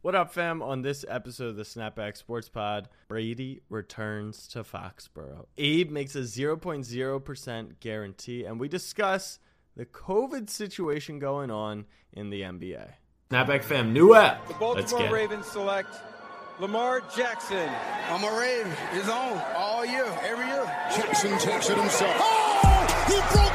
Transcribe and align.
What 0.00 0.14
up, 0.14 0.32
fam? 0.32 0.62
On 0.62 0.82
this 0.82 1.04
episode 1.08 1.48
of 1.48 1.56
the 1.56 1.64
Snapback 1.64 2.16
Sports 2.16 2.48
Pod, 2.48 2.88
Brady 3.08 3.62
returns 3.68 4.46
to 4.48 4.62
Foxborough. 4.62 5.46
Abe 5.56 5.90
makes 5.90 6.14
a 6.14 6.20
0.0% 6.20 7.80
guarantee, 7.80 8.44
and 8.44 8.60
we 8.60 8.68
discuss 8.68 9.40
the 9.74 9.84
COVID 9.84 10.48
situation 10.48 11.18
going 11.18 11.50
on 11.50 11.84
in 12.12 12.30
the 12.30 12.42
NBA. 12.42 12.90
Snapback 13.30 13.64
fam, 13.64 13.92
new 13.92 14.14
app. 14.14 14.46
The 14.46 14.52
Let's 14.52 14.92
Baltimore 14.92 15.00
get 15.00 15.10
it. 15.10 15.12
Ravens 15.12 15.46
select 15.46 15.92
Lamar 16.60 17.00
Jackson. 17.16 17.68
I'm 18.08 18.22
a 18.22 18.38
Raven. 18.38 18.72
It's 18.92 19.08
on 19.08 19.42
all 19.56 19.84
year, 19.84 20.06
every 20.22 20.46
year. 20.46 20.64
Jackson 20.94 21.36
takes 21.38 21.70
it 21.70 21.76
himself. 21.76 22.14
Oh, 22.20 23.47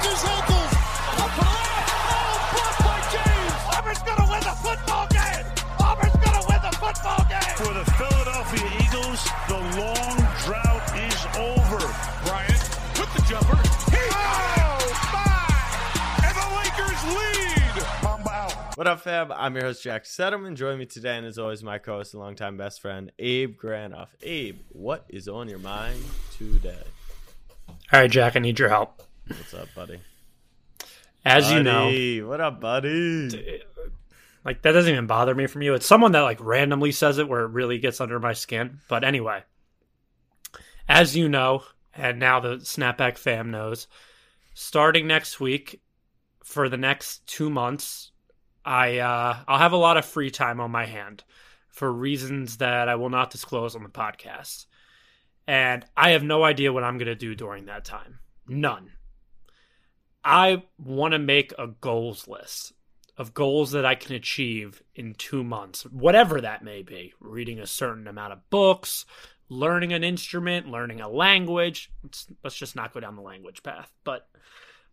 football 6.93 7.25
game. 7.29 7.41
For 7.55 7.73
the 7.73 7.85
Philadelphia 7.91 8.65
Eagles, 8.81 9.23
the 9.47 9.57
long 9.79 10.17
drought 10.45 10.97
is 10.97 11.25
over. 11.37 11.79
Bryant 12.25 12.63
with 12.99 13.13
the 13.13 13.23
jumper. 13.27 13.57
He 13.91 13.97
oh, 14.11 14.79
my! 15.13 16.27
And 16.27 16.35
the 16.35 16.47
Lakers 16.57 17.03
lead. 17.15 18.03
Mamba 18.03 18.29
out. 18.29 18.77
What 18.77 18.87
up, 18.87 19.01
fam? 19.01 19.31
I'm 19.31 19.55
your 19.55 19.65
host, 19.65 19.83
Jack 19.83 20.03
Settleman. 20.05 20.55
Join 20.55 20.77
me 20.77 20.85
today, 20.85 21.17
and 21.17 21.25
as 21.25 21.37
always, 21.37 21.63
my 21.63 21.77
co 21.77 21.97
host 21.97 22.13
and 22.13 22.21
longtime 22.21 22.57
best 22.57 22.81
friend, 22.81 23.11
Abe 23.19 23.57
Granoff. 23.59 24.09
Abe, 24.21 24.59
what 24.69 25.05
is 25.09 25.27
on 25.27 25.47
your 25.49 25.59
mind 25.59 26.01
today? 26.37 26.83
All 27.67 27.99
right, 27.99 28.11
Jack, 28.11 28.35
I 28.35 28.39
need 28.39 28.59
your 28.59 28.69
help. 28.69 29.03
What's 29.27 29.53
up, 29.53 29.67
buddy? 29.75 29.99
As 31.25 31.49
you 31.49 31.63
know, 31.63 31.89
What 32.27 32.41
up, 32.41 32.59
buddy? 32.59 33.61
Like 34.45 34.61
that 34.61 34.73
doesn't 34.73 34.91
even 34.91 35.07
bother 35.07 35.33
me 35.33 35.47
from 35.47 35.61
you. 35.61 35.73
It's 35.73 35.85
someone 35.85 36.11
that 36.13 36.21
like 36.21 36.39
randomly 36.41 36.91
says 36.91 37.17
it 37.17 37.29
where 37.29 37.45
it 37.45 37.51
really 37.51 37.79
gets 37.79 38.01
under 38.01 38.19
my 38.19 38.33
skin. 38.33 38.79
But 38.89 39.03
anyway, 39.03 39.43
as 40.87 41.15
you 41.15 41.29
know, 41.29 41.63
and 41.93 42.19
now 42.19 42.39
the 42.39 42.57
Snapback 42.57 43.17
fam 43.17 43.51
knows, 43.51 43.87
starting 44.53 45.07
next 45.07 45.39
week 45.39 45.81
for 46.43 46.67
the 46.69 46.77
next 46.77 47.25
two 47.27 47.49
months, 47.49 48.11
I 48.65 48.99
uh, 48.99 49.37
I'll 49.47 49.59
have 49.59 49.73
a 49.73 49.77
lot 49.77 49.97
of 49.97 50.05
free 50.05 50.29
time 50.29 50.59
on 50.59 50.71
my 50.71 50.85
hand 50.85 51.23
for 51.69 51.91
reasons 51.91 52.57
that 52.57 52.87
I 52.87 52.95
will 52.95 53.09
not 53.09 53.31
disclose 53.31 53.75
on 53.75 53.83
the 53.83 53.89
podcast, 53.89 54.65
and 55.47 55.85
I 55.97 56.11
have 56.11 56.23
no 56.23 56.43
idea 56.43 56.71
what 56.71 56.83
I'm 56.83 56.97
going 56.97 57.07
to 57.07 57.15
do 57.15 57.35
during 57.35 57.65
that 57.65 57.85
time. 57.85 58.19
None. 58.47 58.91
I 60.23 60.63
want 60.77 61.13
to 61.13 61.19
make 61.19 61.53
a 61.57 61.67
goals 61.67 62.27
list 62.27 62.73
of 63.17 63.33
goals 63.33 63.71
that 63.71 63.85
I 63.85 63.95
can 63.95 64.15
achieve 64.15 64.81
in 64.95 65.13
two 65.13 65.43
months, 65.43 65.83
whatever 65.83 66.41
that 66.41 66.63
may 66.63 66.81
be. 66.81 67.13
Reading 67.19 67.59
a 67.59 67.67
certain 67.67 68.07
amount 68.07 68.33
of 68.33 68.49
books, 68.49 69.05
learning 69.49 69.93
an 69.93 70.03
instrument, 70.03 70.67
learning 70.67 71.01
a 71.01 71.09
language. 71.09 71.91
Let's, 72.03 72.27
let's 72.43 72.57
just 72.57 72.75
not 72.75 72.93
go 72.93 72.99
down 72.99 73.15
the 73.15 73.21
language 73.21 73.61
path. 73.61 73.91
But 74.03 74.27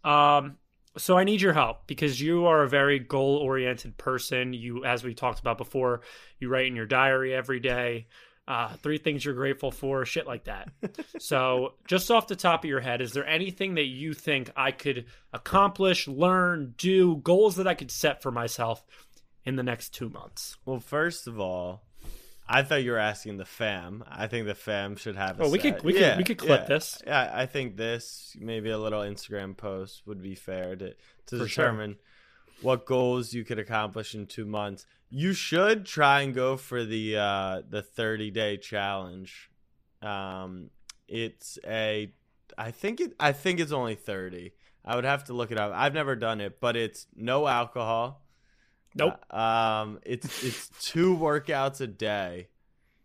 um, 0.05 0.57
so 0.97 1.17
I 1.17 1.25
need 1.25 1.41
your 1.41 1.53
help 1.53 1.87
because 1.87 2.21
you 2.21 2.47
are 2.47 2.63
a 2.63 2.69
very 2.69 2.99
goal 2.99 3.37
oriented 3.37 3.97
person. 3.97 4.53
You, 4.53 4.85
as 4.85 5.03
we 5.03 5.15
talked 5.15 5.41
about 5.41 5.59
before, 5.59 6.03
you 6.39 6.49
write 6.49 6.67
in 6.67 6.77
your 6.77 6.87
diary 6.87 7.35
every 7.35 7.61
day. 7.61 8.07
Uh, 8.51 8.75
three 8.83 8.99
things 8.99 9.25
you're 9.25 9.33
grateful 9.35 9.71
for, 9.71 10.05
shit 10.05 10.27
like 10.27 10.43
that. 10.45 10.69
so, 11.21 11.75
just 11.87 12.11
off 12.11 12.27
the 12.27 12.35
top 12.35 12.65
of 12.65 12.69
your 12.69 12.81
head, 12.81 13.01
is 13.01 13.13
there 13.13 13.25
anything 13.25 13.77
that 13.77 13.85
you 13.85 14.13
think 14.13 14.51
I 14.57 14.73
could 14.73 15.05
accomplish, 15.33 16.09
learn, 16.09 16.75
do, 16.77 17.17
goals 17.19 17.55
that 17.57 17.69
I 17.69 17.75
could 17.75 17.93
set 17.93 18.23
for 18.23 18.33
myself 18.33 18.85
in 19.45 19.55
the 19.55 19.63
next 19.63 19.91
two 19.95 20.09
months? 20.09 20.57
Well, 20.65 20.81
first 20.81 21.29
of 21.29 21.39
all, 21.39 21.85
I 22.49 22.63
thought 22.65 22.83
you 22.83 22.91
were 22.91 22.99
asking 22.99 23.37
the 23.37 23.45
fam. 23.45 24.03
I 24.11 24.27
think 24.27 24.47
the 24.49 24.57
fam 24.57 24.97
should 24.97 25.15
have. 25.15 25.39
A 25.39 25.45
Oh, 25.45 25.49
we 25.49 25.61
set. 25.61 25.77
could- 25.77 25.85
we 25.85 25.93
could- 25.93 26.19
we 26.19 26.25
could 26.25 26.39
clip 26.39 26.63
yeah. 26.63 26.67
this. 26.67 27.01
Yeah, 27.07 27.31
I 27.33 27.47
think 27.47 27.77
this 27.77 28.37
maybe 28.41 28.71
a 28.71 28.79
little 28.79 29.03
Instagram 29.03 29.57
post 29.57 30.03
would 30.07 30.21
be 30.21 30.35
fair 30.35 30.75
to 30.75 30.95
to 31.27 31.39
For 31.39 31.47
sure. 31.47 31.67
What 32.63 32.87
goals 32.87 33.33
you 33.33 33.45
could 33.45 33.59
accomplish 33.59 34.15
in 34.15 34.27
two 34.27 34.45
months. 34.45 34.87
You 35.09 35.33
should 35.33 35.87
try 35.87 36.21
and 36.23 36.35
go 36.35 36.57
for 36.57 36.85
the 36.85 37.17
uh, 37.17 37.63
the 37.69 37.83
thirty 37.83 38.31
day 38.31 38.57
challenge. 38.57 39.51
Um, 40.03 40.71
it's 41.09 41.59
a, 41.67 42.13
I 42.57 42.71
think 42.71 43.01
it. 43.01 43.15
I 43.19 43.33
think 43.33 43.61
it's 43.61 43.73
only 43.73 43.97
thirty. 43.97 44.53
I 44.85 44.95
would 44.95 45.05
have 45.05 45.25
to 45.25 45.33
look 45.33 45.51
it 45.51 45.59
up. 45.59 45.73
I've 45.75 45.95
never 45.95 46.17
done 46.17 46.41
it, 46.41 46.61
but 46.61 46.77
it's 46.77 47.07
no 47.15 47.47
alcohol. 47.47 48.25
Nope. 48.95 49.25
Uh, 49.31 49.37
um, 49.37 50.01
it's 50.05 50.43
it's 50.45 50.69
two 50.81 51.17
workouts 51.17 51.81
a 51.81 51.87
day. 51.87 52.49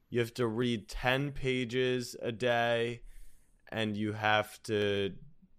You 0.09 0.19
have 0.19 0.33
to 0.35 0.47
read 0.47 0.87
ten 0.87 1.31
pages 1.31 2.15
a 2.21 2.31
day, 2.31 3.01
and 3.71 3.97
you 3.97 4.13
have 4.13 4.61
to 4.63 5.13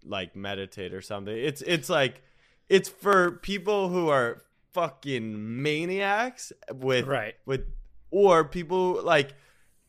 like 0.05 0.37
meditate 0.37 0.95
or 0.95 1.03
something. 1.03 1.37
It's 1.37 1.63
it's 1.63 1.89
like 1.89 2.23
it's 2.69 2.89
for 2.89 3.33
people 3.33 3.89
who 3.89 4.09
are 4.09 4.43
fucking 4.73 5.63
maniacs 5.63 6.53
with 6.73 7.07
Right. 7.07 7.35
with 7.47 7.63
or 8.11 8.45
people 8.45 9.01
like 9.03 9.33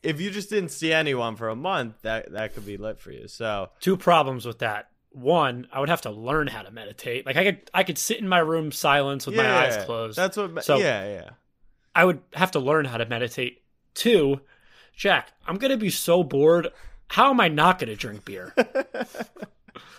if 0.02 0.20
you 0.20 0.30
just 0.30 0.48
didn't 0.48 0.70
see 0.70 0.92
anyone 0.92 1.36
for 1.36 1.48
a 1.48 1.56
month 1.56 1.96
that 2.02 2.32
that 2.32 2.54
could 2.54 2.64
be 2.64 2.76
lit 2.76 2.98
for 3.00 3.10
you. 3.10 3.28
So 3.28 3.70
Two 3.80 3.96
problems 3.96 4.46
with 4.46 4.60
that. 4.60 4.88
One, 5.10 5.66
I 5.72 5.80
would 5.80 5.88
have 5.88 6.02
to 6.02 6.10
learn 6.10 6.46
how 6.46 6.62
to 6.62 6.70
meditate. 6.70 7.26
Like 7.26 7.36
I 7.36 7.44
could, 7.44 7.70
I 7.74 7.82
could 7.82 7.98
sit 7.98 8.18
in 8.18 8.28
my 8.28 8.38
room 8.38 8.70
silence 8.70 9.26
with 9.26 9.34
my 9.36 9.50
eyes 9.66 9.76
closed. 9.84 10.16
That's 10.16 10.36
what. 10.36 10.62
So- 10.64 10.76
yeah, 10.78 11.04
yeah. 11.08 11.30
I 11.94 12.04
would 12.04 12.20
have 12.34 12.52
to 12.52 12.60
learn 12.60 12.84
how 12.84 12.98
to 12.98 13.06
meditate. 13.06 13.62
Two, 13.94 14.40
Jack, 14.94 15.32
I'm 15.46 15.56
gonna 15.56 15.76
be 15.78 15.90
so 15.90 16.22
bored. 16.22 16.68
How 17.08 17.30
am 17.30 17.40
I 17.40 17.48
not 17.48 17.78
gonna 17.80 17.96
drink 17.96 18.24
beer? 18.24 18.54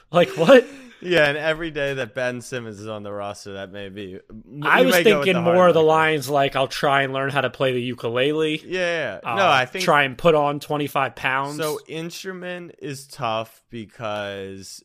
like 0.11 0.29
what? 0.37 0.67
Yeah, 1.01 1.29
and 1.29 1.37
every 1.37 1.71
day 1.71 1.93
that 1.93 2.13
Ben 2.13 2.41
Simmons 2.41 2.79
is 2.79 2.87
on 2.87 3.03
the 3.03 3.11
roster, 3.11 3.53
that 3.53 3.71
may 3.71 3.89
be. 3.89 4.19
I 4.63 4.81
was 4.81 4.95
may 4.95 5.03
go 5.03 5.19
with 5.19 5.25
thinking 5.25 5.41
more 5.41 5.69
of 5.69 5.73
the 5.73 5.81
lines 5.81 6.29
like 6.29 6.55
I'll 6.55 6.67
try 6.67 7.03
and 7.03 7.13
learn 7.13 7.29
how 7.29 7.41
to 7.41 7.49
play 7.49 7.71
the 7.71 7.81
ukulele. 7.81 8.61
Yeah, 8.65 9.19
yeah. 9.23 9.31
uh, 9.31 9.35
no, 9.35 9.47
I 9.47 9.65
think 9.65 9.85
try 9.85 10.03
and 10.03 10.17
put 10.17 10.35
on 10.35 10.59
25 10.59 11.15
pounds. 11.15 11.57
so. 11.57 11.79
Instrument 11.87 12.75
is 12.79 13.07
tough 13.07 13.63
because 13.69 14.83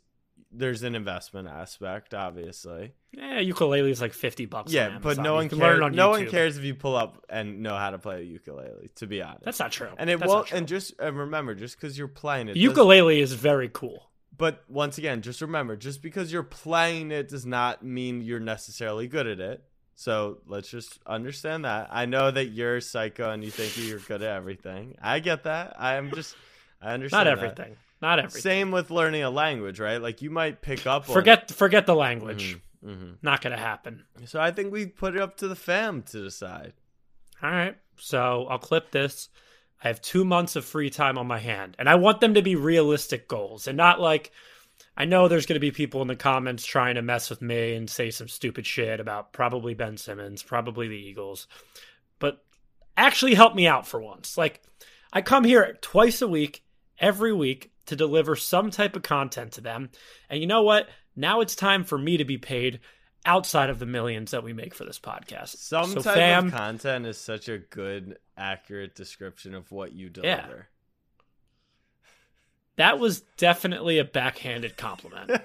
there's 0.53 0.83
an 0.85 0.95
investment 0.95 1.49
aspect, 1.49 2.15
obviously. 2.15 2.93
yeah, 3.13 3.41
ukulele 3.41 3.91
is 3.91 4.01
like 4.01 4.13
50 4.13 4.47
bucks. 4.47 4.73
Yeah, 4.73 4.99
but 5.01 5.19
no 5.19 5.35
one 5.35 5.49
cares. 5.49 5.81
on 5.81 5.95
No 5.95 6.11
one 6.11 6.29
cares 6.29 6.57
if 6.57 6.65
you 6.65 6.75
pull 6.75 6.95
up 6.95 7.25
and 7.29 7.61
know 7.61 7.77
how 7.77 7.91
to 7.91 7.99
play 7.99 8.21
a 8.21 8.25
ukulele. 8.25 8.89
To 8.97 9.07
be 9.07 9.21
honest, 9.21 9.45
That's 9.45 9.59
not 9.59 9.73
true. 9.73 9.89
And 9.99 10.09
it 10.09 10.21
That's 10.21 10.31
not. 10.31 10.53
And 10.53 10.69
just 10.69 10.95
and 11.01 11.19
remember, 11.19 11.55
just 11.55 11.77
because 11.77 11.99
you're 11.99 12.09
playing 12.09 12.49
it, 12.49 12.57
ukulele 12.57 13.21
is 13.21 13.33
very 13.33 13.69
cool. 13.73 14.11
But 14.37 14.65
once 14.69 14.99
again, 14.99 15.23
just 15.23 15.41
remember, 15.41 15.77
just 15.77 16.03
because 16.03 16.33
you're 16.33 16.43
playing 16.43 17.11
it 17.11 17.29
does 17.29 17.47
not 17.47 17.85
mean 17.85 18.21
you're 18.23 18.41
necessarily 18.41 19.07
good 19.07 19.27
at 19.27 19.41
it. 19.41 19.63
So 19.95 20.39
let's 20.47 20.69
just 20.69 20.99
understand 21.07 21.65
that. 21.65 21.89
I 21.93 22.07
know 22.07 22.31
that 22.31 22.47
you're 22.47 22.81
psycho 22.81 23.31
and 23.31 23.45
you 23.45 23.51
think 23.51 23.77
you're 23.77 24.01
good 24.01 24.23
at 24.23 24.37
everything. 24.37 24.97
I 25.01 25.21
get 25.21 25.45
that. 25.45 25.77
I 25.79 25.95
am 25.95 26.11
just, 26.13 26.35
I 26.83 26.93
understand. 26.95 27.27
Not 27.29 27.37
that. 27.37 27.45
everything. 27.45 27.77
Not 28.03 28.19
everything. 28.19 28.41
Same 28.43 28.71
with 28.73 28.91
learning 28.91 29.23
a 29.23 29.31
language, 29.31 29.79
right? 29.79 29.99
Like 30.03 30.21
you 30.21 30.31
might 30.31 30.63
pick 30.63 30.87
up. 30.87 31.09
on 31.09 31.15
Forget 31.15 31.51
forget 31.51 31.87
the 31.87 31.95
language. 31.95 32.55
it. 32.83 32.87
Mhm. 32.89 33.17
Not 33.23 33.41
gonna 33.41 33.57
happen. 33.57 34.05
So 34.27 34.41
I 34.41 34.51
think 34.51 34.73
we 34.73 34.87
put 34.87 35.15
it 35.15 35.23
up 35.23 35.37
to 35.39 35.49
the 35.49 35.55
fam 35.57 36.03
to 36.03 36.23
decide. 36.23 36.73
All 37.43 37.51
right. 37.51 37.77
So 37.97 38.47
I'll 38.51 38.59
clip 38.59 38.91
this. 38.91 39.29
I 39.85 39.89
have 39.89 40.01
two 40.01 40.25
months 40.25 40.57
of 40.57 40.65
free 40.65 40.91
time 40.91 41.19
on 41.19 41.27
my 41.27 41.39
hand, 41.39 41.77
and 41.79 41.89
I 41.89 41.95
want 41.97 42.21
them 42.21 42.35
to 42.35 42.43
be 42.43 42.57
realistic 42.57 43.29
goals 43.29 43.69
and 43.69 43.77
not 43.77 44.01
like. 44.01 44.33
I 44.97 45.05
know 45.05 45.29
there's 45.29 45.47
going 45.47 45.55
to 45.55 45.61
be 45.61 45.71
people 45.71 46.03
in 46.03 46.09
the 46.09 46.17
comments 46.17 46.65
trying 46.65 46.95
to 46.97 47.03
mess 47.03 47.29
with 47.29 47.43
me 47.43 47.75
and 47.75 47.89
say 47.89 48.11
some 48.11 48.29
stupid 48.29 48.67
shit 48.67 48.99
about 48.99 49.33
probably 49.33 49.75
Ben 49.75 49.97
Simmons, 49.97 50.43
probably 50.43 50.89
the 50.89 50.97
Eagles, 50.97 51.47
but 52.19 52.45
actually 52.97 53.35
help 53.35 53.55
me 53.55 53.67
out 53.67 53.87
for 53.87 54.01
once. 54.01 54.39
Like, 54.39 54.63
I 55.13 55.21
come 55.21 55.45
here 55.45 55.79
twice 55.81 56.23
a 56.23 56.29
week, 56.29 56.65
every 56.99 57.33
week, 57.33 57.73
to 57.87 57.97
deliver 57.97 58.37
some 58.37 58.71
type 58.71 58.97
of 58.97 59.03
content 59.03 59.53
to 59.53 59.61
them. 59.61 59.91
And 60.29 60.41
you 60.41 60.47
know 60.47 60.63
what? 60.63 60.89
Now 61.17 61.41
it's 61.41 61.57
time 61.57 61.85
for 61.85 61.99
me 61.99 62.17
to 62.17 62.25
be 62.25 62.39
paid 62.39 62.81
outside 63.27 63.71
of 63.71 63.79
the 63.79 63.87
millions 63.87 64.31
that 64.33 64.45
we 64.45 64.53
make 64.53 64.75
for 64.75 64.85
this 64.85 64.99
podcast. 64.99 65.57
Some 65.57 65.87
So, 65.87 66.03
type 66.03 66.15
fam, 66.17 66.47
of 66.47 66.53
content 66.53 67.07
is 67.07 67.17
such 67.19 67.49
a 67.49 67.59
good, 67.59 68.19
accurate 68.37 68.95
description 68.95 69.55
of 69.55 69.71
what 69.73 69.93
you 69.93 70.11
Yeah. 70.23 70.41
deliver. 70.43 70.69
That 72.77 72.99
was 72.99 73.21
definitely 73.37 74.01
a 74.01 74.05
backhanded 74.05 74.77
compliment. 74.77 75.31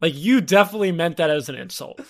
like 0.00 0.14
you 0.14 0.40
definitely 0.40 0.90
meant 0.90 1.18
that 1.18 1.28
as 1.28 1.50
an 1.50 1.54
insult. 1.54 2.00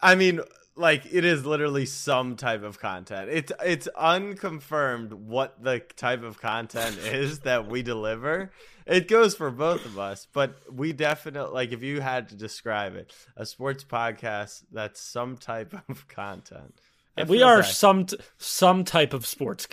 I 0.00 0.14
mean, 0.14 0.40
like 0.76 1.06
it 1.10 1.24
is 1.24 1.44
literally 1.44 1.86
some 1.86 2.36
type 2.36 2.62
of 2.62 2.78
content. 2.78 3.30
It's 3.30 3.52
it's 3.64 3.88
unconfirmed 3.96 5.12
what 5.12 5.62
the 5.62 5.80
type 5.96 6.22
of 6.22 6.40
content 6.40 6.98
is 7.04 7.40
that 7.40 7.66
we 7.66 7.82
deliver. 7.82 8.52
It 8.86 9.08
goes 9.08 9.34
for 9.34 9.50
both 9.50 9.84
of 9.84 9.98
us, 9.98 10.28
but 10.32 10.58
we 10.72 10.92
definitely 10.92 11.52
like 11.52 11.72
if 11.72 11.82
you 11.82 12.00
had 12.00 12.28
to 12.28 12.36
describe 12.36 12.94
it, 12.94 13.12
a 13.36 13.46
sports 13.46 13.84
podcast 13.84 14.64
that's 14.70 15.00
some 15.00 15.36
type 15.36 15.74
of 15.88 16.06
content. 16.08 16.80
That 17.16 17.28
we 17.28 17.42
are 17.42 17.62
some 17.62 18.04
t- 18.04 18.18
some 18.36 18.84
type 18.84 19.14
of 19.14 19.26
sports 19.26 19.66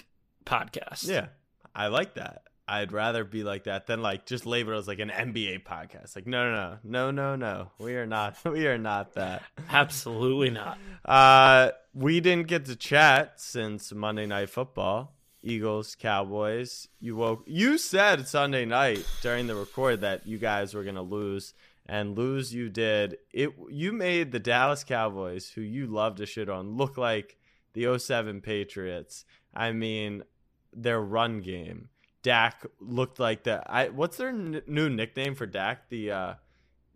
podcast. 0.45 1.07
Yeah, 1.07 1.27
I 1.75 1.87
like 1.87 2.15
that. 2.15 2.43
I'd 2.67 2.93
rather 2.93 3.23
be 3.23 3.43
like 3.43 3.65
that 3.65 3.87
than 3.87 4.01
like 4.01 4.25
just 4.25 4.45
label 4.45 4.73
it 4.73 4.77
as 4.77 4.87
like 4.87 4.99
an 4.99 5.09
NBA 5.09 5.63
podcast. 5.63 6.15
Like, 6.15 6.27
no, 6.27 6.49
no, 6.49 6.77
no, 6.83 7.11
no, 7.11 7.11
no, 7.11 7.35
no. 7.35 7.71
We 7.77 7.95
are 7.95 8.05
not. 8.05 8.37
We 8.45 8.67
are 8.67 8.77
not 8.77 9.13
that. 9.13 9.43
Absolutely 9.69 10.49
not. 10.49 10.77
Uh, 11.03 11.71
we 11.93 12.19
didn't 12.19 12.47
get 12.47 12.65
to 12.65 12.75
chat 12.75 13.41
since 13.41 13.91
Monday 13.91 14.25
Night 14.25 14.49
Football. 14.49 15.13
Eagles, 15.41 15.95
Cowboys. 15.95 16.87
You 17.01 17.17
woke. 17.17 17.43
You 17.45 17.77
said 17.77 18.27
Sunday 18.27 18.65
night 18.65 19.05
during 19.21 19.47
the 19.47 19.55
record 19.55 20.01
that 20.01 20.25
you 20.25 20.37
guys 20.37 20.73
were 20.73 20.83
gonna 20.83 21.01
lose, 21.01 21.53
and 21.85 22.17
lose 22.17 22.53
you 22.53 22.69
did. 22.69 23.17
It. 23.31 23.53
You 23.69 23.91
made 23.91 24.31
the 24.31 24.39
Dallas 24.39 24.83
Cowboys, 24.85 25.49
who 25.49 25.61
you 25.61 25.87
love 25.87 26.15
to 26.15 26.25
shit 26.25 26.49
on, 26.49 26.77
look 26.77 26.97
like 26.97 27.37
the 27.73 27.97
07 27.97 28.41
Patriots. 28.41 29.25
I 29.53 29.73
mean, 29.73 30.23
their 30.71 31.01
run 31.01 31.41
game. 31.41 31.89
Dak 32.23 32.65
looked 32.79 33.19
like 33.19 33.43
the. 33.43 33.61
I. 33.71 33.89
What's 33.89 34.17
their 34.17 34.29
n- 34.29 34.61
new 34.65 34.89
nickname 34.89 35.35
for 35.35 35.45
Dak? 35.45 35.89
The. 35.89 36.11
uh 36.11 36.33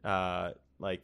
uh 0.03 0.51
like 0.79 1.03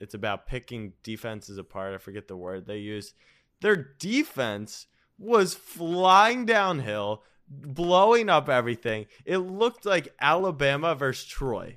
it's 0.00 0.14
about 0.14 0.46
picking 0.46 0.92
defenses 1.02 1.56
apart. 1.58 1.94
I 1.94 1.98
forget 1.98 2.28
the 2.28 2.36
word 2.36 2.66
they 2.66 2.78
use. 2.78 3.14
Their 3.60 3.76
defense 3.98 4.86
was 5.18 5.54
flying 5.54 6.46
downhill, 6.46 7.22
blowing 7.48 8.28
up 8.30 8.48
everything. 8.48 9.06
It 9.26 9.38
looked 9.38 9.84
like 9.84 10.14
Alabama 10.20 10.94
versus 10.94 11.26
Troy. 11.26 11.76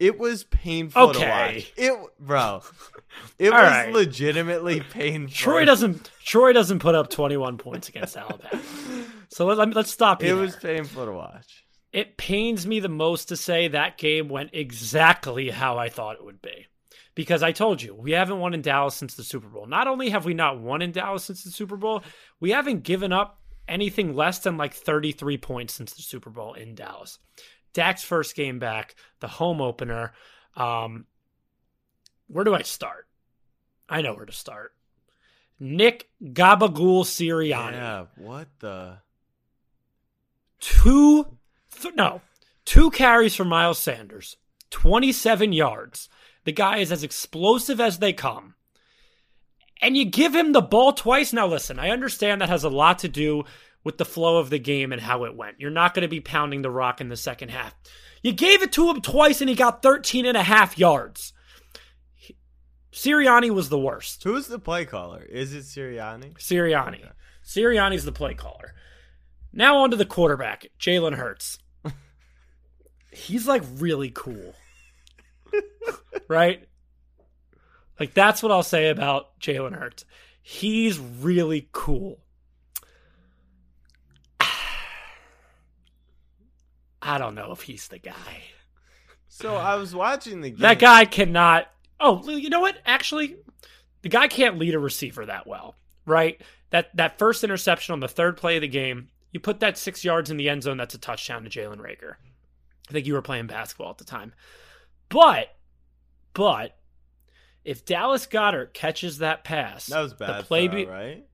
It 0.00 0.18
was 0.18 0.42
painful 0.42 1.12
to 1.12 1.18
Okay. 1.20 1.28
watch. 1.54 1.72
It, 1.76 1.92
bro, 2.18 2.62
it 3.38 3.52
was 3.52 3.62
right. 3.62 3.92
legitimately 3.92 4.80
painful. 4.80 5.32
Troy 5.32 5.64
doesn't 5.64 6.10
Troy 6.24 6.52
doesn't 6.52 6.80
put 6.80 6.96
up 6.96 7.08
21 7.08 7.56
points 7.58 7.88
against 7.88 8.16
Alabama. 8.16 8.60
So 9.32 9.46
let, 9.46 9.56
let, 9.58 9.74
let's 9.74 9.90
stop 9.90 10.22
here. 10.22 10.36
It 10.36 10.40
was 10.40 10.56
painful 10.56 11.06
to 11.06 11.12
watch. 11.12 11.64
it 11.92 12.16
pains 12.16 12.66
me 12.66 12.80
the 12.80 12.88
most 12.88 13.28
to 13.28 13.36
say 13.36 13.68
that 13.68 13.98
game 13.98 14.28
went 14.28 14.50
exactly 14.52 15.50
how 15.50 15.78
I 15.78 15.88
thought 15.88 16.16
it 16.16 16.24
would 16.24 16.42
be. 16.42 16.66
Because 17.14 17.42
I 17.42 17.52
told 17.52 17.82
you, 17.82 17.94
we 17.94 18.12
haven't 18.12 18.40
won 18.40 18.54
in 18.54 18.62
Dallas 18.62 18.94
since 18.94 19.14
the 19.14 19.24
Super 19.24 19.48
Bowl. 19.48 19.66
Not 19.66 19.86
only 19.86 20.10
have 20.10 20.24
we 20.24 20.32
not 20.32 20.60
won 20.60 20.80
in 20.80 20.92
Dallas 20.92 21.24
since 21.24 21.44
the 21.44 21.50
Super 21.50 21.76
Bowl, 21.76 22.02
we 22.40 22.50
haven't 22.50 22.84
given 22.84 23.12
up 23.12 23.38
anything 23.68 24.14
less 24.14 24.38
than 24.38 24.56
like 24.56 24.72
33 24.74 25.36
points 25.38 25.74
since 25.74 25.92
the 25.92 26.02
Super 26.02 26.30
Bowl 26.30 26.54
in 26.54 26.74
Dallas. 26.74 27.18
Dak's 27.74 28.02
first 28.02 28.34
game 28.34 28.58
back, 28.58 28.94
the 29.20 29.28
home 29.28 29.60
opener. 29.60 30.12
Um, 30.56 31.06
where 32.28 32.44
do 32.44 32.54
I 32.54 32.62
start? 32.62 33.08
I 33.88 34.00
know 34.00 34.14
where 34.14 34.26
to 34.26 34.32
start. 34.32 34.72
Nick 35.60 36.08
Gabagool 36.22 37.04
Sirianni 37.04 37.72
Yeah, 37.72 38.06
what 38.16 38.48
the? 38.60 38.98
Two 40.62 41.26
th- 41.78 41.94
no 41.94 42.22
two 42.64 42.90
carries 42.90 43.34
for 43.34 43.44
miles 43.44 43.78
sanders 43.78 44.36
27 44.70 45.52
yards 45.52 46.08
the 46.44 46.52
guy 46.52 46.78
is 46.78 46.90
as 46.90 47.02
explosive 47.02 47.80
as 47.80 47.98
they 47.98 48.12
come 48.12 48.54
and 49.82 49.96
you 49.96 50.04
give 50.04 50.34
him 50.34 50.52
the 50.52 50.62
ball 50.62 50.92
twice 50.92 51.32
now 51.32 51.46
listen 51.46 51.78
i 51.78 51.90
understand 51.90 52.40
that 52.40 52.48
has 52.48 52.64
a 52.64 52.70
lot 52.70 53.00
to 53.00 53.08
do 53.08 53.42
with 53.84 53.98
the 53.98 54.04
flow 54.04 54.38
of 54.38 54.48
the 54.48 54.58
game 54.58 54.92
and 54.92 55.02
how 55.02 55.24
it 55.24 55.36
went 55.36 55.60
you're 55.60 55.70
not 55.70 55.92
going 55.92 56.02
to 56.02 56.08
be 56.08 56.20
pounding 56.20 56.62
the 56.62 56.70
rock 56.70 57.00
in 57.00 57.08
the 57.08 57.16
second 57.16 57.50
half 57.50 57.74
you 58.22 58.32
gave 58.32 58.62
it 58.62 58.72
to 58.72 58.88
him 58.88 59.00
twice 59.00 59.40
and 59.40 59.50
he 59.50 59.56
got 59.56 59.82
13 59.82 60.24
and 60.24 60.36
a 60.36 60.42
half 60.42 60.78
yards 60.78 61.32
Sirianni 62.92 63.50
was 63.50 63.70
the 63.70 63.78
worst. 63.78 64.22
Who's 64.22 64.48
the 64.48 64.58
play 64.58 64.84
caller? 64.84 65.22
Is 65.22 65.54
it 65.54 65.64
Sirianni? 65.64 66.34
Sirianni. 66.34 67.10
Sirianni's 67.44 68.04
the 68.04 68.12
play 68.12 68.34
caller. 68.34 68.74
Now 69.52 69.78
on 69.78 69.90
to 69.90 69.96
the 69.96 70.06
quarterback, 70.06 70.66
Jalen 70.80 71.14
Hurts. 71.14 71.58
He's 73.12 73.46
like 73.46 73.62
really 73.76 74.10
cool. 74.10 74.54
right? 76.28 76.66
Like 78.00 78.14
that's 78.14 78.42
what 78.42 78.50
I'll 78.50 78.62
say 78.62 78.88
about 78.88 79.38
Jalen 79.40 79.74
Hurts. 79.74 80.04
He's 80.42 80.98
really 80.98 81.68
cool. 81.72 82.18
I 87.02 87.18
don't 87.18 87.34
know 87.34 87.52
if 87.52 87.62
he's 87.62 87.86
the 87.88 87.98
guy. 87.98 88.42
So 89.28 89.54
I 89.54 89.76
was 89.76 89.94
watching 89.94 90.40
the 90.40 90.50
game. 90.50 90.58
That 90.58 90.78
guy 90.78 91.04
cannot. 91.04 91.68
Oh, 92.00 92.28
you 92.28 92.50
know 92.50 92.60
what? 92.60 92.76
Actually, 92.84 93.36
the 94.02 94.08
guy 94.08 94.26
can't 94.28 94.58
lead 94.58 94.74
a 94.74 94.78
receiver 94.80 95.24
that 95.26 95.46
well, 95.46 95.76
right? 96.04 96.40
That 96.70 96.94
that 96.96 97.18
first 97.18 97.44
interception 97.44 97.92
on 97.92 98.00
the 98.00 98.08
third 98.08 98.36
play 98.36 98.56
of 98.56 98.62
the 98.62 98.68
game, 98.68 99.08
you 99.32 99.40
put 99.40 99.60
that 99.60 99.76
six 99.76 100.04
yards 100.04 100.30
in 100.30 100.36
the 100.36 100.48
end 100.48 100.62
zone. 100.62 100.76
That's 100.76 100.94
a 100.94 100.98
touchdown 100.98 101.44
to 101.44 101.50
Jalen 101.50 101.78
Reagor. 101.78 102.14
I 102.88 102.92
think 102.92 103.06
you 103.06 103.14
were 103.14 103.22
playing 103.22 103.46
basketball 103.46 103.90
at 103.90 103.98
the 103.98 104.04
time, 104.04 104.34
but 105.08 105.48
but 106.34 106.76
if 107.64 107.84
Dallas 107.84 108.26
Goedert 108.26 108.74
catches 108.74 109.18
that 109.18 109.44
pass, 109.44 109.86
That 109.86 110.00
was 110.00 110.14
bad. 110.14 110.40
The 110.40 110.44
play 110.44 110.66
throw, 110.68 110.76
be- 110.76 110.86
right? 110.86 111.24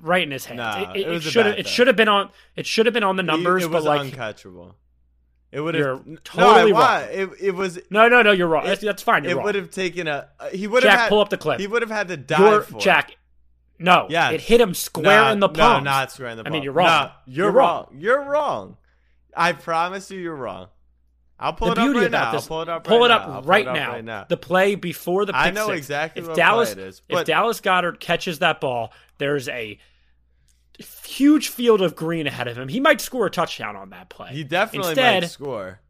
right 0.00 0.22
in 0.22 0.30
his 0.30 0.46
hands. 0.46 0.58
Nah, 0.58 0.92
it 0.92 1.00
it 1.00 1.08
a 1.08 1.20
should 1.20 1.46
have 1.46 1.58
it 1.58 1.68
should 1.68 1.86
have 1.86 1.96
been 1.96 2.08
on 2.08 2.30
it 2.56 2.66
should 2.66 2.86
have 2.86 2.92
been 2.92 3.04
on 3.04 3.16
the 3.16 3.22
numbers, 3.22 3.62
It, 3.62 3.66
it 3.66 3.70
was 3.70 3.84
but 3.84 3.98
like 3.98 4.12
uncatchable. 4.12 4.74
It 5.52 5.60
would 5.60 5.76
have 5.76 6.04
totally 6.24 6.72
no, 6.72 6.80
wrong. 6.80 7.02
It, 7.12 7.30
it 7.40 7.54
was. 7.54 7.78
no 7.88 8.08
no 8.08 8.22
no 8.22 8.32
you're 8.32 8.48
wrong. 8.48 8.64
It- 8.64 8.68
that's, 8.68 8.80
that's 8.80 9.02
fine. 9.02 9.22
You're 9.22 9.38
it 9.38 9.44
would 9.44 9.54
have 9.54 9.70
taken 9.70 10.08
a. 10.08 10.28
He 10.52 10.66
would 10.66 10.82
have 10.82 10.90
Jack, 10.92 11.00
had, 11.02 11.08
pull 11.10 11.20
up 11.20 11.28
the 11.28 11.38
clip. 11.38 11.60
He 11.60 11.68
would 11.68 11.82
have 11.82 11.92
had 11.92 12.08
to 12.08 12.16
die. 12.16 12.38
You're 12.40 12.62
for 12.62 12.78
it. 12.78 12.80
Jack. 12.80 13.16
No, 13.84 14.06
Yeah. 14.10 14.30
it 14.30 14.40
hit 14.40 14.60
him 14.60 14.74
square 14.74 15.20
Nah, 15.22 15.32
in 15.32 15.40
the 15.40 15.48
palm. 15.48 15.84
No, 15.84 15.90
not 15.90 16.10
square 16.10 16.28
in 16.30 16.36
the 16.36 16.44
palm. 16.44 16.52
I 16.52 16.56
mean, 16.56 16.62
you're 16.64 16.72
wrong. 16.72 16.86
No, 16.86 17.10
you're, 17.26 17.44
You're 17.46 17.52
wrong. 17.52 17.86
wrong. 17.90 18.00
You're 18.00 18.22
wrong. 18.24 18.76
I 19.36 19.52
promise 19.52 20.10
you, 20.10 20.18
you're 20.20 20.34
wrong. 20.36 20.68
I'll 21.38 21.52
pull 21.52 21.68
the 21.68 21.72
it 21.72 21.78
up 21.78 21.94
right 21.94 22.06
about 22.06 22.10
now. 22.10 22.32
this, 22.32 22.42
I'll 22.44 22.48
pull 22.48 22.62
it 22.62 22.68
up. 22.68 22.84
pull 22.84 22.98
right 23.00 23.04
it 23.06 23.10
up 23.10 23.24
pull 23.24 23.42
right, 23.42 23.62
it 23.62 23.68
up 23.68 23.74
now. 23.76 23.92
right 23.92 24.04
now. 24.04 24.24
The 24.28 24.36
play 24.36 24.76
before 24.76 25.24
the 25.26 25.32
pick 25.32 25.40
I 25.42 25.50
know 25.50 25.66
six. 25.66 25.78
exactly 25.78 26.22
if 26.22 26.28
what 26.28 26.36
Dallas, 26.36 26.72
play 26.74 26.82
it 26.84 26.88
is, 26.88 27.02
if 27.08 27.14
but- 27.16 27.26
Dallas 27.26 27.60
Goedert 27.60 27.98
catches 28.00 28.38
that 28.38 28.60
ball, 28.60 28.92
there's 29.18 29.48
a 29.48 29.78
huge 31.04 31.48
field 31.48 31.82
of 31.82 31.94
green 31.96 32.26
ahead 32.26 32.48
of 32.48 32.56
him. 32.56 32.68
He 32.68 32.80
might 32.80 33.00
score 33.00 33.26
a 33.26 33.30
touchdown 33.30 33.76
on 33.76 33.90
that 33.90 34.08
play. 34.08 34.30
He 34.32 34.44
definitely 34.44 34.90
instead, 34.90 35.22
might 35.24 35.28
score. 35.30 35.80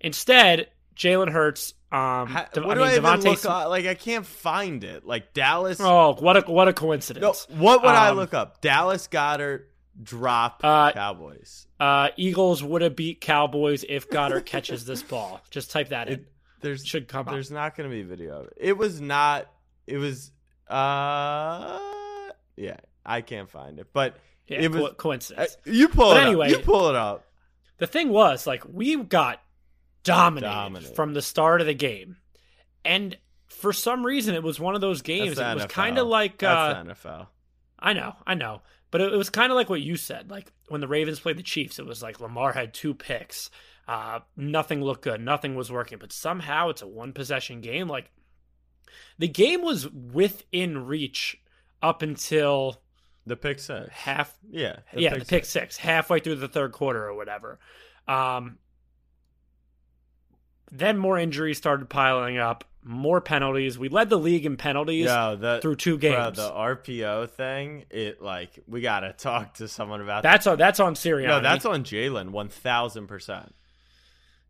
Instead, 0.00 0.68
Jalen 0.96 1.30
Hurts. 1.30 1.74
Um, 1.92 2.28
De- 2.54 2.62
what 2.62 2.70
I 2.70 2.74
do 2.74 2.80
mean, 2.80 2.88
I 2.88 2.92
even 2.96 3.02
DeVonta. 3.04 3.24
look 3.24 3.38
Smith- 3.38 3.46
up? 3.52 3.68
Like 3.68 3.86
I 3.86 3.94
can't 3.94 4.24
find 4.26 4.82
it. 4.82 5.04
Like 5.06 5.34
Dallas. 5.34 5.78
Oh, 5.80 6.14
what 6.18 6.36
a 6.38 6.50
what 6.50 6.66
a 6.68 6.70
no, 6.70 6.74
coincidence! 6.74 7.46
what 7.50 7.82
would 7.82 7.90
I 7.90 8.08
Um, 8.08 8.16
look 8.16 8.32
up? 8.32 8.60
Dallas 8.62 9.06
Goedert 9.08 9.64
drop 10.02 10.60
Uh, 10.64 10.90
Cowboys. 10.92 11.66
Uh, 11.78 12.08
Eagles 12.16 12.62
would 12.62 12.80
have 12.80 12.96
beat 12.96 13.20
Cowboys 13.20 13.84
if 13.86 14.08
Goedert 14.08 14.46
catches 14.46 14.86
this 14.86 15.02
ball. 15.02 15.42
Just 15.50 15.70
type 15.70 15.90
that 15.90 16.08
in. 16.08 16.24
There's 16.60 16.82
should 16.86 17.08
come 17.08 17.28
up. 17.28 17.34
There's 17.34 17.50
not 17.50 17.76
going 17.76 17.90
to 17.90 17.94
be 17.94 18.02
video 18.02 18.40
of 18.40 18.46
it. 18.46 18.54
It 18.56 18.78
was 18.78 19.00
not. 19.00 19.50
It 19.86 19.98
was. 19.98 20.30
Uh. 20.68 21.78
Yeah, 22.56 22.76
I 23.04 23.20
can't 23.20 23.50
find 23.50 23.78
it, 23.78 23.88
but 23.92 24.16
Yeah, 24.46 24.60
it 24.62 24.70
was. 24.72 24.80
co- 24.82 24.94
coincidence. 24.94 25.56
uh, 25.66 25.70
you 25.70 25.88
pull 25.88 26.10
But 26.10 26.22
it 26.22 26.26
anyway- 26.26 26.46
up. 26.46 26.58
You 26.58 26.64
pull 26.64 26.88
it 26.88 26.94
up. 26.96 27.24
the 27.78 27.86
thing 27.86 28.10
was 28.10 28.46
like 28.46 28.62
we 28.70 28.94
got 28.96 29.40
dominated, 30.04 30.52
Dominated. 30.52 30.94
from 30.96 31.14
the 31.14 31.22
start 31.22 31.60
of 31.60 31.66
the 31.66 31.74
game 31.74 32.16
and 32.84 33.16
for 33.48 33.72
some 33.72 34.04
reason 34.04 34.34
it 34.34 34.42
was 34.42 34.58
one 34.58 34.74
of 34.74 34.80
those 34.80 35.02
games 35.02 35.38
it 35.38 35.54
was 35.54 35.66
kind 35.66 35.98
of 35.98 36.06
like 36.08 36.42
uh, 36.42 36.82
That's 36.84 37.02
the 37.02 37.08
NFL. 37.08 37.26
i 37.78 37.92
know 37.92 38.14
i 38.26 38.34
know 38.34 38.62
but 38.90 39.00
it, 39.00 39.12
it 39.12 39.16
was 39.16 39.30
kind 39.30 39.52
of 39.52 39.56
like 39.56 39.68
what 39.70 39.80
you 39.80 39.96
said 39.96 40.30
like 40.30 40.52
when 40.68 40.80
the 40.80 40.88
ravens 40.88 41.20
played 41.20 41.36
the 41.36 41.42
chiefs 41.42 41.78
it 41.78 41.86
was 41.86 42.02
like 42.02 42.18
lamar 42.20 42.52
had 42.52 42.74
two 42.74 42.94
picks 42.94 43.50
uh, 43.88 44.20
nothing 44.36 44.80
looked 44.82 45.02
good 45.02 45.20
nothing 45.20 45.54
was 45.54 45.70
working 45.70 45.98
but 45.98 46.12
somehow 46.12 46.68
it's 46.70 46.82
a 46.82 46.86
one 46.86 47.12
possession 47.12 47.60
game 47.60 47.88
like 47.88 48.10
the 49.18 49.28
game 49.28 49.62
was 49.62 49.88
within 49.88 50.86
reach 50.86 51.38
up 51.82 52.02
until 52.02 52.80
The 53.26 53.36
pick 53.36 53.58
six. 53.58 53.88
half 53.90 54.36
Yeah. 54.50 54.76
yeah, 54.94 55.16
the 55.18 55.24
pick 55.24 55.44
six, 55.44 55.76
halfway 55.76 56.20
through 56.20 56.36
the 56.36 56.48
third 56.48 56.72
quarter 56.72 57.04
or 57.06 57.14
whatever. 57.14 57.58
Um, 58.06 58.58
then 60.72 60.98
more 60.98 61.18
injuries 61.18 61.58
started 61.58 61.88
piling 61.88 62.38
up, 62.38 62.64
more 62.82 63.20
penalties. 63.20 63.78
We 63.78 63.88
led 63.88 64.10
the 64.10 64.18
league 64.18 64.44
in 64.44 64.56
penalties 64.56 65.04
Yeah, 65.04 65.36
the, 65.38 65.60
through 65.62 65.76
two 65.76 65.98
bro, 65.98 66.10
games. 66.10 66.38
the 66.38 66.50
RPO 66.50 67.30
thing. 67.30 67.84
It 67.90 68.20
like 68.20 68.58
we 68.66 68.80
gotta 68.80 69.12
talk 69.16 69.54
to 69.54 69.68
someone 69.68 70.00
about 70.00 70.22
that's 70.24 70.46
on 70.48 70.58
that's 70.58 70.80
on 70.80 70.94
Sirianni. 70.94 71.28
No, 71.28 71.40
that's 71.40 71.64
on 71.66 71.84
Jalen. 71.84 72.30
One 72.30 72.48
thousand 72.48 73.06
percent. 73.06 73.54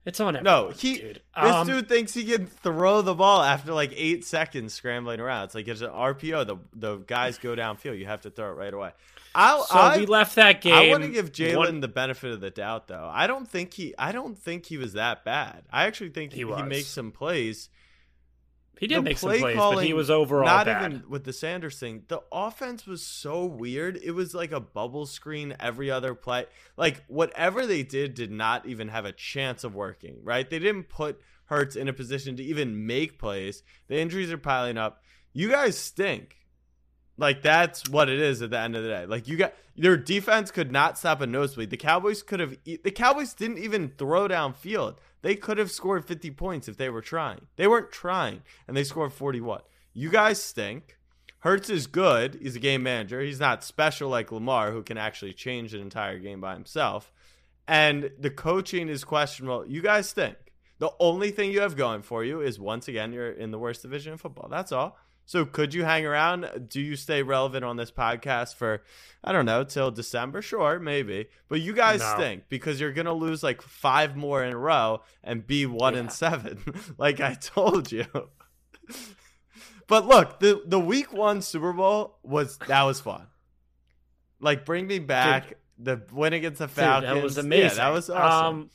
It's 0.05 0.19
on 0.21 0.37
everyone, 0.37 0.45
No, 0.67 0.71
he. 0.71 0.99
dude. 0.99 1.15
This 1.17 1.53
Um, 1.55 1.67
dude 1.67 1.89
thinks 1.89 2.13
he 2.15 2.25
can 2.25 2.47
throw 2.47 3.03
the 3.03 3.15
ball 3.15 3.43
after 3.43 3.73
like 3.73 3.93
eight 3.95 4.25
seconds 4.25 4.75
scrambling 4.75 5.21
around. 5.21 5.45
It's 5.45 5.55
like 5.55 5.69
it's 5.69 5.81
an 5.81 5.91
RPO. 5.91 6.47
The 6.47 6.57
the 6.75 6.97
guys 6.99 7.39
go 7.39 7.55
downfield. 7.55 7.99
You 7.99 8.07
have 8.07 8.23
to 8.23 8.31
throw 8.31 8.51
it 8.51 8.55
right 8.55 8.73
away. 8.75 8.91
I'll, 9.35 9.65
so 9.65 9.75
I, 9.79 9.97
we 9.97 10.05
left 10.07 10.35
that 10.37 10.61
game. 10.61 10.75
I 10.75 10.89
want 10.91 11.05
to 11.05 11.09
give 11.09 11.33
Jalen 11.33 11.57
one- 11.57 11.81
the 11.81 11.89
benefit 11.89 12.33
of 12.33 12.41
the 12.43 12.51
doubt, 12.51 12.89
though. 12.89 13.09
I 13.11 13.27
don't 13.27 13.49
think 13.49 13.73
he. 13.73 13.95
I 13.99 14.13
don't 14.13 14.39
think 14.39 14.67
he 14.67 14.77
was 14.77 14.93
that 14.93 15.25
bad. 15.25 15.63
I 15.73 15.87
actually 15.87 16.11
think 16.11 16.33
He 16.33 16.39
he, 16.41 16.45
was. 16.45 16.63
makes 16.65 16.89
some 16.89 17.13
plays. 17.13 17.71
He 18.83 18.89
did 18.89 18.99
the 18.99 19.03
make 19.03 19.19
some 19.19 19.31
play 19.31 19.41
plays, 19.41 19.57
but 19.57 19.85
he 19.85 19.93
was 19.93 20.11
overall 20.11 20.45
not 20.45 20.67
bad. 20.67 20.93
even 20.93 21.05
with 21.09 21.23
the 21.23 21.33
Sanders 21.33 21.79
thing. 21.79 22.03
The 22.09 22.21
offense 22.33 22.85
was 22.85 23.07
so 23.07 23.45
weird. 23.45 23.97
It 24.03 24.11
was 24.11 24.35
like 24.35 24.51
a 24.51 24.59
bubble 24.59 25.07
screen 25.07 25.55
every 25.61 25.89
other 25.89 26.17
play. 26.17 26.47
Like 26.77 27.05
whatever 27.07 27.65
they 27.65 27.85
did 27.85 28.15
did 28.15 28.33
not 28.33 28.67
even 28.67 28.89
have 28.89 29.05
a 29.05 29.13
chance 29.13 29.63
of 29.63 29.77
working. 29.77 30.17
Right? 30.25 30.51
They 30.51 30.59
didn't 30.59 30.89
put 30.89 31.21
Hurts 31.45 31.77
in 31.77 31.87
a 31.87 31.93
position 31.93 32.35
to 32.39 32.43
even 32.43 32.85
make 32.85 33.21
plays. 33.21 33.63
The 33.87 34.01
injuries 34.01 34.33
are 34.33 34.39
piling 34.39 34.79
up. 34.79 35.01
You 35.33 35.49
guys 35.49 35.79
stink. 35.79 36.39
Like 37.17 37.41
that's 37.41 37.89
what 37.89 38.09
it 38.09 38.19
is 38.19 38.43
at 38.43 38.51
the 38.51 38.59
end 38.59 38.75
of 38.75 38.83
the 38.83 38.89
day. 38.89 39.07
Like 39.07 39.29
you 39.29 39.37
got 39.37 39.55
their 39.77 39.97
defense 39.97 40.51
could 40.51 40.73
not 40.73 40.99
stop 40.99 41.21
a 41.21 41.27
nosebleed. 41.29 41.71
The 41.71 41.77
Cowboys 41.77 42.25
could 42.25 42.41
have. 42.41 42.57
The 42.65 42.91
Cowboys 42.91 43.33
didn't 43.33 43.59
even 43.59 43.93
throw 43.97 44.27
downfield. 44.27 44.97
They 45.23 45.37
could 45.37 45.59
have 45.59 45.71
scored 45.71 46.05
50 46.05 46.31
points 46.33 46.69
if 46.69 46.77
they 46.77 46.91
were 46.91 47.01
trying. 47.01 47.47
They 47.57 47.67
weren't 47.67 47.93
trying, 47.93 48.43
and 48.67 48.77
they 48.77 48.85
scored 48.85 49.13
41. 49.13 49.63
You 49.95 50.11
guys 50.11 50.43
stink. 50.43 50.99
Hurts 51.41 51.71
is 51.71 51.87
good. 51.87 52.39
He's 52.41 52.57
a 52.57 52.61
game 52.61 52.83
manager. 52.83 53.21
He's 53.21 53.41
not 53.41 53.65
special 53.65 54.09
like 54.09 54.31
Lamar, 54.31 54.71
who 54.71 54.83
can 54.83 54.99
actually 54.99 55.33
change 55.33 55.75
an 55.75 55.81
entire 55.81 56.19
game 56.19 56.41
by 56.41 56.55
himself. 56.55 57.13
And 57.67 58.11
the 58.19 58.31
coaching 58.31 58.89
is 58.89 59.05
questionable. 59.05 59.67
You 59.67 59.83
guys 59.83 60.09
stink. 60.09 60.37
The 60.79 60.91
only 60.99 61.31
thing 61.31 61.53
you 61.53 61.61
have 61.61 61.77
going 61.77 62.03
for 62.03 62.25
you 62.25 62.41
is 62.41 62.59
once 62.59 62.89
again 62.89 63.13
you're 63.13 63.31
in 63.31 63.53
the 63.53 63.59
worst 63.59 63.83
division 63.83 64.13
of 64.13 64.21
football. 64.21 64.49
That's 64.49 64.73
all. 64.73 64.99
So 65.25 65.45
could 65.45 65.73
you 65.73 65.85
hang 65.85 66.05
around? 66.05 66.69
Do 66.69 66.81
you 66.81 66.97
stay 66.97 67.23
relevant 67.23 67.65
on 67.65 67.77
this 67.77 67.91
podcast 67.91 68.57
for 68.57 68.83
I 69.25 69.33
don't 69.33 69.47
know 69.47 69.65
till 69.65 69.91
December? 69.91 70.43
Sure, 70.43 70.79
maybe. 70.79 71.27
But 71.49 71.61
you 71.61 71.73
guys 71.73 72.01
No. 72.01 72.15
stink 72.17 72.45
because 72.49 72.81
you're 72.81 72.93
gonna 72.93 73.13
lose 73.15 73.43
like 73.43 73.63
five 73.63 74.17
more 74.17 74.43
in 74.45 74.53
a 74.53 74.59
row 74.59 75.03
and 75.23 75.47
be 75.47 75.65
one 75.67 75.95
and 75.95 76.07
Yeah. 76.07 76.13
seven, 76.13 76.59
like 76.99 77.21
I 77.21 77.35
told 77.35 77.93
you. 77.93 78.07
but 79.87 80.07
look, 80.07 80.41
the 80.41 80.63
the 80.67 80.81
week 80.81 81.13
one 81.13 81.43
Super 81.43 81.73
Bowl 81.73 82.19
was 82.23 82.59
that 82.67 82.83
was 82.83 83.01
fun. 83.01 83.27
Like 84.41 84.65
bring 84.65 84.87
me 84.87 84.99
back 84.99 85.55
the 85.79 86.03
win 86.13 86.33
against 86.33 86.59
the 86.59 86.67
Dude, 86.67 86.75
Falcons. 86.77 87.15
that 87.15 87.23
was 87.23 87.39
amazing. 87.39 87.69
Yeah, 87.69 87.75
that 87.85 87.89
was 87.91 88.11
awesome. 88.11 88.57
Um, 88.57 88.71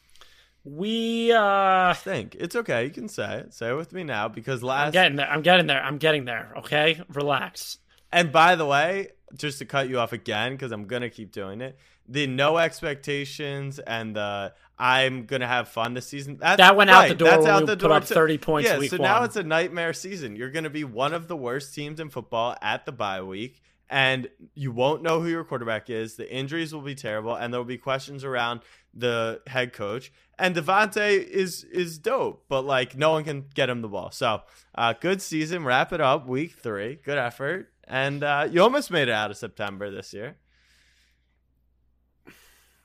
we 0.70 1.32
uh, 1.32 1.94
think 1.94 2.36
it's 2.36 2.56
okay. 2.56 2.84
You 2.84 2.90
can 2.90 3.08
say 3.08 3.40
it. 3.40 3.54
Say 3.54 3.70
it 3.70 3.76
with 3.76 3.94
me 3.94 4.04
now 4.04 4.28
because 4.28 4.62
I'm 4.62 4.68
last 4.68 4.94
getting 4.94 5.16
there. 5.16 5.30
I'm 5.30 5.42
getting 5.42 5.68
there. 5.68 5.82
I'm 5.82 5.98
getting 5.98 6.26
there. 6.26 6.52
Okay, 6.58 7.02
relax. 7.14 7.78
And 8.12 8.32
by 8.32 8.56
the 8.56 8.66
way, 8.66 9.10
just 9.36 9.60
to 9.60 9.66
cut 9.66 9.88
you 9.88 10.00
off 10.00 10.12
again, 10.12 10.54
because 10.54 10.74
I'm 10.74 10.86
gonna 10.86 11.10
keep 11.10 11.32
doing 11.32 11.62
it, 11.62 11.78
the 12.10 12.28
no 12.28 12.58
expectations 12.58 13.80
and 13.80 14.16
the 14.16 14.54
I'm 14.78 15.26
gonna 15.26 15.48
have 15.48 15.70
fun 15.70 15.94
this 15.94 16.08
season. 16.08 16.38
That's, 16.38 16.58
That 16.58 16.76
went 16.76 16.90
out 16.90 17.08
the 17.08 17.16
door 17.16 17.30
That's 17.30 17.46
out 17.46 17.66
the 17.66 17.78
put 17.78 17.80
door 17.80 17.94
up 17.94 18.06
too. 18.06 18.14
30 18.14 18.38
points 18.38 18.70
Yeah, 18.70 18.82
so 18.88 18.98
now 18.98 19.24
it's 19.24 19.38
a 19.38 19.44
nightmare 19.44 19.94
season. 19.94 20.36
You're 20.36 20.52
gonna 20.52 20.70
be 20.70 20.84
one 20.84 21.14
of 21.14 21.30
the 21.30 21.38
worst 21.38 21.74
teams 21.74 22.02
in 22.02 22.10
football 22.10 22.58
at 22.62 22.86
the 22.86 22.92
bye 22.92 23.22
week, 23.22 23.62
and 23.90 24.28
you 24.54 24.74
won't 24.74 25.02
know 25.02 25.22
who 25.22 25.30
your 25.30 25.46
quarterback 25.46 25.90
is. 25.90 26.16
The 26.16 26.30
injuries 26.30 26.74
will 26.74 26.82
be 26.82 26.96
terrible, 26.96 27.36
and 27.36 27.54
there 27.54 27.60
will 27.60 27.66
be 27.66 27.78
questions 27.78 28.26
around 28.26 28.62
the 28.94 29.42
head 29.48 29.72
coach. 29.72 30.12
And 30.40 30.56
DeVonta 30.56 31.12
is 31.24 31.64
is 31.64 31.98
dope, 31.98 32.46
but 32.48 32.62
like 32.64 32.96
no 32.96 33.12
one 33.12 33.24
can 33.24 33.46
get 33.56 33.70
him 33.70 33.82
the 33.82 33.88
ball. 33.88 34.12
So 34.12 34.44
uh, 34.76 34.94
good 35.00 35.22
season. 35.22 35.64
Wrap 35.66 35.92
it 35.94 36.00
up. 36.02 36.28
Week 36.28 36.54
three. 36.54 37.00
Good 37.04 37.18
effort. 37.18 37.72
And 37.86 38.24
uh, 38.24 38.48
you 38.52 38.62
almost 38.62 38.92
made 38.92 39.08
it 39.08 39.14
out 39.14 39.32
of 39.32 39.38
September 39.38 39.90
this 39.90 40.14
year. 40.14 40.38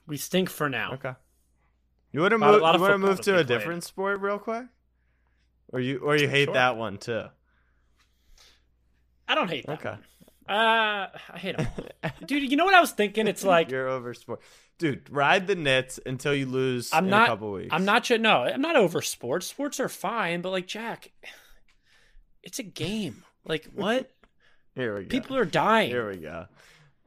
We 0.07 0.17
stink 0.17 0.49
for 0.49 0.69
now. 0.69 0.93
Okay. 0.95 1.13
You 2.13 2.21
want 2.21 2.33
to 2.33 2.39
move? 2.39 2.55
You 2.57 2.61
want 2.63 2.93
to 2.93 2.99
move 2.99 3.21
to 3.23 3.39
a 3.39 3.45
different 3.45 3.85
sport 3.85 4.21
real 4.21 4.39
quick, 4.39 4.67
or 5.73 5.81
you 5.81 5.99
or 5.99 6.17
you 6.17 6.29
hate 6.29 6.47
Sure. 6.47 6.55
that 6.55 6.77
one 6.77 6.99
too? 6.99 7.25
I 9.29 9.35
don't 9.35 9.49
hate 9.49 9.67
that. 9.67 9.79
Okay. 9.79 9.91
one. 9.91 10.05
Uh, 10.49 11.07
I 11.33 11.39
hate 11.39 11.57
them, 11.57 11.67
dude. 12.27 12.51
You 12.51 12.57
know 12.57 12.65
what 12.65 12.75
I 12.75 12.81
was 12.81 12.91
thinking? 12.91 13.27
It's 13.27 13.45
like 13.45 13.71
You're 13.71 13.89
over 13.89 14.13
sport, 14.15 14.41
dude. 14.79 15.09
Ride 15.11 15.47
the 15.47 15.55
Nets 15.55 16.01
until 16.05 16.35
you 16.35 16.47
lose 16.47 16.93
I'm 16.93 17.05
in 17.05 17.11
not. 17.11 17.25
a 17.25 17.27
couple 17.27 17.53
weeks. 17.53 17.69
I'm 17.73 17.85
not. 17.85 18.11
No, 18.11 18.43
I'm 18.43 18.61
not 18.61 18.77
over 18.77 19.01
sports. 19.03 19.47
Sports 19.47 19.79
are 19.81 19.89
fine, 19.89 20.41
but 20.41 20.51
like 20.51 20.67
Jack, 20.67 21.13
it's 22.43 22.59
a 22.59 22.65
game. 22.65 23.23
Like 23.45 23.67
what? 23.75 24.11
Here 24.75 24.97
we 24.97 25.05
go. 25.05 25.09
People 25.09 25.37
are 25.37 25.45
dying. 25.45 25.91
Here 25.91 26.09
we 26.09 26.17
go. 26.17 26.47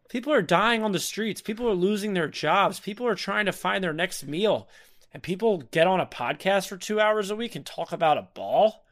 People 0.09 0.31
are 0.33 0.41
dying 0.41 0.83
on 0.83 0.91
the 0.91 0.99
streets. 0.99 1.41
People 1.41 1.67
are 1.67 1.73
losing 1.73 2.13
their 2.13 2.27
jobs. 2.27 2.79
People 2.79 3.07
are 3.07 3.15
trying 3.15 3.47
to 3.47 3.51
find 3.51 3.83
their 3.83 3.93
next 3.93 4.25
meal. 4.25 4.69
And 5.11 5.23
people 5.23 5.57
get 5.71 5.87
on 5.87 5.99
a 5.99 6.05
podcast 6.05 6.67
for 6.67 6.77
two 6.77 6.99
hours 6.99 7.31
a 7.31 7.35
week 7.35 7.55
and 7.55 7.65
talk 7.65 7.91
about 7.91 8.17
a 8.17 8.27
ball. 8.33 8.84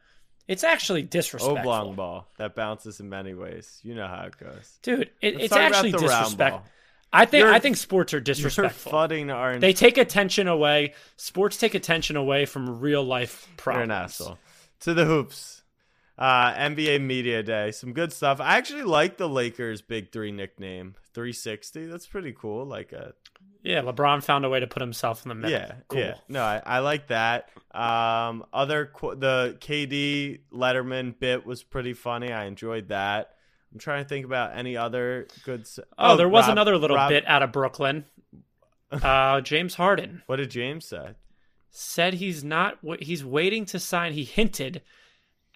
It's 0.46 0.64
actually 0.64 1.02
disrespectful. 1.02 1.58
Oblong 1.58 1.94
ball 1.94 2.28
that 2.36 2.54
bounces 2.54 3.00
in 3.00 3.08
many 3.08 3.34
ways. 3.34 3.80
You 3.82 3.94
know 3.94 4.06
how 4.06 4.24
it 4.24 4.36
goes. 4.38 4.78
Dude, 4.82 5.10
it, 5.20 5.40
it's 5.40 5.54
actually 5.54 5.92
disrespectful. 5.92 6.62
I 7.12 7.24
think 7.26 7.42
You're- 7.42 7.54
I 7.54 7.60
think 7.60 7.76
sports 7.76 8.12
are 8.12 8.20
disrespectful. 8.20 8.90
flooding 8.90 9.30
our. 9.30 9.58
They 9.58 9.72
take 9.72 9.98
attention 9.98 10.48
away. 10.48 10.94
Sports 11.16 11.56
take 11.56 11.74
attention 11.74 12.16
away 12.16 12.44
from 12.44 12.80
real 12.80 13.04
life 13.04 13.46
You're 13.48 13.56
problems. 13.56 13.84
an 13.84 13.90
asshole. 13.92 14.38
To 14.80 14.94
the 14.94 15.04
hoops. 15.04 15.62
Uh, 16.18 16.52
NBA 16.54 17.00
Media 17.00 17.42
Day. 17.42 17.70
Some 17.72 17.92
good 17.92 18.12
stuff. 18.12 18.40
I 18.40 18.56
actually 18.58 18.82
like 18.84 19.16
the 19.16 19.28
Lakers' 19.28 19.80
Big 19.82 20.12
Three 20.12 20.30
nickname, 20.30 20.94
360. 21.14 21.86
That's 21.86 22.06
pretty 22.06 22.32
cool. 22.32 22.64
Like 22.66 22.92
a 22.92 23.14
Yeah, 23.64 23.80
LeBron 23.80 24.22
found 24.22 24.44
a 24.44 24.48
way 24.50 24.60
to 24.60 24.66
put 24.66 24.82
himself 24.82 25.24
in 25.24 25.30
the 25.30 25.34
middle. 25.34 25.50
yeah, 25.50 25.72
cool. 25.88 25.98
yeah. 26.00 26.14
No, 26.28 26.42
I, 26.42 26.62
I 26.64 26.78
like 26.80 27.06
that. 27.08 27.48
Um, 27.72 28.44
other 28.52 28.90
qu- 28.94 29.16
the 29.16 29.56
KD 29.58 30.40
Letterman 30.52 31.18
bit 31.18 31.44
was 31.46 31.62
pretty 31.64 31.94
funny. 31.94 32.30
I 32.30 32.44
enjoyed 32.44 32.88
that. 32.88 33.30
I'm 33.72 33.78
trying 33.80 34.04
to 34.04 34.08
think 34.08 34.26
about 34.26 34.54
any 34.56 34.76
other 34.76 35.26
good. 35.44 35.62
s- 35.62 35.80
Oh, 35.98 36.16
there 36.16 36.28
was 36.28 36.44
Rob- 36.44 36.52
another 36.52 36.76
little 36.76 36.96
Rob- 36.96 37.08
bit 37.08 37.26
out 37.26 37.42
of 37.42 37.50
Brooklyn. 37.52 38.04
Uh, 38.92 39.40
James 39.40 39.74
Harden 39.74 40.22
What 40.26 40.36
did 40.36 40.50
James 40.52 40.84
say? 40.86 41.14
said 41.70 42.14
he's 42.14 42.44
not. 42.44 42.78
He's 43.00 43.24
waiting 43.24 43.64
to 43.66 43.80
sign. 43.80 44.12
He 44.12 44.22
hinted 44.22 44.82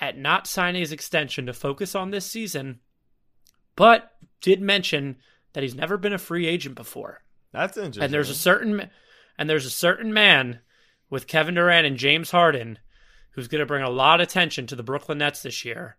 at 0.00 0.18
not 0.18 0.48
signing 0.48 0.80
his 0.80 0.90
extension 0.90 1.46
to 1.46 1.52
focus 1.52 1.94
on 1.94 2.10
this 2.10 2.26
season, 2.26 2.80
but 3.76 4.10
did 4.40 4.60
mention 4.60 5.18
that 5.52 5.62
he's 5.62 5.76
never 5.76 5.96
been 5.96 6.12
a 6.12 6.18
free 6.18 6.48
agent 6.48 6.74
before. 6.74 7.20
That's 7.52 7.76
interesting. 7.76 8.04
and 8.04 8.12
there's 8.12 8.30
a 8.30 8.34
certain 8.34 8.90
and 9.38 9.48
there's 9.48 9.66
a 9.66 9.70
certain 9.70 10.12
man 10.12 10.60
with 11.10 11.26
Kevin 11.26 11.54
Durant 11.54 11.86
and 11.86 11.96
James 11.96 12.30
Harden 12.30 12.78
who's 13.38 13.48
going 13.48 13.60
to 13.60 13.66
bring 13.66 13.84
a 13.84 13.90
lot 13.90 14.20
of 14.20 14.26
attention 14.26 14.66
to 14.66 14.74
the 14.74 14.82
Brooklyn 14.82 15.18
Nets 15.18 15.42
this 15.42 15.64
year, 15.64 15.96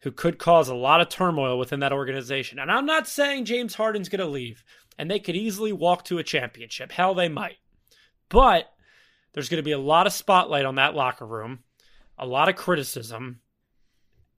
who 0.00 0.10
could 0.10 0.38
cause 0.38 0.68
a 0.68 0.74
lot 0.74 1.00
of 1.00 1.08
turmoil 1.08 1.58
within 1.58 1.80
that 1.80 1.94
organization. 1.94 2.58
And 2.58 2.70
I'm 2.70 2.84
not 2.84 3.08
saying 3.08 3.46
James 3.46 3.74
Harden's 3.74 4.10
going 4.10 4.20
to 4.20 4.26
leave, 4.26 4.62
and 4.98 5.10
they 5.10 5.18
could 5.18 5.34
easily 5.34 5.72
walk 5.72 6.04
to 6.04 6.18
a 6.18 6.22
championship. 6.22 6.92
Hell, 6.92 7.14
they 7.14 7.30
might. 7.30 7.56
But 8.28 8.70
there's 9.32 9.48
going 9.48 9.60
to 9.60 9.64
be 9.64 9.72
a 9.72 9.78
lot 9.78 10.06
of 10.06 10.12
spotlight 10.12 10.66
on 10.66 10.74
that 10.74 10.94
locker 10.94 11.26
room, 11.26 11.60
a 12.18 12.26
lot 12.26 12.50
of 12.50 12.56
criticism. 12.56 13.40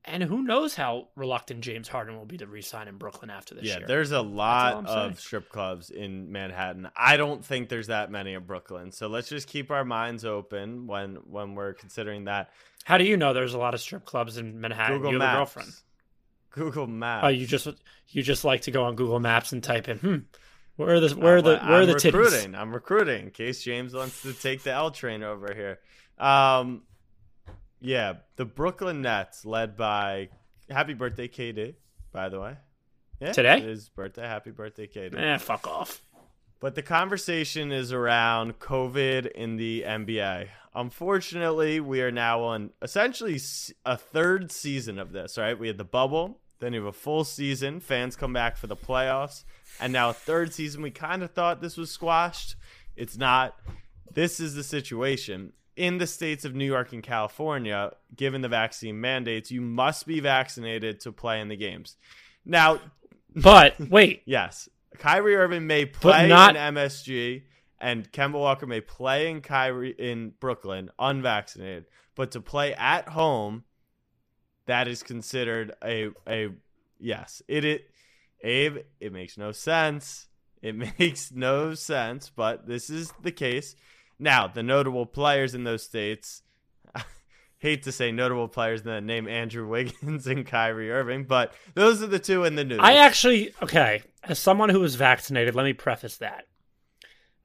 And 0.09 0.23
who 0.23 0.43
knows 0.43 0.77
how 0.77 1.09
reluctant 1.17 1.63
James 1.63 1.89
Harden 1.89 2.17
will 2.17 2.27
be 2.27 2.37
to 2.39 2.47
re-sign 2.47 2.87
in 2.87 2.97
Brooklyn 2.97 3.29
after 3.29 3.57
this 3.57 3.65
yeah, 3.65 3.79
year. 3.79 3.87
there's 3.89 4.13
a 4.13 4.23
lot 4.23 4.87
of 4.87 5.19
strip 5.19 5.49
clubs 5.49 5.91
in 5.91 6.31
Manhattan. 6.31 6.89
I 6.97 7.17
don't 7.17 7.45
think 7.45 7.69
there's 7.69 7.89
that 7.89 8.09
many 8.11 8.35
in 8.35 8.45
Brooklyn. 8.45 8.93
So 8.93 9.09
let's 9.09 9.29
just 9.29 9.49
keep 9.49 9.73
our 9.73 9.85
minds 9.85 10.25
open 10.25 10.87
when 10.87 11.17
when 11.29 11.57
we're 11.57 11.73
considering 11.75 12.27
that. 12.27 12.51
How 12.85 12.99
do 12.99 13.05
you 13.05 13.17
know 13.17 13.33
there's 13.33 13.55
a 13.55 13.59
lot 13.59 13.75
of 13.75 13.81
strip 13.81 14.05
clubs 14.05 14.37
in 14.39 14.61
Manhattan? 14.61 14.99
Google 14.99 15.13
you 15.13 15.19
Maps. 15.19 15.37
girlfriend. 15.37 15.73
Google 16.51 16.87
Maps. 16.87 17.25
Oh, 17.25 17.29
you 17.29 17.45
just 17.47 17.67
you 18.09 18.23
just 18.23 18.45
like 18.45 18.63
to 18.63 18.71
go 18.71 18.85
on 18.85 18.95
Google 18.95 19.19
Maps 19.19 19.51
and 19.53 19.61
type 19.63 19.89
in, 19.89 19.99
hmm, 19.99 20.17
where 20.77 20.95
are 20.95 21.01
the 21.01 21.17
where 21.17 21.37
are 21.39 21.43
the 21.43 21.59
I'm- 21.59 21.69
where 21.69 21.79
are 21.79 21.83
I'm 21.83 21.89
the 21.89 21.95
titties? 21.95 22.05
recruiting. 22.15 22.55
I'm 22.55 22.73
recruiting 22.73 23.25
in 23.25 23.31
case 23.33 23.61
James 23.63 23.93
wants 23.93 24.23
to 24.23 24.33
take 24.33 24.63
the 24.63 24.71
L 24.71 24.93
train 24.93 25.25
over 25.25 25.53
here. 25.53 25.81
Um, 26.19 26.83
yeah, 27.81 28.15
the 28.37 28.45
Brooklyn 28.45 29.03
Nets, 29.03 29.45
led 29.45 29.77
by 29.77 30.29
Happy 30.71 30.95
Birthday 30.95 31.29
KD, 31.29 31.75
by 32.13 32.29
the 32.29 32.41
way. 32.41 32.57
Yeah, 33.21 33.33
Today? 33.33 33.59
it 33.59 33.65
is 33.65 33.81
his 33.81 33.89
birthday. 33.89 34.27
Happy 34.27 34.51
birthday, 34.51 34.87
KD. 34.87 35.17
Eh, 35.19 35.39
fuck 35.39 35.67
off. 35.67 36.03
But 36.61 36.75
the 36.75 36.83
conversation 36.83 37.73
is 37.73 37.93
around 37.93 38.59
COVID 38.59 39.31
in 39.33 39.57
the 39.57 39.85
NBA. 39.87 40.49
Unfortunately, 40.75 41.81
we 41.81 42.03
are 42.03 42.11
now 42.11 42.43
on 42.43 42.71
essentially 42.83 43.39
a 43.85 43.97
third 43.97 44.51
season 44.51 44.99
of 44.99 45.13
this, 45.13 45.39
right? 45.39 45.59
We 45.59 45.69
had 45.69 45.79
the 45.79 45.85
bubble, 45.85 46.41
then 46.59 46.73
you 46.73 46.81
have 46.81 46.89
a 46.89 46.93
full 46.93 47.25
season, 47.25 47.81
fans 47.81 48.17
come 48.17 48.33
back 48.33 48.57
for 48.57 48.67
the 48.67 48.77
playoffs, 48.77 49.45
and 49.81 49.93
now 49.93 50.11
a 50.11 50.15
third 50.15 50.53
season. 50.53 50.83
We 50.83 50.91
kind 50.91 51.23
of 51.23 51.31
thought 51.31 51.61
this 51.61 51.77
was 51.77 51.91
squashed. 51.91 52.57
It's 52.97 53.17
not. 53.17 53.59
This 54.13 54.41
is 54.41 54.55
the 54.55 54.65
situation. 54.65 55.53
In 55.77 55.99
the 55.99 56.07
states 56.07 56.45
of 56.47 56.55
New 56.55 56.65
York 56.65 56.93
and 56.95 57.03
California, 57.03 57.93
given 58.15 58.41
the 58.41 58.49
vaccine 58.49 58.99
mandates, 59.01 59.51
you 59.51 59.61
must 59.61 60.07
be 60.07 60.21
vaccinated 60.21 61.01
to 61.01 61.13
play 61.13 61.41
in 61.41 61.49
the 61.49 61.57
games. 61.57 61.97
Now, 62.45 62.81
But 63.35 63.79
wait, 63.79 64.23
Yes. 64.27 64.69
Kyrie 64.99 65.37
Irving 65.37 65.67
may 65.67 65.85
play 65.85 66.29
not- 66.29 66.57
in 66.57 66.75
MSG 66.75 67.43
and 67.79 68.11
Kemba 68.11 68.39
Walker 68.39 68.67
may 68.67 68.81
play 68.81 69.29
in 69.31 69.43
Kyrie 69.43 69.95
in 69.99 70.31
Brooklyn 70.41 70.89
unvaccinated, 70.99 71.85
but 72.15 72.31
to 72.31 72.41
play 72.41 72.73
at 72.75 73.11
home 73.11 73.65
that 74.65 74.89
is 74.89 75.03
considered 75.03 75.75
a 75.85 76.09
a 76.27 76.49
yes. 76.99 77.43
It 77.47 77.67
it 77.67 77.91
Abe, 78.43 78.79
it 79.01 79.13
makes 79.13 79.37
no 79.37 79.53
sense. 79.53 80.29
It 80.63 80.75
makes 80.99 81.31
no 81.31 81.75
sense, 81.75 82.31
but 82.35 82.67
this 82.67 82.89
is 82.89 83.13
the 83.23 83.33
case. 83.33 83.77
Now, 84.19 84.47
the 84.47 84.63
notable 84.63 85.07
players 85.07 85.55
in 85.55 85.65
those 85.65 85.83
states, 85.83 86.43
hate 87.59 87.83
to 87.85 87.93
say 87.93 88.13
notable 88.13 88.49
players 88.49 88.81
in 88.81 88.87
that 88.87 89.03
name 89.05 89.29
Andrew 89.29 89.67
Wiggins 89.69 90.27
and 90.27 90.47
Kyrie 90.47 90.91
Irving, 90.91 91.25
but 91.25 91.53
those 91.75 92.03
are 92.03 92.07
the 92.07 92.19
two 92.19 92.45
in 92.45 92.55
the 92.55 92.65
news. 92.65 92.81
I 92.83 92.95
actually, 92.95 93.53
okay, 93.63 94.03
as 94.25 94.39
someone 94.39 94.69
who 94.71 94.81
was 94.81 94.95
vaccinated, 94.95 95.55
let 95.55 95.65
me 95.65 95.73
preface 95.73 96.17
that. 96.19 96.47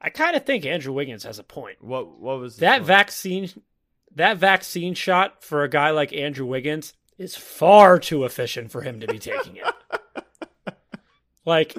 I 0.00 0.10
kind 0.10 0.34
of 0.34 0.44
think 0.44 0.66
Andrew 0.66 0.92
Wiggins 0.92 1.22
has 1.24 1.38
a 1.38 1.44
point. 1.44 1.76
what 1.80 2.18
what 2.18 2.40
was 2.40 2.56
That 2.56 2.78
point? 2.78 2.86
vaccine 2.86 3.50
that 4.14 4.36
vaccine 4.36 4.94
shot 4.94 5.42
for 5.44 5.62
a 5.62 5.68
guy 5.70 5.90
like 5.90 6.12
Andrew 6.12 6.44
Wiggins 6.44 6.92
is 7.18 7.36
far 7.36 7.98
too 7.98 8.24
efficient 8.24 8.70
for 8.72 8.82
him 8.82 8.98
to 9.00 9.06
be 9.06 9.18
taking 9.18 9.56
it. 9.56 10.74
like 11.46 11.76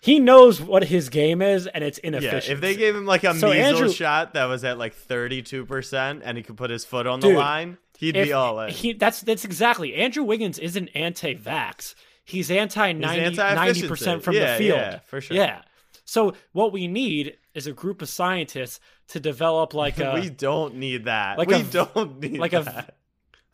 he 0.00 0.20
knows 0.20 0.60
what 0.60 0.84
his 0.84 1.08
game 1.08 1.42
is 1.42 1.66
and 1.66 1.82
it's 1.82 1.98
inefficient. 1.98 2.46
Yeah, 2.46 2.52
if 2.52 2.60
they 2.60 2.76
gave 2.76 2.94
him 2.94 3.04
like 3.06 3.24
a 3.24 3.34
So 3.34 3.50
measles 3.50 3.80
Andrew- 3.80 3.92
shot 3.92 4.34
that 4.34 4.44
was 4.46 4.62
at 4.64 4.78
like 4.78 4.94
32% 4.96 6.20
and 6.24 6.36
he 6.36 6.42
could 6.42 6.56
put 6.56 6.70
his 6.70 6.84
foot 6.84 7.06
on 7.06 7.20
Dude, 7.20 7.34
the 7.34 7.38
line, 7.38 7.78
he'd 7.98 8.16
If 8.16 8.28
be 8.28 8.32
all 8.32 8.60
in. 8.60 8.70
He 8.70 8.92
that's 8.92 9.20
that's 9.22 9.44
exactly. 9.44 9.94
Andrew 9.94 10.22
Wiggins 10.24 10.58
isn't 10.58 10.88
anti-vax. 10.94 11.94
He's 12.24 12.50
anti 12.50 12.92
90 12.92 13.88
percent 13.88 14.22
from 14.22 14.34
Yeah, 14.34 14.52
the 14.52 14.58
field. 14.64 14.78
yeah, 14.78 14.98
for 15.06 15.20
sure. 15.20 15.36
Yeah. 15.36 15.62
So 16.04 16.34
what 16.52 16.72
we 16.72 16.86
need 16.88 17.36
is 17.54 17.66
a 17.66 17.72
group 17.72 18.00
of 18.02 18.08
scientists 18.08 18.80
to 19.08 19.20
develop 19.20 19.74
like 19.74 19.98
a 20.00 20.14
we 20.14 20.30
don't 20.30 20.76
need 20.76 21.04
that. 21.06 21.38
like 21.38 21.48
we 21.48 21.56
a- 21.56 21.62
don't 21.64 22.20
need 22.20 22.38
like 22.38 22.52
a- 22.52 22.86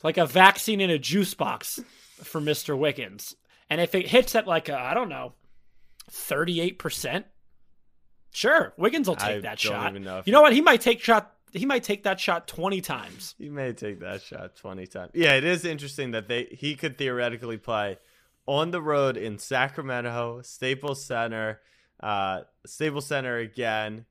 like 0.02 0.18
a 0.18 0.26
vaccine 0.26 0.80
in 0.82 0.90
a 0.90 0.98
juice 0.98 1.32
box 1.34 1.80
for 2.22 2.40
Mr. 2.40 2.76
Wiggins. 2.76 3.34
And 3.70 3.80
if 3.80 3.94
it 3.94 4.06
hits 4.08 4.34
at 4.34 4.46
like 4.46 4.68
I 4.68 4.92
don't 4.92 5.08
know, 5.08 5.32
38%, 6.10 7.24
sure, 8.32 8.74
Wiggins 8.76 9.08
will 9.08 9.16
take 9.16 9.36
I 9.36 9.40
that 9.40 9.58
shot. 9.58 9.94
you 9.94 10.32
know 10.32 10.42
what? 10.42 10.52
He 10.52 10.60
might 10.60 10.80
take 10.80 11.00
shot 11.00 11.34
he 11.54 11.66
might 11.66 11.84
take 11.84 12.02
that 12.02 12.18
shot 12.18 12.48
20 12.48 12.80
times. 12.80 13.36
He 13.38 13.48
may 13.48 13.72
take 13.72 14.00
that 14.00 14.22
shot 14.22 14.56
20 14.56 14.88
times. 14.88 15.12
Yeah, 15.14 15.34
it 15.34 15.44
is 15.44 15.64
interesting 15.64 16.10
that 16.10 16.26
they 16.26 16.48
he 16.50 16.74
could 16.74 16.98
theoretically 16.98 17.58
play 17.58 17.98
on 18.46 18.72
the 18.72 18.82
road 18.82 19.16
in 19.16 19.38
Sacramento, 19.38 20.40
Staples 20.42 21.04
Center, 21.04 21.60
uh, 22.00 22.40
Staples 22.66 23.06
Center 23.06 23.38
again, 23.38 24.04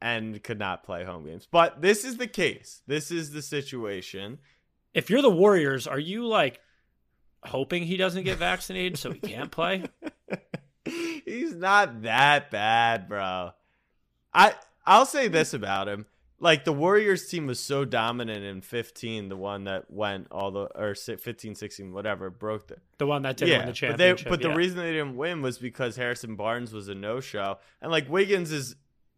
and 0.00 0.42
could 0.42 0.58
not 0.58 0.84
play 0.84 1.04
home 1.04 1.24
games. 1.26 1.48
But 1.50 1.82
this 1.82 2.04
is 2.04 2.18
the 2.18 2.28
case. 2.28 2.82
This 2.86 3.10
is 3.10 3.32
the 3.32 3.42
situation. 3.42 4.38
If 4.94 5.10
you're 5.10 5.22
the 5.22 5.28
Warriors, 5.30 5.86
are 5.86 5.98
you 5.98 6.26
like 6.26 6.60
hoping 7.46 7.84
he 7.84 7.96
doesn't 7.96 8.24
get 8.24 8.38
vaccinated 8.38 8.98
so 8.98 9.12
he 9.12 9.18
can't 9.20 9.50
play? 9.50 9.84
He's 11.24 11.54
not 11.54 12.02
that 12.02 12.50
bad, 12.50 13.08
bro. 13.08 13.52
I 14.32 14.54
I'll 14.84 15.06
say 15.06 15.28
this 15.28 15.52
about 15.52 15.88
him. 15.88 16.06
Like 16.38 16.64
the 16.64 16.72
Warriors 16.72 17.28
team 17.28 17.46
was 17.46 17.58
so 17.58 17.84
dominant 17.86 18.44
in 18.44 18.60
15, 18.60 19.30
the 19.30 19.36
one 19.36 19.64
that 19.64 19.90
went 19.90 20.28
all 20.30 20.50
the 20.50 20.68
or 20.78 20.94
si- 20.94 21.16
15 21.16 21.54
16 21.54 21.92
whatever, 21.92 22.30
broke 22.30 22.68
the 22.68 22.76
The 22.98 23.06
one 23.06 23.22
that 23.22 23.38
didn't 23.38 23.58
win 23.58 23.60
the 23.60 23.72
but 23.88 23.96
they 23.96 24.08
championship. 24.10 24.28
but 24.28 24.42
the 24.42 24.54
reason 24.54 24.78
they 24.78 24.92
didn't 24.92 25.16
win 25.16 25.40
was 25.42 25.58
because 25.58 25.96
Harrison 25.96 26.36
Barnes 26.36 26.72
was 26.72 26.88
a 26.88 26.94
no-show. 26.94 27.58
And 27.80 27.90
like 27.90 28.08
Wiggins 28.10 28.52
is 28.52 28.76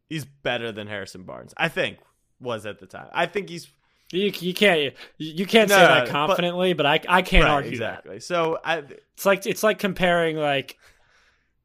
he's 0.08 0.24
better 0.24 0.70
than 0.72 0.86
Harrison 0.86 1.24
Barnes. 1.24 1.52
I 1.56 1.68
think 1.68 1.98
was 2.40 2.64
at 2.64 2.78
the 2.78 2.86
time. 2.86 3.08
I 3.12 3.26
think 3.26 3.48
he's 3.50 3.68
you, 4.10 4.32
you 4.40 4.54
can't 4.54 4.94
you 5.18 5.46
can't 5.46 5.68
No, 5.68 5.76
say 5.76 5.82
that 5.82 6.08
confidently, 6.08 6.72
but, 6.72 6.86
I 6.86 7.00
I 7.08 7.22
can't 7.22 7.44
right, 7.44 7.50
argue 7.50 7.78
that. 7.78 7.98
exactly. 8.00 8.20
So 8.20 8.58
I 8.64 8.78
It's 8.78 9.26
like 9.26 9.46
it's 9.46 9.62
like 9.62 9.78
comparing 9.78 10.36
like 10.36 10.78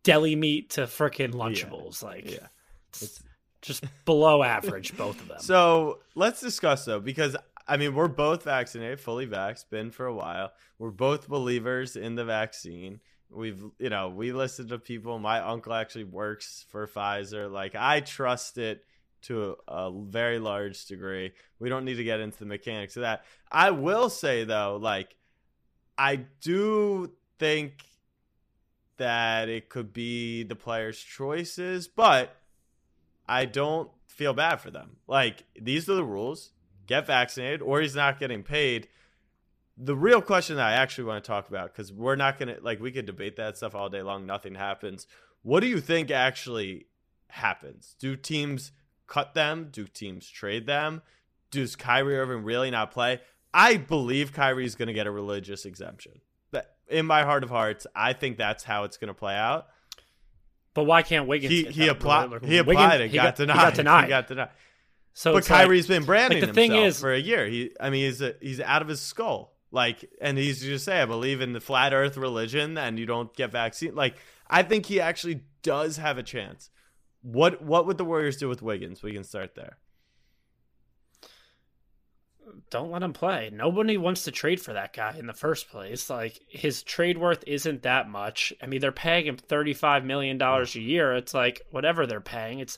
deli 0.03 0.35
meat 0.35 0.71
to 0.71 0.81
frickin' 0.81 1.33
Lunchables. 1.33 2.03
Like 2.03 2.29
yeah. 2.29 2.47
it's 2.89 3.23
just 3.61 3.85
below 4.05 4.43
average, 4.43 4.95
both 4.97 5.21
of 5.21 5.27
them. 5.29 5.37
So 5.39 5.99
let's 6.15 6.41
discuss 6.41 6.85
though, 6.85 6.99
because 6.99 7.35
I 7.67 7.77
mean 7.77 7.95
we're 7.95 8.09
both 8.09 8.43
vaccinated, 8.43 8.99
fully 8.99 9.25
vaxxed, 9.25 9.69
been 9.69 9.91
for 9.91 10.05
a 10.05 10.13
while. 10.13 10.51
We're 10.79 10.91
both 10.91 11.29
believers 11.29 11.95
in 11.95 12.15
the 12.15 12.25
vaccine. 12.25 12.99
We've 13.29 13.63
you 13.79 13.89
know, 13.89 14.09
we 14.09 14.33
listen 14.33 14.67
to 14.67 14.79
people. 14.79 15.17
My 15.17 15.39
uncle 15.39 15.73
actually 15.73 16.03
works 16.03 16.65
for 16.69 16.85
Pfizer. 16.87 17.49
Like 17.49 17.73
I 17.73 18.01
trust 18.01 18.57
it 18.57 18.83
to 19.23 19.55
a, 19.67 19.73
a 19.73 19.91
very 19.91 20.39
large 20.39 20.85
degree. 20.85 21.31
We 21.59 21.69
don't 21.69 21.85
need 21.85 21.95
to 21.95 22.03
get 22.03 22.19
into 22.19 22.39
the 22.39 22.45
mechanics 22.45 22.95
of 22.97 23.01
that. 23.01 23.25
I 23.51 23.71
will 23.71 24.09
say 24.09 24.43
though, 24.43 24.77
like 24.81 25.15
I 25.97 26.17
do 26.41 27.11
think 27.39 27.83
that 28.97 29.49
it 29.49 29.69
could 29.69 29.93
be 29.93 30.43
the 30.43 30.55
players' 30.55 30.99
choices, 30.99 31.87
but 31.87 32.35
I 33.27 33.45
don't 33.45 33.89
feel 34.07 34.33
bad 34.33 34.57
for 34.57 34.71
them. 34.71 34.97
Like 35.07 35.43
these 35.59 35.89
are 35.89 35.95
the 35.95 36.03
rules. 36.03 36.51
Get 36.85 37.07
vaccinated 37.07 37.61
or 37.61 37.81
he's 37.81 37.95
not 37.95 38.19
getting 38.19 38.43
paid. 38.43 38.87
The 39.77 39.95
real 39.95 40.21
question 40.21 40.57
that 40.57 40.67
I 40.67 40.73
actually 40.73 41.05
want 41.05 41.23
to 41.23 41.27
talk 41.27 41.47
about 41.47 41.73
cuz 41.73 41.91
we're 41.91 42.15
not 42.15 42.37
going 42.37 42.55
to 42.55 42.61
like 42.61 42.79
we 42.79 42.91
could 42.91 43.05
debate 43.05 43.37
that 43.37 43.57
stuff 43.57 43.73
all 43.73 43.89
day 43.89 44.01
long 44.01 44.25
nothing 44.25 44.55
happens. 44.55 45.07
What 45.41 45.61
do 45.61 45.67
you 45.67 45.81
think 45.81 46.11
actually 46.11 46.87
happens? 47.29 47.95
Do 47.99 48.15
teams 48.15 48.71
cut 49.13 49.33
them? 49.35 49.69
Do 49.71 49.85
teams 49.85 50.27
trade 50.27 50.65
them? 50.65 51.01
Does 51.51 51.75
Kyrie 51.75 52.17
Irving 52.17 52.43
really 52.43 52.71
not 52.71 52.91
play? 52.91 53.21
I 53.53 53.77
believe 53.77 54.33
Kyrie's 54.33 54.73
going 54.73 54.87
to 54.87 54.93
get 54.93 55.05
a 55.05 55.11
religious 55.11 55.65
exemption. 55.65 56.21
That 56.51 56.71
in 56.87 57.05
my 57.05 57.21
heart 57.23 57.43
of 57.43 57.49
hearts, 57.51 57.85
I 57.95 58.13
think 58.13 58.37
that's 58.37 58.63
how 58.63 58.85
it's 58.85 58.97
going 58.97 59.09
to 59.09 59.13
play 59.13 59.35
out. 59.35 59.67
but 60.73 60.85
why 60.85 61.03
can't 61.03 61.27
Wiggins? 61.27 61.51
He 61.53 61.63
get 61.63 61.71
he 61.73 61.87
applied 61.87 62.31
Wiggins- 62.31 62.51
he 62.51 62.57
applied 62.57 63.01
it 63.01 63.11
he 63.11 63.17
got, 63.17 63.35
denied. 63.35 63.53
He 63.57 63.61
got 63.61 63.75
denied. 63.75 64.03
He 64.05 64.09
got 64.09 64.27
denied. 64.27 64.49
so 65.13 65.33
but 65.33 65.37
it's 65.39 65.49
like- 65.49 65.65
Kyrie's 65.67 65.87
been 65.87 66.05
branding 66.05 66.39
like, 66.39 66.49
the 66.49 66.53
thing 66.53 66.71
himself 66.71 66.87
is- 66.87 66.99
for 66.99 67.13
a 67.13 67.19
year. 67.19 67.45
He, 67.47 67.71
I 67.79 67.91
mean, 67.91 68.05
he's 68.05 68.21
a, 68.21 68.33
he's 68.41 68.59
out 68.59 68.81
of 68.81 68.87
his 68.87 68.99
skull. 68.99 69.53
Like, 69.71 70.09
and 70.21 70.37
he's 70.37 70.61
just 70.61 70.85
say, 70.85 71.01
I 71.01 71.05
believe 71.05 71.41
in 71.41 71.53
the 71.53 71.61
flat 71.61 71.93
Earth 71.93 72.15
religion, 72.17 72.77
and 72.77 72.97
you 72.99 73.05
don't 73.07 73.33
get 73.35 73.51
vaccine. 73.51 73.95
Like, 73.95 74.15
I 74.47 74.61
think 74.63 74.85
he 74.85 74.99
actually 75.01 75.41
does 75.63 75.97
have 75.97 76.19
a 76.19 76.23
chance. 76.23 76.69
What 77.23 77.61
what 77.63 77.87
would 77.87 77.97
the 77.97 78.05
Warriors 78.05 78.37
do 78.37 78.47
with 78.47 78.61
Wiggins? 78.61 79.01
We 79.01 79.13
can 79.13 79.23
start 79.23 79.55
there. 79.55 79.77
don't 82.69 82.91
let 82.91 83.03
him 83.03 83.13
play. 83.13 83.49
Nobody 83.53 83.97
wants 83.97 84.23
to 84.23 84.31
trade 84.31 84.61
for 84.61 84.73
that 84.73 84.93
guy 84.93 85.15
in 85.17 85.27
the 85.27 85.33
first 85.33 85.69
place. 85.69 86.09
Like 86.09 86.39
his 86.49 86.83
trade 86.83 87.17
worth 87.17 87.43
isn't 87.47 87.83
that 87.83 88.09
much. 88.09 88.53
I 88.61 88.65
mean, 88.65 88.81
they're 88.81 88.91
paying 88.91 89.27
him 89.27 89.37
thirty 89.37 89.73
five 89.73 90.05
million 90.05 90.37
dollars 90.37 90.75
a 90.75 90.81
year. 90.81 91.13
It's 91.13 91.33
like 91.33 91.61
whatever 91.71 92.05
they're 92.05 92.21
paying. 92.21 92.59
It's 92.59 92.77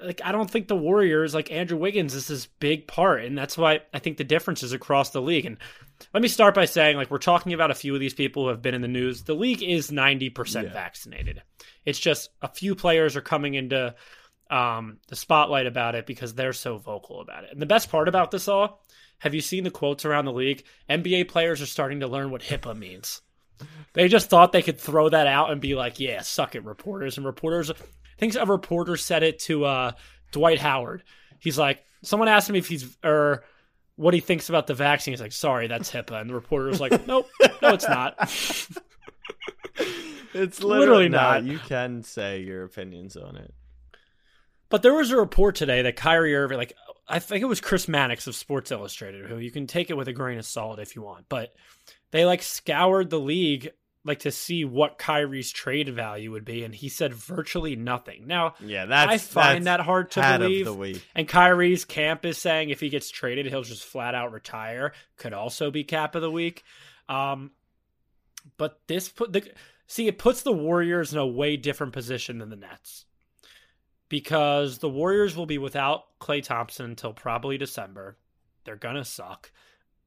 like 0.00 0.20
I 0.24 0.32
don't 0.32 0.50
think 0.50 0.68
the 0.68 0.76
Warriors 0.76 1.34
like 1.34 1.50
Andrew 1.50 1.78
Wiggins 1.78 2.14
is 2.14 2.28
this 2.28 2.46
big 2.46 2.86
part, 2.86 3.24
and 3.24 3.36
that's 3.36 3.56
why 3.56 3.80
I 3.92 3.98
think 3.98 4.16
the 4.16 4.24
difference 4.24 4.62
is 4.62 4.72
across 4.72 5.10
the 5.10 5.22
league. 5.22 5.46
And 5.46 5.56
let 6.12 6.22
me 6.22 6.28
start 6.28 6.54
by 6.54 6.64
saying, 6.64 6.96
like 6.96 7.10
we're 7.10 7.18
talking 7.18 7.52
about 7.52 7.70
a 7.70 7.74
few 7.74 7.94
of 7.94 8.00
these 8.00 8.14
people 8.14 8.44
who 8.44 8.48
have 8.50 8.62
been 8.62 8.74
in 8.74 8.82
the 8.82 8.88
news. 8.88 9.22
The 9.22 9.34
league 9.34 9.62
is 9.62 9.90
ninety 9.90 10.30
percent 10.30 10.72
vaccinated. 10.72 11.42
It's 11.84 11.98
just 11.98 12.30
a 12.42 12.48
few 12.48 12.74
players 12.74 13.16
are 13.16 13.22
coming 13.22 13.54
into 13.54 13.94
um, 14.50 14.98
the 15.08 15.16
spotlight 15.16 15.66
about 15.66 15.94
it 15.94 16.06
because 16.06 16.34
they're 16.34 16.52
so 16.52 16.76
vocal 16.76 17.20
about 17.20 17.44
it. 17.44 17.50
And 17.52 17.60
the 17.60 17.66
best 17.66 17.90
part 17.90 18.08
about 18.08 18.30
this 18.30 18.48
all, 18.48 18.82
have 19.18 19.34
you 19.34 19.40
seen 19.40 19.64
the 19.64 19.70
quotes 19.70 20.04
around 20.04 20.26
the 20.26 20.32
league? 20.32 20.64
NBA 20.88 21.28
players 21.28 21.62
are 21.62 21.66
starting 21.66 22.00
to 22.00 22.08
learn 22.08 22.30
what 22.30 22.42
HIPAA 22.42 22.76
means. 22.76 23.22
They 23.92 24.08
just 24.08 24.28
thought 24.28 24.52
they 24.52 24.62
could 24.62 24.80
throw 24.80 25.08
that 25.08 25.26
out 25.26 25.50
and 25.50 25.60
be 25.60 25.74
like, 25.74 26.00
"Yeah, 26.00 26.22
suck 26.22 26.54
it, 26.54 26.64
reporters." 26.64 27.16
And 27.16 27.24
reporters, 27.24 27.70
I 28.16 28.20
think 28.20 28.34
a 28.34 28.46
reporter 28.46 28.96
said 28.96 29.22
it 29.22 29.38
to 29.40 29.64
uh, 29.64 29.92
Dwight 30.32 30.58
Howard. 30.58 31.02
He's 31.38 31.58
like, 31.58 31.84
someone 32.02 32.28
asked 32.28 32.48
him 32.48 32.56
if 32.56 32.68
he's 32.68 32.96
or 33.04 33.44
what 33.96 34.14
he 34.14 34.20
thinks 34.20 34.48
about 34.48 34.66
the 34.66 34.74
vaccine. 34.74 35.12
He's 35.12 35.20
like, 35.20 35.32
"Sorry, 35.32 35.66
that's 35.66 35.90
HIPAA." 35.90 36.20
And 36.20 36.30
the 36.30 36.34
reporter 36.34 36.66
was 36.66 36.80
like, 36.80 37.06
"Nope, 37.06 37.28
no, 37.62 37.74
it's 37.74 37.88
not." 37.88 38.16
It's 40.34 40.60
Literally 40.60 40.80
literally, 40.80 41.08
no, 41.10 41.18
not. 41.18 41.44
You 41.44 41.58
can 41.60 42.02
say 42.02 42.40
your 42.40 42.64
opinions 42.64 43.16
on 43.16 43.36
it. 43.36 43.54
But 44.68 44.82
there 44.82 44.92
was 44.92 45.12
a 45.12 45.16
report 45.16 45.54
today 45.54 45.82
that 45.82 45.94
Kyrie 45.94 46.34
Irving, 46.34 46.58
like 46.58 46.72
I 47.06 47.20
think 47.20 47.42
it 47.42 47.46
was 47.46 47.60
Chris 47.60 47.86
Mannix 47.86 48.26
of 48.26 48.34
Sports 48.34 48.72
Illustrated, 48.72 49.26
who 49.26 49.38
you 49.38 49.52
can 49.52 49.68
take 49.68 49.90
it 49.90 49.96
with 49.96 50.08
a 50.08 50.12
grain 50.12 50.38
of 50.38 50.44
salt 50.44 50.80
if 50.80 50.96
you 50.96 51.02
want, 51.02 51.26
but 51.28 51.54
they 52.10 52.24
like 52.24 52.42
scoured 52.42 53.10
the 53.10 53.20
league 53.20 53.70
like 54.04 54.20
to 54.20 54.30
see 54.30 54.64
what 54.64 54.98
Kyrie's 54.98 55.50
trade 55.50 55.88
value 55.88 56.30
would 56.32 56.44
be, 56.44 56.62
and 56.62 56.74
he 56.74 56.88
said 56.88 57.14
virtually 57.14 57.74
nothing. 57.74 58.26
Now, 58.26 58.54
Yeah, 58.60 58.86
that's 58.86 59.10
I 59.10 59.18
find 59.18 59.66
that's 59.66 59.78
that 59.78 59.84
hard 59.84 60.10
to 60.12 60.20
believe. 60.20 61.04
And 61.14 61.26
Kyrie's 61.26 61.84
camp 61.84 62.24
is 62.24 62.36
saying 62.36 62.70
if 62.70 62.80
he 62.80 62.90
gets 62.90 63.10
traded, 63.10 63.46
he'll 63.46 63.62
just 63.62 63.84
flat 63.84 64.14
out 64.14 64.32
retire. 64.32 64.92
Could 65.16 65.32
also 65.32 65.70
be 65.70 65.84
cap 65.84 66.14
of 66.14 66.22
the 66.22 66.30
week. 66.30 66.64
Um, 67.08 67.52
but 68.58 68.80
this 68.86 69.08
put 69.08 69.32
the 69.32 69.50
see 69.86 70.06
it 70.06 70.18
puts 70.18 70.42
the 70.42 70.52
Warriors 70.52 71.12
in 71.12 71.18
a 71.18 71.26
way 71.26 71.56
different 71.56 71.92
position 71.92 72.38
than 72.38 72.50
the 72.50 72.56
Nets 72.56 73.06
because 74.08 74.78
the 74.78 74.88
Warriors 74.88 75.36
will 75.36 75.46
be 75.46 75.58
without 75.58 76.18
Klay 76.20 76.42
Thompson 76.42 76.86
until 76.86 77.12
probably 77.12 77.58
December. 77.58 78.16
They're 78.64 78.76
gonna 78.76 79.04
suck, 79.04 79.50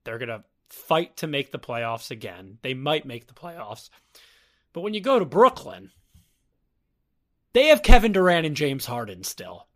They're 0.03 0.19
to 0.19 0.43
fight 0.69 1.17
to 1.17 1.27
make 1.27 1.51
the 1.51 1.59
playoffs 1.59 2.11
again. 2.11 2.57
They 2.61 2.73
might 2.73 3.05
make 3.05 3.27
the 3.27 3.33
playoffs. 3.33 3.89
But 4.73 4.81
when 4.81 4.93
you 4.93 5.01
go 5.01 5.19
to 5.19 5.25
Brooklyn, 5.25 5.91
they 7.53 7.67
have 7.67 7.81
Kevin 7.83 8.11
Durant 8.11 8.45
and 8.45 8.55
James 8.55 8.85
Harden 8.85 9.23
still. 9.23 9.67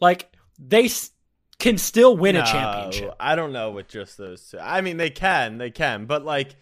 Like 0.00 0.32
they 0.58 0.84
s- 0.84 1.10
can 1.58 1.78
still 1.78 2.16
win 2.16 2.36
a 2.36 2.44
championship. 2.44 3.14
I 3.18 3.34
don't 3.34 3.52
know 3.52 3.70
with 3.72 3.88
just 3.88 4.16
those 4.16 4.48
two. 4.48 4.58
I 4.58 4.80
mean, 4.80 4.96
they 4.96 5.10
can, 5.10 5.58
they 5.58 5.70
can, 5.70 6.06
but 6.06 6.24
like, 6.24 6.54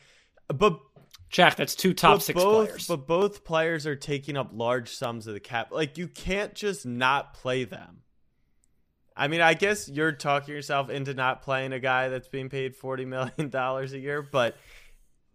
but 0.49 0.79
Jack, 1.29 1.57
that's 1.57 1.75
two 1.75 1.93
top 1.93 2.23
six 2.23 2.43
both, 2.43 2.69
players. 2.69 2.87
But 2.89 3.07
both 3.07 3.45
players 3.45 3.87
are 3.87 3.97
taking 3.97 4.37
up 4.37 4.51
large 4.53 4.91
sums 4.91 5.27
of 5.27 5.35
the 5.35 5.41
cap. 5.41 5.69
Like 5.71 5.99
you 5.99 6.09
can't 6.09 6.55
just 6.55 6.87
not 6.87 7.35
play 7.35 7.65
them. 7.65 7.99
I 9.19 9.29
mean, 9.29 9.41
I 9.41 9.55
guess 9.55 9.89
you're 9.89 10.13
talking 10.13 10.55
yourself 10.55 10.89
into 10.91 11.13
not 11.13 11.43
playing 11.43 11.73
a 11.73 11.81
guy 11.81 12.09
that's 12.09 12.29
being 12.29 12.49
paid 12.49 12.77
forty 12.77 13.05
million 13.05 13.49
dollars 13.51 13.93
a 13.93 13.99
year, 13.99 14.23
but 14.23 14.57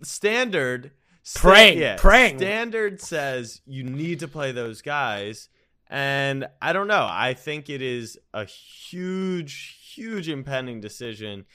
standard 0.02 0.92
sta- 1.24 1.42
Praying, 1.42 1.98
praying. 1.98 2.38
standard 2.38 3.02
says 3.02 3.62
you 3.66 3.84
need 3.84 4.20
to 4.20 4.28
play 4.28 4.52
those 4.52 4.82
guys, 4.82 5.50
and 5.90 6.48
I 6.62 6.74
don't 6.74 6.88
know. 6.88 7.08
I 7.10 7.34
think 7.34 7.70
it 7.70 7.82
is 7.82 8.18
a 8.34 8.46
huge, 8.46 9.92
huge 9.94 10.30
impending 10.30 10.82
decision. 10.82 11.46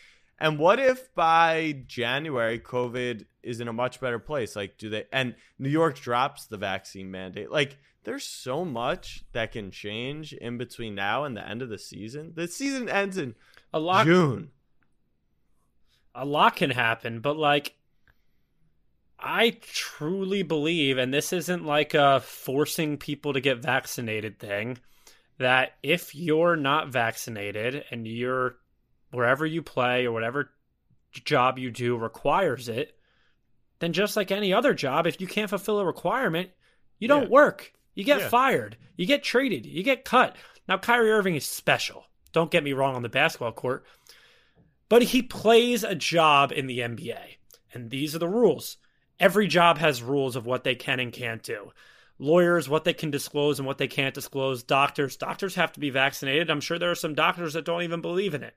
And 0.41 0.59
what 0.59 0.79
if 0.79 1.12
by 1.17 1.83
January 1.88 2.61
COVID 2.61 3.25
is 3.43 3.61
in 3.61 3.67
a 3.67 3.73
much 3.73 4.01
better 4.01 4.21
place? 4.21 4.55
Like, 4.55 4.79
do 4.79 4.88
they 4.88 5.07
and 5.12 5.35
New 5.59 5.69
York 5.71 5.99
drops 5.99 6.47
the 6.47 6.57
vaccine 6.57 7.11
mandate? 7.11 7.51
Like, 7.51 7.77
there's 8.05 8.25
so 8.25 8.65
much 8.65 9.25
that 9.33 9.53
can 9.53 9.71
change 9.71 10.33
in 10.33 10.57
between 10.59 10.95
now 10.95 11.25
and 11.25 11.37
the 11.37 11.47
end 11.47 11.63
of 11.63 11.69
the 11.69 11.79
season. 11.79 12.33
The 12.35 12.49
season 12.49 12.89
ends 12.89 13.19
in 13.19 13.35
a 13.73 13.79
lot 13.79 14.07
June. 14.07 14.51
a 16.15 16.25
lot 16.25 16.57
can 16.57 16.71
happen, 16.71 17.21
but 17.21 17.37
like 17.37 17.75
I 19.19 19.59
truly 19.63 20.43
believe, 20.43 20.97
and 20.97 21.13
this 21.13 21.33
isn't 21.33 21.65
like 21.65 21.95
a 21.95 22.21
forcing 22.21 22.99
people 22.99 23.33
to 23.33 23.41
get 23.41 23.59
vaccinated 23.59 24.39
thing, 24.39 24.79
that 25.39 25.73
if 25.83 26.15
you're 26.15 26.57
not 26.57 26.89
vaccinated 26.89 27.85
and 27.91 28.07
you're 28.07 28.57
wherever 29.11 29.45
you 29.45 29.63
play 29.63 30.07
or 30.07 30.13
whatever 30.13 30.51
job 31.13 31.59
you 31.59 31.71
do 31.71 31.97
requires 31.97 32.69
it, 32.69 32.97
then 33.81 33.93
just 33.93 34.17
like 34.17 34.31
any 34.31 34.53
other 34.53 34.75
job, 34.75 35.07
if 35.07 35.21
you 35.21 35.27
can't 35.27 35.51
fulfill 35.51 35.79
a 35.81 35.85
requirement, 35.85 36.51
you 36.99 37.09
don't 37.09 37.25
Yeah. 37.25 37.29
work. 37.29 37.73
You 37.99 38.05
get 38.05 38.21
Yeah. 38.21 38.29
fired. 38.29 38.77
You 38.97 39.07
get 39.07 39.25
traded. 39.25 39.67
You 39.67 39.83
get 39.83 40.05
cut. 40.05 40.37
Now, 40.69 40.79
Kyrie 40.79 41.11
Irving 41.11 41.35
is 41.35 41.45
special. 41.45 42.07
Don't 42.31 42.49
get 42.49 42.63
me 42.63 42.73
wrong 42.73 42.95
on 42.95 43.03
the 43.03 43.09
basketball 43.09 43.51
court, 43.51 43.85
but 44.89 45.03
he 45.03 45.21
plays 45.21 45.83
a 45.83 45.97
job 45.97 46.53
in 46.53 46.69
the 46.69 46.81
NBA. 46.81 47.39
And 47.75 47.91
these 47.91 48.15
are 48.15 48.21
the 48.21 48.29
rules. 48.29 48.77
Every 49.19 49.49
job 49.49 49.79
has 49.79 50.01
rules 50.01 50.37
of 50.37 50.47
what 50.47 50.63
they 50.63 50.77
can 50.77 51.01
and 51.01 51.13
can't 51.13 51.43
do. 51.43 51.73
Lawyers, 52.21 52.69
what 52.69 52.85
they 52.85 52.95
can 52.95 53.11
disclose 53.11 53.59
and 53.59 53.67
what 53.67 53.79
they 53.79 53.89
can't 53.89 54.15
disclose. 54.15 54.63
Doctors, 54.63 55.17
doctors 55.17 55.57
have 55.57 55.73
to 55.73 55.81
be 55.81 55.91
vaccinated. 55.91 56.51
I'm 56.51 56.61
sure 56.61 56.79
there 56.79 56.93
are 56.93 56.95
some 56.95 57.17
doctors 57.17 57.55
that 57.55 57.65
don't 57.65 57.83
even 57.83 58.01
believe 58.01 58.33
in 58.33 58.45
it 58.45 58.55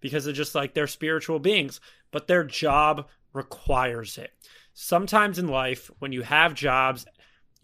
because 0.00 0.24
they're 0.24 0.32
just 0.32 0.54
like 0.54 0.72
they're 0.72 0.86
spiritual 0.86 1.40
beings, 1.40 1.80
but 2.12 2.28
their 2.28 2.44
job 2.44 3.08
requires 3.32 4.18
it. 4.18 4.32
Sometimes 4.72 5.38
in 5.40 5.48
life, 5.48 5.90
when 5.98 6.12
you 6.12 6.22
have 6.22 6.54
jobs, 6.54 7.06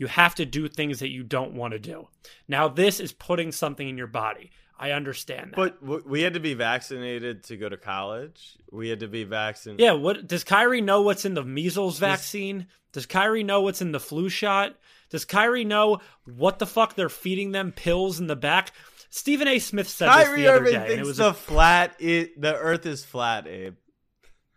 you 0.01 0.07
have 0.07 0.35
to 0.37 0.47
do 0.47 0.67
things 0.67 1.01
that 1.01 1.11
you 1.11 1.23
don't 1.23 1.53
want 1.53 1.75
to 1.75 1.79
do. 1.79 2.09
Now, 2.49 2.69
this 2.69 3.01
is 3.01 3.13
putting 3.13 3.53
something 3.53 3.87
in 3.87 3.99
your 3.99 4.07
body. 4.07 4.51
I 4.79 4.93
understand 4.93 5.53
that. 5.53 5.57
But 5.57 6.07
we 6.07 6.23
had 6.23 6.33
to 6.33 6.41
be 6.41 6.55
vaccinated 6.55 7.45
to 7.45 7.59
go 7.59 7.69
to 7.69 7.77
college. 7.77 8.57
We 8.73 8.89
had 8.89 9.01
to 9.01 9.09
be 9.09 9.25
vaccinated. 9.25 9.85
Yeah, 9.85 9.93
what 9.93 10.27
does 10.27 10.43
Kyrie 10.43 10.81
know 10.81 11.03
what's 11.03 11.27
in 11.27 11.35
the 11.35 11.45
measles 11.45 11.99
vaccine? 11.99 12.69
Does 12.93 13.05
Kyrie 13.05 13.45
know 13.45 13.61
what's 13.61 13.83
in 13.83 13.93
the 13.93 14.01
flu 14.01 14.31
shot? 14.31 14.75
Does 15.11 15.27
Kyrie 15.27 15.67
know 15.67 15.99
what 16.25 16.59
the 16.59 16.67
fuck 16.67 16.95
they're 16.95 17.11
feeding 17.11 17.53
them 17.53 17.71
pills 17.71 18.19
in 18.19 18.27
the 18.27 18.35
back? 18.35 18.73
Stephen 19.11 19.49
A. 19.49 19.59
Smith 19.59 19.87
said 19.87 20.09
Kyrie 20.09 20.25
this 20.25 20.37
the 20.37 20.47
other 20.49 20.61
Irving 20.61 20.73
day, 20.81 20.93
and 20.93 21.01
it 21.01 21.05
was 21.05 21.19
the 21.19 21.29
a, 21.29 21.35
flat 21.35 21.95
it, 21.99 22.41
the 22.41 22.57
Earth 22.57 22.87
is 22.87 23.05
flat, 23.05 23.47
Abe. 23.47 23.75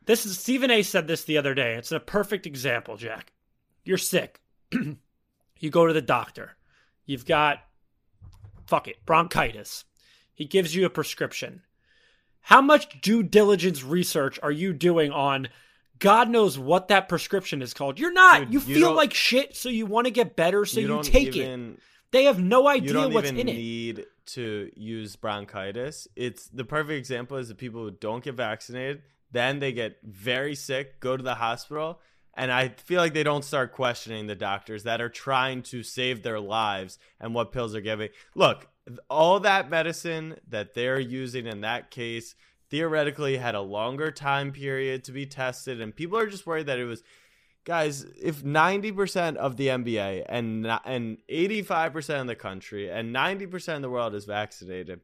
this 0.05 0.25
is 0.25 0.39
Stephen 0.39 0.71
A. 0.71 0.83
said 0.83 1.05
this 1.05 1.25
the 1.25 1.37
other 1.37 1.53
day. 1.53 1.73
It's 1.73 1.91
a 1.91 1.99
perfect 1.99 2.45
example, 2.45 2.95
Jack. 2.95 3.33
You're 3.83 3.97
sick. 3.97 4.39
you 5.63 5.69
go 5.69 5.87
to 5.87 5.93
the 5.93 6.01
doctor. 6.01 6.57
You've 7.05 7.25
got 7.25 7.59
fuck 8.65 8.87
it, 8.87 8.97
bronchitis. 9.05 9.85
He 10.33 10.45
gives 10.45 10.75
you 10.75 10.85
a 10.85 10.89
prescription. 10.89 11.61
How 12.41 12.61
much 12.61 13.01
due 13.01 13.23
diligence 13.23 13.81
research 13.81 14.37
are 14.43 14.51
you 14.51 14.73
doing 14.73 15.11
on 15.11 15.47
God 15.99 16.29
knows 16.29 16.59
what 16.59 16.89
that 16.89 17.07
prescription 17.07 17.61
is 17.61 17.73
called? 17.73 17.97
You're 17.97 18.11
not. 18.11 18.41
Dude, 18.41 18.53
you 18.53 18.59
you 18.59 18.75
feel 18.75 18.93
like 18.93 19.13
shit, 19.13 19.55
so 19.55 19.69
you 19.69 19.85
want 19.85 20.05
to 20.05 20.11
get 20.11 20.35
better, 20.35 20.65
so 20.65 20.81
you, 20.81 20.87
don't 20.87 21.05
take 21.05 21.35
it. 21.37 21.79
They 22.11 22.25
have 22.25 22.39
no 22.39 22.63
You 22.63 22.67
idea 22.67 22.93
don't 22.93 23.13
what's 23.13 23.29
even 23.29 23.39
in 23.39 23.47
it. 23.47 23.53
need 23.53 24.05
to 24.25 24.69
use 24.75 25.15
bronchitis. 25.15 26.09
It's 26.17 26.47
the 26.47 26.65
perfect 26.65 26.97
example 26.97 27.37
is 27.37 27.47
the 27.47 27.55
people 27.55 27.83
who 27.83 27.91
don't 27.91 28.23
get 28.23 28.35
vaccinated, 28.35 29.01
then 29.31 29.59
they 29.59 29.71
get 29.71 29.97
very 30.03 30.55
sick, 30.55 30.99
go 30.99 31.15
to 31.15 31.23
the 31.23 31.35
hospital, 31.35 31.99
and 32.35 32.51
I 32.51 32.69
feel 32.69 32.99
like 32.99 33.13
they 33.13 33.23
don't 33.23 33.45
start 33.45 33.73
questioning 33.73 34.27
the 34.27 34.35
doctors 34.35 34.83
that 34.83 35.01
are 35.01 35.09
trying 35.09 35.61
to 35.63 35.83
save 35.83 36.23
their 36.23 36.39
lives 36.39 36.97
and 37.19 37.33
what 37.33 37.51
pills 37.51 37.73
they're 37.73 37.81
giving. 37.81 38.09
Look, 38.35 38.67
all 39.09 39.39
that 39.41 39.69
medicine 39.69 40.37
that 40.49 40.73
they're 40.73 40.99
using 40.99 41.45
in 41.45 41.61
that 41.61 41.91
case 41.91 42.35
theoretically 42.69 43.37
had 43.37 43.55
a 43.55 43.61
longer 43.61 44.11
time 44.11 44.51
period 44.51 45.03
to 45.03 45.11
be 45.11 45.25
tested 45.25 45.79
and 45.79 45.95
people 45.95 46.17
are 46.17 46.27
just 46.27 46.47
worried 46.47 46.65
that 46.65 46.79
it 46.79 46.85
was 46.85 47.03
guys, 47.65 48.05
if 48.21 48.43
90% 48.43 49.35
of 49.37 49.57
the 49.57 49.67
NBA 49.67 50.25
and 50.27 50.67
and 50.85 51.17
85% 51.29 52.21
of 52.21 52.27
the 52.27 52.35
country 52.35 52.89
and 52.89 53.15
90% 53.15 53.75
of 53.75 53.81
the 53.81 53.89
world 53.89 54.15
is 54.15 54.25
vaccinated, 54.25 55.01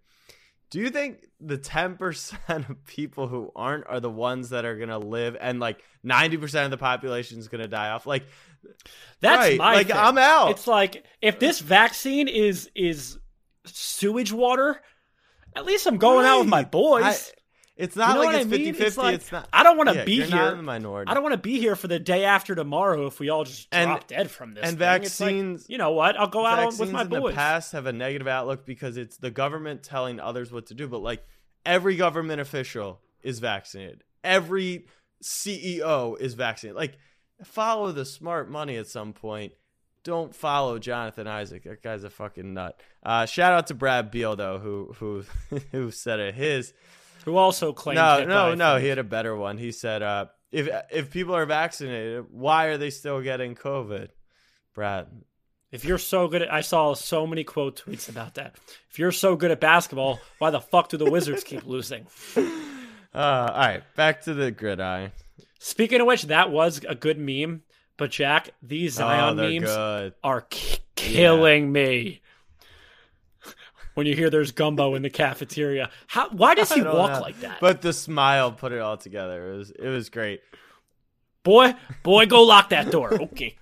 do 0.69 0.79
you 0.79 0.89
think 0.89 1.25
the 1.41 1.58
10% 1.58 2.69
of 2.69 2.86
people 2.86 3.27
who 3.27 3.51
aren't 3.55 3.88
are 3.88 3.99
the 3.99 4.10
ones 4.10 4.49
that 4.49 4.65
are 4.65 4.75
going 4.75 4.89
to 4.89 4.99
live 4.99 5.36
and 5.39 5.60
like 5.60 5.84
90% 6.05 6.65
of 6.65 6.71
the 6.71 6.77
population 6.77 7.39
is 7.39 7.47
going 7.47 7.62
to 7.62 7.67
die 7.67 7.89
off? 7.89 8.05
Like 8.05 8.25
That's 9.21 9.38
right, 9.49 9.58
my 9.58 9.73
like 9.75 9.88
thing. 9.88 9.95
I'm 9.97 10.17
out. 10.17 10.51
It's 10.51 10.67
like 10.67 11.05
if 11.21 11.39
this 11.39 11.60
vaccine 11.60 12.27
is 12.27 12.69
is 12.75 13.17
sewage 13.65 14.32
water, 14.32 14.79
at 15.55 15.65
least 15.65 15.88
I'm 15.88 15.97
going 15.97 16.25
out 16.25 16.39
with 16.39 16.49
my 16.49 16.60
Right. 16.60 16.71
boys. 16.71 17.34
It's 17.79 17.95
not 17.95 18.09
you 18.09 18.15
know 18.15 18.21
like 18.25 18.35
it's 18.35 18.45
I 18.45 18.49
50 18.49 18.63
mean? 18.65 18.73
50. 18.73 18.85
It's 18.85 18.97
like, 18.97 19.15
it's 19.15 19.31
not. 19.31 19.47
I 19.53 19.63
don't 19.63 19.77
want 19.77 19.89
to 19.89 19.95
Yeah, 19.95 20.03
be 20.03 20.13
you're 20.15 20.25
here. 20.25 20.35
not 20.35 20.51
in 20.51 20.57
the 20.57 20.63
minority. 20.63 21.09
I 21.09 21.13
don't 21.13 21.23
want 21.23 21.33
to 21.33 21.39
be 21.39 21.59
here 21.59 21.75
for 21.77 21.87
the 21.87 21.97
day 21.97 22.25
after 22.25 22.53
tomorrow 22.53 23.05
if 23.07 23.19
we 23.19 23.29
all 23.29 23.45
just 23.45 23.67
And- 23.71 23.87
drop 23.87 24.07
dead 24.07 24.29
from 24.29 24.53
this. 24.53 24.67
and 24.67 24.77
thing. 24.77 25.01
It's 25.03 25.19
like, 25.21 25.29
vaccines- 25.29 25.65
you 25.69 25.77
know 25.77 25.91
what? 25.91 26.19
I'll 26.19 26.27
go 26.27 26.45
out 26.45 26.77
with 26.77 26.91
my 26.91 27.03
in 27.03 27.07
boys. 27.07 27.31
the 27.31 27.35
past 27.37 27.71
have 27.71 27.85
a 27.85 27.93
negative 27.93 28.27
outlook 28.27 28.65
because 28.65 28.97
it's 28.97 29.15
the 29.17 29.31
government 29.31 29.81
telling 29.81 30.19
others 30.19 30.51
what 30.51 30.65
to 30.67 30.73
do. 30.73 30.87
But 30.89 30.99
like 31.01 31.25
every 31.65 31.95
government 31.95 32.41
official 32.41 32.99
is 33.23 33.39
vaccinated. 33.39 34.03
Every 34.25 34.85
CEO 35.23 36.19
is 36.19 36.33
vaccinated. 36.33 36.75
Like 36.75 36.97
follow 37.43 37.91
the 37.91 38.05
smart 38.05 38.49
money 38.49 38.75
at 38.77 38.87
some 38.87 39.13
point. 39.13 39.53
Don't 40.03 40.33
follow 40.33 40.79
Jonathan 40.79 41.27
Isaac. 41.27 41.63
That 41.63 41.83
guy's 41.83 42.03
a 42.03 42.09
fucking 42.09 42.53
nut. 42.53 42.79
Uh, 43.03 43.25
shout 43.25 43.53
out 43.53 43.67
to 43.67 43.73
Brad 43.73 44.11
Beal 44.11 44.35
though, 44.35 44.57
who 44.59 44.93
who 44.97 45.23
who 45.71 45.91
said 45.91 46.19
it. 46.19 46.35
His 46.35 46.73
Who 47.25 47.38
also 47.38 47.73
claimed 47.73 47.97
no 47.97 48.23
no 48.25 48.55
no. 48.55 48.77
He 48.77 48.88
had 48.88 48.97
a 48.97 49.03
better 49.03 49.36
one. 49.36 49.58
He 49.58 49.71
said, 49.71 50.01
uh, 50.01 50.25
if 50.51 50.67
if 50.91 51.12
people 51.12 51.36
are 51.36 51.45
vaccinated, 51.45 52.25
why 52.32 52.65
are 52.65 52.77
they 52.77 52.89
still 52.89 53.21
getting 53.21 53.55
COVID? 53.55 54.10
Brad, 54.73 55.08
If 55.71 55.84
you're 55.86 55.97
so 55.97 56.27
good 56.27 56.43
at, 56.43 56.53
I 56.53 56.62
saw 56.62 56.93
so 56.93 57.27
many 57.27 57.43
quote 57.43 57.84
tweets 57.86 58.08
about 58.10 58.36
that. 58.36 58.55
If 58.89 58.97
you're 58.99 59.12
so 59.12 59.36
good 59.36 59.51
at 59.51 59.60
basketball, 59.60 60.19
why 60.38 60.49
the 60.51 60.62
fuck 60.62 60.89
do 60.89 60.97
the 60.97 61.10
Wizards 61.12 61.43
keep 61.43 61.65
losing? 61.65 62.08
Uh, 63.12 63.49
all 63.51 63.58
right, 63.60 63.84
back 63.95 64.21
to 64.21 64.36
the 64.36 64.51
gridiron. 64.51 65.12
Speaking 65.58 65.99
of 65.99 66.05
which, 66.05 66.23
that 66.27 66.51
was 66.51 66.79
a 66.88 66.93
good 66.93 67.17
meme. 67.17 67.63
But 67.97 68.12
Jack, 68.12 68.51
these 68.62 68.97
Oh, 68.99 69.01
Zion 69.03 69.36
they're 69.36 69.49
memes 69.49 69.65
good. 69.65 70.13
are 70.23 70.41
k- 70.41 70.77
killing 70.95 71.71
me. 71.71 72.21
When 73.99 74.07
you 74.07 74.15
hear 74.15 74.29
there's 74.29 74.53
gumbo 74.53 74.95
in 74.95 75.01
the 75.01 75.09
cafeteria, 75.09 75.89
how? 76.07 76.29
Why 76.29 76.55
does 76.55 76.71
he 76.73 76.81
walk 76.81 77.12
know. 77.12 77.19
like 77.19 77.38
that? 77.41 77.59
But 77.59 77.81
the 77.81 77.91
smile 77.91 78.49
put 78.49 78.71
it 78.71 78.79
all 78.79 78.95
together. 78.95 79.51
It 79.51 79.57
was 79.57 79.71
it 79.71 79.89
was 79.89 80.09
great. 80.09 80.39
boy, 81.43 81.75
boy, 82.01 82.25
go 82.25 82.43
lock 82.43 82.69
that 82.69 82.91
door. 82.91 83.12
Okay. 83.23 83.57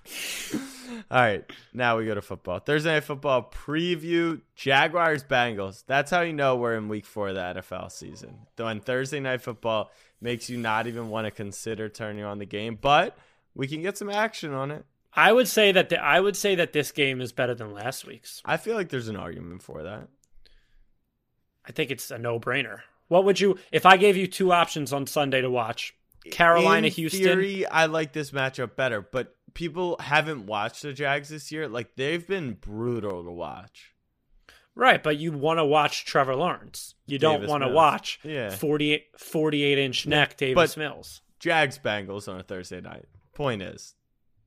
All 1.10 1.20
right, 1.20 1.44
now 1.74 1.98
we 1.98 2.06
go 2.06 2.14
to 2.14 2.22
football. 2.22 2.60
Thursday 2.60 2.94
night 2.94 3.02
football 3.02 3.50
preview: 3.52 4.40
Jaguars 4.54 5.24
Bengals. 5.24 5.82
That's 5.88 6.12
how 6.12 6.20
you 6.20 6.32
know 6.32 6.54
we're 6.54 6.76
in 6.76 6.88
week 6.88 7.04
four 7.04 7.30
of 7.30 7.34
the 7.34 7.40
NFL 7.40 7.90
season. 7.90 8.38
When 8.56 8.78
Thursday 8.80 9.18
night 9.18 9.42
football 9.42 9.90
makes 10.20 10.48
you 10.48 10.56
not 10.56 10.86
even 10.86 11.08
want 11.08 11.24
to 11.24 11.32
consider 11.32 11.88
turning 11.88 12.22
on 12.22 12.38
the 12.38 12.46
game, 12.46 12.78
but 12.80 13.18
we 13.56 13.66
can 13.66 13.82
get 13.82 13.98
some 13.98 14.08
action 14.08 14.54
on 14.54 14.70
it. 14.70 14.84
I 15.12 15.32
would 15.32 15.48
say 15.48 15.72
that 15.72 15.88
the, 15.88 16.00
I 16.00 16.20
would 16.20 16.36
say 16.36 16.54
that 16.54 16.72
this 16.72 16.92
game 16.92 17.20
is 17.20 17.32
better 17.32 17.54
than 17.54 17.74
last 17.74 18.06
week's. 18.06 18.40
I 18.44 18.56
feel 18.56 18.76
like 18.76 18.88
there's 18.88 19.08
an 19.08 19.16
argument 19.16 19.64
for 19.64 19.82
that. 19.82 20.08
I 21.68 21.72
think 21.72 21.90
it's 21.90 22.10
a 22.10 22.18
no-brainer. 22.18 22.80
What 23.08 23.24
would 23.24 23.40
you 23.40 23.58
if 23.72 23.86
I 23.86 23.96
gave 23.96 24.16
you 24.16 24.26
two 24.26 24.52
options 24.52 24.92
on 24.92 25.06
Sunday 25.06 25.40
to 25.40 25.50
watch? 25.50 25.94
Carolina, 26.30 26.88
in 26.88 26.92
Houston. 26.92 27.22
Theory, 27.22 27.66
I 27.66 27.86
like 27.86 28.12
this 28.12 28.32
matchup 28.32 28.76
better, 28.76 29.00
but 29.00 29.34
people 29.54 29.96
haven't 30.00 30.46
watched 30.46 30.82
the 30.82 30.92
Jags 30.92 31.28
this 31.30 31.50
year. 31.50 31.68
Like 31.68 31.94
they've 31.96 32.26
been 32.26 32.54
brutal 32.54 33.24
to 33.24 33.30
watch. 33.30 33.94
Right, 34.74 35.02
but 35.02 35.16
you 35.16 35.32
want 35.32 35.58
to 35.58 35.64
watch 35.64 36.04
Trevor 36.04 36.36
Lawrence. 36.36 36.94
You 37.06 37.18
don't 37.18 37.46
want 37.48 37.64
to 37.64 37.68
watch 37.68 38.20
Yeah. 38.22 38.50
48, 38.50 39.18
48 39.18 39.78
inch 39.78 40.06
neck 40.06 40.36
Davis 40.36 40.74
But- 40.74 40.78
Mills. 40.80 41.20
Jags 41.40 41.78
Bengals 41.78 42.28
on 42.28 42.38
a 42.40 42.42
Thursday 42.42 42.80
night. 42.80 43.04
Point 43.34 43.62
is, 43.62 43.94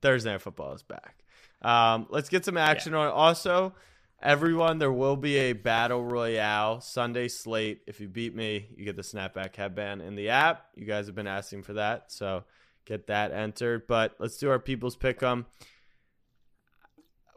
Thursday 0.01 0.31
night 0.31 0.41
football 0.41 0.73
is 0.73 0.83
back. 0.83 1.23
Um, 1.61 2.05
let's 2.09 2.27
get 2.29 2.43
some 2.45 2.57
action 2.57 2.93
on 2.93 3.07
it. 3.07 3.11
Also, 3.11 3.73
everyone, 4.21 4.79
there 4.79 4.91
will 4.91 5.15
be 5.15 5.37
a 5.37 5.53
battle 5.53 6.03
royale 6.03 6.81
Sunday 6.81 7.27
slate. 7.27 7.81
If 7.87 7.99
you 7.99 8.07
beat 8.07 8.35
me, 8.35 8.67
you 8.75 8.85
get 8.85 8.95
the 8.95 9.01
snapback 9.01 9.55
headband 9.55 10.01
in 10.01 10.15
the 10.15 10.29
app. 10.29 10.67
You 10.75 10.85
guys 10.85 11.07
have 11.07 11.15
been 11.15 11.27
asking 11.27 11.63
for 11.63 11.73
that, 11.73 12.11
so 12.11 12.43
get 12.85 13.07
that 13.07 13.31
entered. 13.31 13.87
But 13.87 14.15
let's 14.19 14.37
do 14.37 14.49
our 14.49 14.59
people's 14.59 14.95
pick 14.95 15.21
'em. 15.23 15.45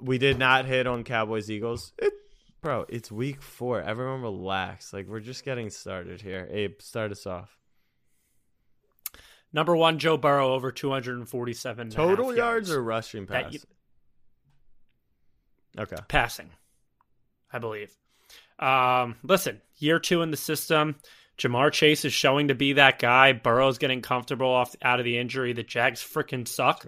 We 0.00 0.18
did 0.18 0.38
not 0.38 0.66
hit 0.66 0.86
on 0.86 1.04
Cowboys 1.04 1.50
Eagles. 1.50 1.92
It, 1.98 2.12
bro, 2.60 2.84
it's 2.88 3.10
week 3.10 3.42
four. 3.42 3.80
Everyone 3.80 4.22
relax. 4.22 4.92
Like 4.92 5.06
we're 5.06 5.20
just 5.20 5.44
getting 5.44 5.70
started 5.70 6.20
here. 6.20 6.48
Abe, 6.50 6.80
start 6.80 7.12
us 7.12 7.26
off. 7.26 7.56
Number 9.52 9.76
one, 9.76 10.00
Joe 10.00 10.16
Burrow 10.16 10.52
over 10.52 10.72
247 10.72 11.80
and 11.80 11.94
a 11.94 11.96
half 11.96 12.08
Total 12.08 12.36
yards 12.36 12.72
or 12.72 12.82
rushing 12.82 13.24
pass? 13.24 13.64
okay. 15.78 15.96
passing, 16.08 16.50
I 17.54 17.60
believe. 17.60 17.96
Um, 18.58 19.16
listen, 19.22 19.60
year 19.78 19.98
two 19.98 20.22
in 20.22 20.30
the 20.30 20.36
system. 20.36 20.96
Ja'Marr 21.38 21.72
Chase 21.72 22.04
is 22.04 22.12
showing 22.12 22.48
to 22.48 22.54
be 22.54 22.74
that 22.74 22.98
guy. 22.98 23.32
Burrow's 23.32 23.78
getting 23.78 24.02
comfortable 24.02 24.48
off 24.48 24.76
out 24.82 25.00
of 25.00 25.04
the 25.04 25.18
injury. 25.18 25.52
The 25.52 25.62
Jags 25.62 26.00
freaking 26.00 26.46
suck. 26.46 26.86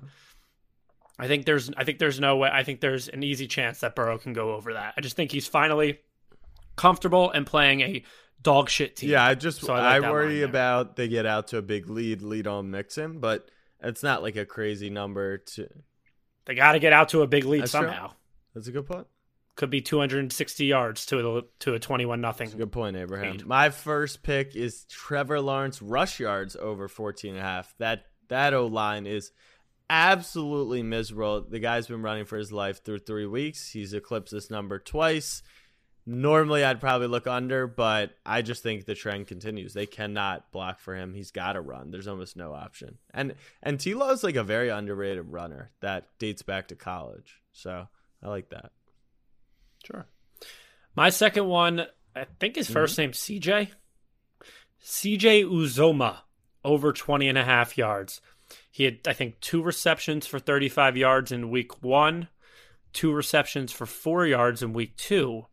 I 1.19 1.29
think 1.29 1.47
there's 1.47 1.71
I 1.77 1.85
think 1.85 1.99
there's 1.99 2.21
no 2.21 2.37
way 2.37 2.51
I 2.53 2.63
think 2.63 2.81
there's 2.81 3.09
an 3.09 3.23
easy 3.23 3.47
chance 3.47 3.81
that 3.81 3.95
Burrow 3.95 4.19
can 4.19 4.33
go 4.35 4.55
over 4.55 4.75
that. 4.75 4.95
I 4.97 5.01
just 5.01 5.17
think 5.17 5.33
he's 5.33 5.47
finally 5.47 6.01
comfortable 6.77 7.31
and 7.31 7.47
playing 7.47 7.81
a 7.81 8.05
dog 8.43 8.69
shit 8.69 8.97
team. 8.97 9.11
Yeah, 9.11 9.25
I 9.25 9.35
just 9.35 9.61
So 9.63 9.73
I 9.73 9.79
I, 9.79 9.93
like 9.95 10.03
that 10.03 10.13
worry 10.13 10.43
about 10.43 10.97
they 10.97 11.09
get 11.09 11.27
out 11.27 11.49
to 11.49 11.59
a 11.59 11.63
big 11.63 11.89
lead, 11.89 12.23
lead 12.23 12.47
on 12.47 12.71
Mixon, 12.71 13.19
but 13.19 13.51
it's 13.81 14.03
not 14.03 14.23
like 14.23 14.37
a 14.37 14.45
crazy 14.45 14.91
number 14.91 15.39
to. 15.39 15.69
They 16.45 16.55
got 16.55 16.73
to 16.73 16.79
get 16.79 16.93
out 16.93 17.09
to 17.09 17.23
a 17.23 17.27
big 17.27 17.45
lead 17.45 17.63
That's 17.63 17.73
true. 17.73 17.81
somehow. 17.81 18.13
That's 18.55 18.69
a 18.69 18.73
good 18.73 18.87
point. 18.87 19.07
Could 19.57 19.71
be 19.71 19.81
260 19.81 20.65
yards 20.67 21.07
to 21.07 21.39
a 21.39 21.43
to 21.61 21.75
a 21.75 21.79
21 21.79 22.21
nothing. 22.21 22.51
Good 22.51 22.73
point, 22.73 22.97
Abraham. 22.97 23.33
Lead. 23.33 23.47
My 23.47 23.71
first 23.71 24.23
pick 24.23 24.55
is 24.55 24.85
Trevor 24.85 25.41
Lawrence 25.41 25.81
rush 25.81 26.21
yards 26.21 26.57
over 26.57 26.89
14 26.89 27.31
and 27.31 27.39
a 27.39 27.43
half. 27.43 27.75
That 27.79 28.05
that 28.29 28.53
O 28.53 28.67
line 28.67 29.07
is 29.07 29.33
absolutely 29.89 30.83
miserable. 30.83 31.43
The 31.49 31.59
guy's 31.59 31.87
been 31.87 32.03
running 32.03 32.25
for 32.27 32.37
his 32.37 32.53
life 32.53 32.85
through 32.85 32.99
three 33.01 33.27
weeks. 33.27 33.71
He's 33.71 33.95
eclipsed 33.95 34.33
this 34.33 34.51
number 34.51 34.79
twice. 34.79 35.43
Normally, 36.09 36.63
I'd 36.63 36.81
probably 36.81 37.09
look 37.09 37.27
under, 37.27 37.67
but 37.67 38.13
I 38.25 38.43
just 38.43 38.63
think 38.63 38.85
the 38.85 38.95
trend 38.95 39.27
continues. 39.27 39.75
They 39.75 39.87
cannot 39.87 40.53
block 40.53 40.79
for 40.79 40.95
him. 40.95 41.15
He's 41.15 41.33
got 41.33 41.55
to 41.55 41.61
run. 41.61 41.91
There's 41.91 42.07
almost 42.07 42.37
no 42.37 42.53
option. 42.53 42.99
And 43.13 43.35
and 43.63 43.81
T 43.81 43.95
Law 43.95 44.11
is 44.11 44.23
like 44.23 44.37
a 44.37 44.45
very 44.45 44.69
underrated 44.69 45.33
runner 45.33 45.73
that 45.81 46.09
dates 46.19 46.43
back 46.43 46.69
to 46.69 46.77
college. 46.77 47.41
So 47.53 47.89
I 48.23 48.29
like 48.29 48.51
that. 48.51 48.71
Sure. 49.87 50.07
My 50.95 51.11
second 51.11 51.47
one, 51.47 51.87
I 52.15 52.27
think 52.41 52.57
his 52.57 52.67
Mm-hmm. 52.67 52.73
first 52.75 52.99
name's 52.99 53.19
CJ. 53.19 53.69
CJ 54.83 55.45
Uzomah, 55.45 56.19
over 56.65 56.93
20 56.93 57.29
and 57.29 57.39
a 57.39 57.45
half 57.45 57.77
yards. 57.77 58.21
He 58.71 58.85
had, 58.85 58.99
I 59.07 59.13
think, 59.13 59.41
two 59.41 59.63
receptions 59.63 60.27
for 60.27 60.39
35 60.39 60.97
yards 60.97 61.33
in 61.33 61.51
week 61.51 61.83
one, 61.83 62.29
two 62.93 63.13
receptions 63.13 63.73
for 63.73 63.87
four 63.87 64.27
yards 64.27 64.63
in 64.63 64.73
week 64.73 64.97
two, 64.97 65.47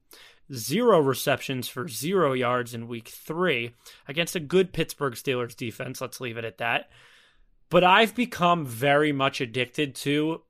zero 0.53 0.99
receptions 0.99 1.67
for 1.67 1.87
zero 1.87 2.33
yards 2.33 2.73
in 2.73 2.87
week 2.87 3.07
three 3.09 3.71
against 4.07 4.35
a 4.35 4.39
good 4.39 4.73
Pittsburgh 4.73 5.13
Steelers 5.13 5.55
defense. 5.55 6.01
Let's 6.01 6.21
leave 6.21 6.37
it 6.37 6.45
at 6.45 6.59
that. 6.59 6.89
But 7.69 7.83
I've 7.83 8.13
become 8.13 8.65
very 8.67 9.11
much 9.11 9.41
addicted 9.41 9.95
to 9.95 10.41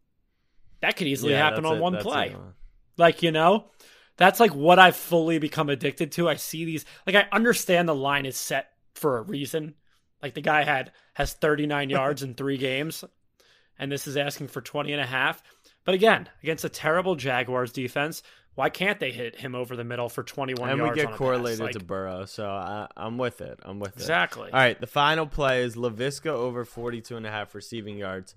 that 0.81 0.97
could 0.97 1.07
easily 1.07 1.31
Yeah, 1.31 1.37
happen 1.49 1.65
on 1.65 1.77
it. 1.77 1.79
one 1.79 1.97
play. 1.97 2.29
it. 2.31 2.37
Like, 2.97 3.23
you 3.23 3.31
know, 3.31 3.65
that's 4.17 4.39
like 4.39 4.53
what 4.53 4.79
I've 4.79 4.95
fully 4.95 5.39
become 5.39 5.69
addicted 5.69 6.11
to. 6.13 6.29
I 6.29 6.35
see 6.35 6.65
these, 6.65 6.85
like, 7.07 7.15
I 7.15 7.27
understand 7.31 7.87
the 7.89 7.95
line 7.95 8.25
is 8.25 8.37
set 8.37 8.69
for 8.95 9.17
a 9.17 9.21
reason. 9.21 9.73
Like, 10.21 10.33
the 10.35 10.41
guy 10.41 10.63
had, 10.63 10.91
has 11.15 11.33
39 11.33 11.89
yards 11.89 12.23
in 12.23 12.33
three 12.35 12.57
games, 12.57 13.03
and 13.79 13.91
this 13.91 14.07
is 14.07 14.15
asking 14.17 14.47
for 14.49 14.61
20 14.61 14.91
and 14.93 15.01
a 15.01 15.05
half. 15.05 15.41
But 15.85 15.95
again, 15.95 16.29
against 16.43 16.63
a 16.63 16.69
terrible 16.69 17.15
Jaguars 17.15 17.71
defense, 17.73 18.23
why 18.55 18.69
can't 18.69 18.99
they 18.99 19.11
hit 19.11 19.35
him 19.35 19.55
over 19.55 19.75
the 19.75 19.83
middle 19.83 20.07
for 20.09 20.21
21 20.23 20.69
And 20.69 20.79
we 20.79 20.85
yards? 20.85 20.99
on 21.01 21.05
get 21.07 21.13
a 21.15 21.17
correlated 21.17 21.59
pass? 21.65 21.73
to 21.73 21.83
Burrow, 21.83 22.25
so 22.25 22.47
I, 22.47 22.87
I'm 22.95 23.17
with 23.17 23.41
it. 23.41 23.59
I'm 23.63 23.79
with 23.79 23.97
it. 23.97 24.01
Exactly. 24.01 24.51
All 24.51 24.59
right, 24.59 24.79
the 24.79 24.85
final 24.87 25.25
play 25.25 25.63
is 25.63 25.75
Laviska 25.75 26.27
over 26.27 26.63
42 26.63 27.17
and 27.17 27.25
a 27.25 27.31
half 27.31 27.55
receiving 27.55 27.97
yards. 27.97 28.35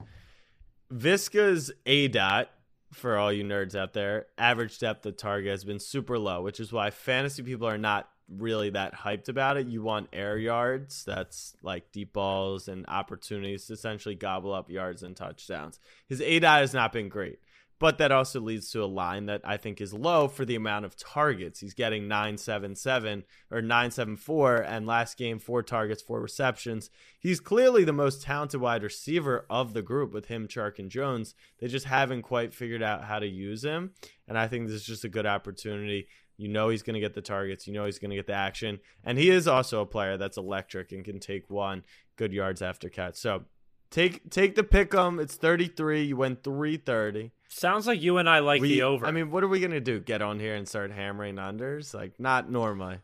Viska's 0.92 1.70
A 1.84 2.08
dot 2.08 2.48
for 2.96 3.16
all 3.16 3.32
you 3.32 3.44
nerds 3.44 3.74
out 3.74 3.92
there, 3.92 4.26
average 4.38 4.78
depth 4.78 5.06
of 5.06 5.16
target 5.16 5.50
has 5.50 5.64
been 5.64 5.78
super 5.78 6.18
low, 6.18 6.42
which 6.42 6.60
is 6.60 6.72
why 6.72 6.90
fantasy 6.90 7.42
people 7.42 7.68
are 7.68 7.78
not 7.78 8.08
really 8.28 8.70
that 8.70 8.94
hyped 8.94 9.28
about 9.28 9.56
it. 9.56 9.66
You 9.66 9.82
want 9.82 10.08
air 10.12 10.36
yards, 10.36 11.04
that's 11.04 11.54
like 11.62 11.92
deep 11.92 12.12
balls 12.12 12.68
and 12.68 12.84
opportunities 12.88 13.66
to 13.66 13.74
essentially 13.74 14.14
gobble 14.14 14.52
up 14.52 14.70
yards 14.70 15.02
and 15.02 15.16
touchdowns. 15.16 15.78
His 16.08 16.20
A 16.20 16.38
dot 16.40 16.60
has 16.60 16.74
not 16.74 16.92
been 16.92 17.08
great. 17.08 17.38
But 17.78 17.98
that 17.98 18.10
also 18.10 18.40
leads 18.40 18.70
to 18.70 18.82
a 18.82 18.86
line 18.86 19.26
that 19.26 19.42
I 19.44 19.58
think 19.58 19.80
is 19.80 19.92
low 19.92 20.28
for 20.28 20.46
the 20.46 20.54
amount 20.54 20.86
of 20.86 20.96
targets. 20.96 21.60
He's 21.60 21.74
getting 21.74 22.08
977 22.08 23.24
or 23.50 23.60
974 23.60 24.56
and 24.56 24.86
last 24.86 25.18
game 25.18 25.38
four 25.38 25.62
targets, 25.62 26.00
four 26.00 26.20
receptions. 26.22 26.88
He's 27.20 27.38
clearly 27.38 27.84
the 27.84 27.92
most 27.92 28.22
talented 28.22 28.62
wide 28.62 28.82
receiver 28.82 29.44
of 29.50 29.74
the 29.74 29.82
group 29.82 30.14
with 30.14 30.26
him, 30.26 30.48
Chark 30.48 30.78
and 30.78 30.90
Jones. 30.90 31.34
They 31.58 31.68
just 31.68 31.86
haven't 31.86 32.22
quite 32.22 32.54
figured 32.54 32.82
out 32.82 33.04
how 33.04 33.18
to 33.18 33.26
use 33.26 33.62
him. 33.62 33.92
And 34.26 34.38
I 34.38 34.48
think 34.48 34.66
this 34.66 34.76
is 34.76 34.86
just 34.86 35.04
a 35.04 35.10
good 35.10 35.26
opportunity. 35.26 36.08
You 36.38 36.48
know 36.48 36.70
he's 36.70 36.82
going 36.82 36.94
to 36.94 37.00
get 37.00 37.14
the 37.14 37.22
targets. 37.22 37.66
You 37.66 37.74
know 37.74 37.84
he's 37.84 37.98
going 37.98 38.10
to 38.10 38.16
get 38.16 38.26
the 38.26 38.34
action. 38.34 38.80
And 39.04 39.18
he 39.18 39.28
is 39.30 39.46
also 39.46 39.82
a 39.82 39.86
player 39.86 40.16
that's 40.16 40.36
electric 40.38 40.92
and 40.92 41.04
can 41.04 41.20
take 41.20 41.50
one 41.50 41.84
good 42.16 42.32
yards 42.32 42.62
after 42.62 42.88
catch. 42.88 43.16
So 43.16 43.44
take 43.90 44.30
take 44.30 44.54
the 44.54 44.64
pick 44.64 44.94
'em. 44.94 45.18
It's 45.18 45.36
33. 45.36 46.04
You 46.04 46.16
win 46.16 46.36
330. 46.36 47.32
Sounds 47.48 47.86
like 47.86 48.02
you 48.02 48.18
and 48.18 48.28
I 48.28 48.40
like 48.40 48.60
We- 48.60 48.68
the 48.68 48.82
over. 48.82 49.06
I 49.06 49.10
mean, 49.12 49.30
what 49.30 49.42
are 49.44 49.48
we 49.48 49.60
gonna 49.60 49.80
do? 49.80 50.00
Get 50.00 50.22
on 50.22 50.38
here 50.40 50.54
and 50.54 50.68
start 50.68 50.90
hammering 50.90 51.36
unders? 51.36 51.94
Like, 51.94 52.18
not 52.20 52.50
normally. 52.50 52.98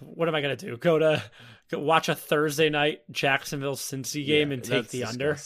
what 0.00 0.28
am 0.28 0.34
I 0.34 0.42
going 0.42 0.54
to 0.54 0.66
do? 0.66 0.76
Go 0.76 0.98
to 0.98 1.22
go 1.70 1.78
watch 1.78 2.10
a 2.10 2.14
Thursday 2.14 2.68
night 2.68 3.00
Jacksonville 3.10 3.76
Cincy 3.76 4.26
game 4.26 4.50
Yeah, 4.50 4.54
and 4.54 4.62
take 4.64 4.88
the 4.88 5.04
under? 5.04 5.38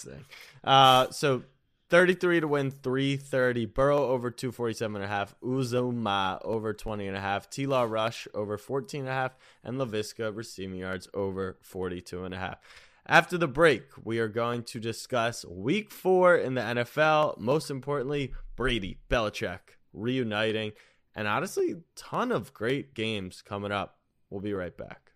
Uh, 0.64 1.08
so 1.10 1.44
33 1.90 2.40
to 2.40 2.48
win 2.48 2.70
330. 2.72 3.66
Burrow 3.66 4.08
over 4.08 4.30
247 4.30 4.96
and 4.96 5.04
a 5.04 5.08
half. 5.08 5.34
Uzomah 5.40 6.40
over 6.44 6.72
20 6.72 7.06
and 7.06 7.16
a 7.16 7.20
half. 7.20 7.46
Rush 7.58 8.26
over 8.34 8.58
14 8.58 9.00
and 9.02 9.08
a 9.08 9.12
half. 9.12 9.36
And 9.62 9.76
Laviska 9.78 10.34
receiving 10.34 10.78
yards 10.78 11.08
over 11.14 11.56
42 11.62 12.24
and 12.24 12.34
a 12.34 12.38
half. 12.38 12.58
After 13.06 13.38
the 13.38 13.48
break, 13.48 13.84
we 14.02 14.18
are 14.18 14.28
going 14.28 14.62
to 14.64 14.80
discuss 14.80 15.44
week 15.44 15.90
four 15.90 16.36
in 16.36 16.54
the 16.54 16.60
NFL. 16.60 17.38
Most 17.38 17.70
importantly, 17.70 18.32
Brady, 18.56 18.98
Belichick 19.08 19.58
reuniting. 19.92 20.72
And 21.14 21.26
honestly, 21.26 21.76
ton 21.96 22.30
of 22.30 22.54
great 22.54 22.94
games 22.94 23.42
coming 23.42 23.72
up. 23.72 23.98
We'll 24.28 24.40
be 24.40 24.54
right 24.54 24.76
back. 24.76 25.10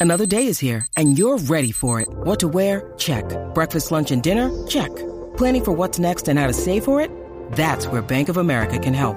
Another 0.00 0.26
day 0.26 0.48
is 0.48 0.58
here, 0.58 0.86
and 0.98 1.18
you're 1.18 1.38
ready 1.38 1.72
for 1.72 2.00
it. 2.00 2.08
What 2.10 2.38
to 2.40 2.48
wear? 2.48 2.92
Check. 2.98 3.24
Breakfast, 3.54 3.90
lunch, 3.90 4.10
and 4.10 4.22
dinner? 4.22 4.50
Check. 4.66 4.94
Planning 5.38 5.64
for 5.64 5.72
what's 5.72 5.98
next 5.98 6.28
and 6.28 6.38
how 6.38 6.46
to 6.46 6.52
save 6.52 6.84
for 6.84 7.00
it? 7.00 7.10
That's 7.52 7.86
where 7.86 8.02
Bank 8.02 8.28
of 8.28 8.36
America 8.36 8.78
can 8.78 8.92
help. 8.92 9.16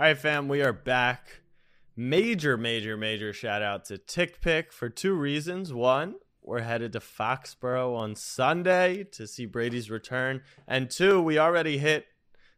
All 0.00 0.06
right, 0.06 0.16
fam, 0.16 0.48
we 0.48 0.62
are 0.62 0.72
back. 0.72 1.42
Major, 1.94 2.56
major, 2.56 2.96
major 2.96 3.32
shout 3.32 3.62
out 3.62 3.84
to 3.86 3.98
TickPick 3.98 4.72
for 4.72 4.88
two 4.88 5.12
reasons. 5.12 5.74
One, 5.74 6.14
we're 6.42 6.60
headed 6.60 6.92
to 6.94 7.00
Foxborough 7.00 7.94
on 7.94 8.14
Sunday 8.14 9.04
to 9.12 9.26
see 9.26 9.44
Brady's 9.44 9.90
return. 9.90 10.40
And 10.66 10.90
two, 10.90 11.20
we 11.20 11.38
already 11.38 11.76
hit 11.76 12.06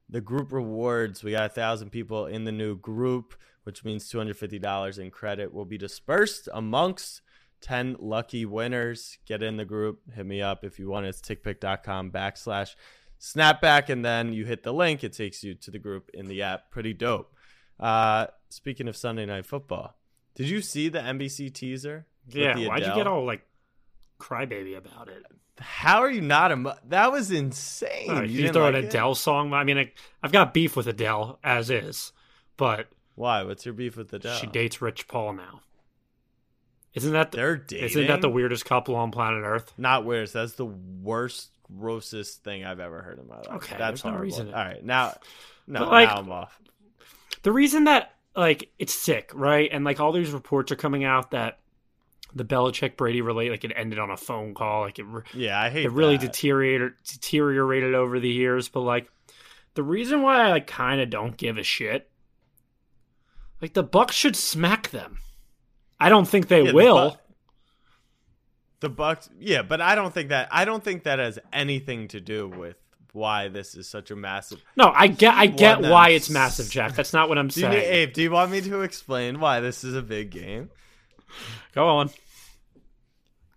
the 0.08 0.20
group 0.20 0.52
rewards. 0.52 1.24
We 1.24 1.32
got 1.32 1.46
a 1.46 1.48
thousand 1.48 1.90
people 1.90 2.26
in 2.26 2.44
the 2.44 2.52
new 2.52 2.76
group, 2.76 3.34
which 3.64 3.84
means 3.84 4.08
$250 4.08 4.98
in 4.98 5.10
credit 5.10 5.52
will 5.52 5.64
be 5.64 5.78
dispersed 5.78 6.48
amongst 6.54 7.22
10 7.62 7.96
lucky 7.98 8.44
winners. 8.44 9.18
Get 9.26 9.42
in 9.42 9.56
the 9.56 9.64
group. 9.64 10.00
Hit 10.14 10.26
me 10.26 10.42
up 10.42 10.64
if 10.64 10.78
you 10.78 10.90
want. 10.90 11.06
It's 11.06 11.20
tickpick.com 11.20 12.10
backslash 12.10 12.74
snapback. 13.22 13.88
And 13.88 14.04
then 14.04 14.32
you 14.32 14.44
hit 14.44 14.64
the 14.64 14.72
link. 14.72 15.04
It 15.04 15.12
takes 15.12 15.42
you 15.44 15.54
to 15.54 15.70
the 15.70 15.78
group 15.78 16.10
in 16.12 16.26
the 16.26 16.42
app. 16.42 16.70
Pretty 16.70 16.92
dope. 16.92 17.32
Uh, 17.80 18.26
speaking 18.50 18.88
of 18.88 18.96
Sunday 18.96 19.24
Night 19.24 19.46
Football, 19.46 19.96
did 20.34 20.48
you 20.48 20.60
see 20.60 20.88
the 20.88 20.98
NBC 20.98 21.52
teaser? 21.52 22.06
Yeah, 22.28 22.54
why'd 22.68 22.84
you 22.86 22.94
get 22.94 23.06
all 23.06 23.24
like 23.24 23.46
crybaby 24.20 24.76
about 24.76 25.08
it? 25.08 25.24
How 25.58 26.00
are 26.00 26.10
you 26.10 26.20
not 26.20 26.52
a? 26.52 26.78
That 26.88 27.12
was 27.12 27.30
insane. 27.30 28.10
Uh, 28.10 28.20
you 28.22 28.44
you 28.44 28.52
throw 28.52 28.64
like 28.64 28.74
an 28.74 28.84
it? 28.84 28.88
Adele 28.88 29.14
song. 29.14 29.52
I 29.52 29.64
mean, 29.64 29.78
I, 29.78 29.92
I've 30.22 30.32
got 30.32 30.54
beef 30.54 30.76
with 30.76 30.86
Adele 30.86 31.38
as 31.44 31.70
is, 31.70 32.12
but 32.56 32.88
Why? 33.16 33.42
What's 33.42 33.64
your 33.66 33.74
beef 33.74 33.96
with 33.96 34.12
Adele? 34.12 34.36
she 34.36 34.46
dates 34.46 34.80
Rich 34.80 35.08
Paul 35.08 35.34
now. 35.34 35.60
Isn't 36.94 37.12
that 37.12 37.32
the, 37.32 37.36
They're 37.36 37.56
dating. 37.56 37.84
isn't 37.86 38.06
that 38.06 38.20
the 38.20 38.30
weirdest 38.30 38.64
couple 38.64 38.94
on 38.96 39.10
planet 39.10 39.42
Earth? 39.44 39.72
Not 39.78 40.04
weirdest. 40.04 40.34
That's 40.34 40.54
the 40.54 40.66
worst, 40.66 41.50
grossest 41.78 42.42
thing 42.44 42.64
I've 42.64 42.80
ever 42.80 43.02
heard 43.02 43.18
in 43.18 43.26
my 43.28 43.36
life. 43.36 43.46
Okay, 43.54 43.76
that's 43.78 44.04
no 44.04 44.12
reason 44.16 44.48
All 44.48 44.54
right, 44.64 44.84
now, 44.84 45.14
no, 45.66 45.80
But, 45.80 45.88
like- 45.88 46.08
now 46.08 46.16
I'm 46.16 46.30
off. 46.30 46.58
The 47.42 47.52
reason 47.52 47.84
that 47.84 48.14
like 48.36 48.70
it's 48.78 48.94
sick, 48.94 49.30
right? 49.34 49.68
And 49.72 49.84
like 49.84 50.00
all 50.00 50.12
these 50.12 50.30
reports 50.30 50.70
are 50.72 50.76
coming 50.76 51.04
out 51.04 51.32
that 51.32 51.58
the 52.34 52.44
Belichick 52.44 52.96
Brady 52.96 53.20
relate 53.20 53.50
like 53.50 53.64
it 53.64 53.72
ended 53.76 53.98
on 53.98 54.10
a 54.10 54.16
phone 54.16 54.54
call, 54.54 54.82
like 54.82 54.98
it 54.98 55.06
Yeah, 55.34 55.60
I 55.60 55.68
hate 55.68 55.84
it 55.86 55.90
really 55.92 56.16
that. 56.16 56.26
deteriorated 56.32 56.92
deteriorated 57.06 57.94
over 57.94 58.18
the 58.20 58.28
years. 58.30 58.68
But 58.68 58.80
like 58.82 59.10
the 59.74 59.82
reason 59.82 60.22
why 60.22 60.40
I 60.46 60.50
like 60.50 60.66
kind 60.66 61.00
of 61.00 61.10
don't 61.10 61.36
give 61.36 61.58
a 61.58 61.62
shit, 61.62 62.08
like 63.60 63.74
the 63.74 63.82
Bucks 63.82 64.14
should 64.14 64.36
smack 64.36 64.90
them. 64.90 65.18
I 66.00 66.08
don't 66.08 66.26
think 66.26 66.48
they 66.48 66.62
Yeah, 66.62 66.70
the 66.70 66.74
will. 66.76 67.10
Bu- 67.10 67.16
The 68.82 68.88
Bucks, 68.88 69.30
yeah, 69.38 69.62
but 69.62 69.80
I 69.80 69.94
don't 69.94 70.12
think 70.12 70.30
that. 70.30 70.48
I 70.50 70.64
don't 70.64 70.82
think 70.82 71.04
that 71.04 71.20
has 71.20 71.38
anything 71.52 72.08
to 72.08 72.20
do 72.20 72.48
with 72.48 72.74
why 73.12 73.46
this 73.46 73.76
is 73.76 73.88
such 73.88 74.10
a 74.10 74.16
massive. 74.16 74.60
no, 74.76 74.90
I 74.92 75.06
get 75.06 75.34
I 75.34 75.46
get 75.46 75.80
why 75.82 76.08
it's 76.10 76.28
massive, 76.28 76.68
Jack. 76.68 76.96
That's 76.96 77.12
not 77.12 77.28
what 77.28 77.38
I'm 77.38 77.46
Do 77.48 77.60
you, 77.60 77.66
saying. 77.66 77.78
need, 77.78 77.86
Abe, 77.86 78.12
do 78.12 78.22
you 78.22 78.30
want 78.32 78.50
me 78.50 78.60
to 78.62 78.80
explain 78.80 79.38
why 79.38 79.60
this 79.60 79.84
is 79.84 79.94
a 79.94 80.02
big 80.02 80.30
game? 80.30 80.68
Go 81.74 81.86
on. 81.86 82.10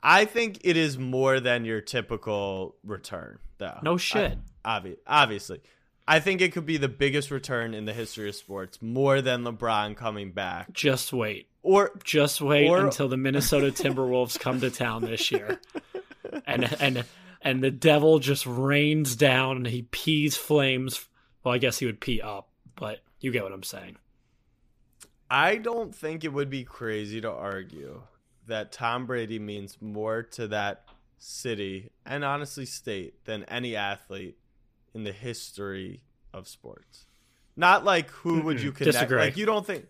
I 0.03 0.25
think 0.25 0.59
it 0.63 0.77
is 0.77 0.99
more 0.99 1.39
than 1.39 1.65
your 1.65 1.81
typical 1.81 2.75
return, 2.83 3.39
though. 3.57 3.79
No 3.81 3.97
shit. 3.97 4.38
I, 4.63 4.79
obvi- 4.79 4.97
obviously. 5.07 5.61
I 6.07 6.19
think 6.19 6.41
it 6.41 6.51
could 6.51 6.65
be 6.67 6.77
the 6.77 6.87
biggest 6.89 7.31
return 7.31 7.73
in 7.73 7.85
the 7.85 7.93
history 7.93 8.29
of 8.29 8.35
sports, 8.35 8.79
more 8.81 9.21
than 9.21 9.43
LeBron 9.43 9.97
coming 9.97 10.31
back. 10.31 10.71
Just 10.71 11.11
wait. 11.11 11.47
Or 11.63 11.91
Just 12.03 12.41
wait 12.41 12.69
Or- 12.69 12.79
until 12.85 13.07
the 13.07 13.17
Minnesota 13.17 13.67
Timberwolves 13.71 14.39
come 14.39 14.59
to 14.61 14.69
town 14.69 15.01
this 15.03 15.31
year, 15.31 15.59
and 16.45 16.71
and 16.79 17.05
and 17.41 17.63
the 17.63 17.71
devil 17.71 18.19
just 18.19 18.45
rains 18.45 19.15
down 19.15 19.57
and 19.57 19.67
he 19.67 19.81
pees 19.83 20.37
flames. 20.37 21.07
Well, 21.43 21.53
I 21.53 21.57
guess 21.57 21.79
he 21.79 21.85
would 21.87 21.99
pee 21.99 22.21
up, 22.21 22.49
but 22.75 22.99
you 23.19 23.31
get 23.31 23.43
what 23.43 23.51
I'm 23.51 23.63
saying. 23.63 23.97
I 25.29 25.55
don't 25.57 25.93
think 25.93 26.23
it 26.23 26.33
would 26.33 26.49
be 26.51 26.63
crazy 26.63 27.19
to 27.21 27.31
argue 27.31 28.03
that 28.47 28.71
Tom 28.71 29.07
Brady 29.07 29.39
means 29.39 29.77
more 29.81 30.21
to 30.21 30.47
that 30.49 30.85
city 31.17 31.89
and 32.05 32.23
honestly 32.23 32.65
state 32.65 33.25
than 33.25 33.43
any 33.45 33.75
athlete 33.75 34.37
in 34.95 35.03
the 35.03 35.12
history 35.12 36.01
of 36.34 36.47
sports. 36.47 37.05
Not 37.55 37.86
like 37.86 38.10
who 38.10 38.41
would 38.41 38.62
you 38.62 38.71
connect? 38.71 38.93
Disagree. 38.93 39.19
Like 39.19 39.38
you 39.38 39.45
don't 39.45 39.65
think, 39.65 39.86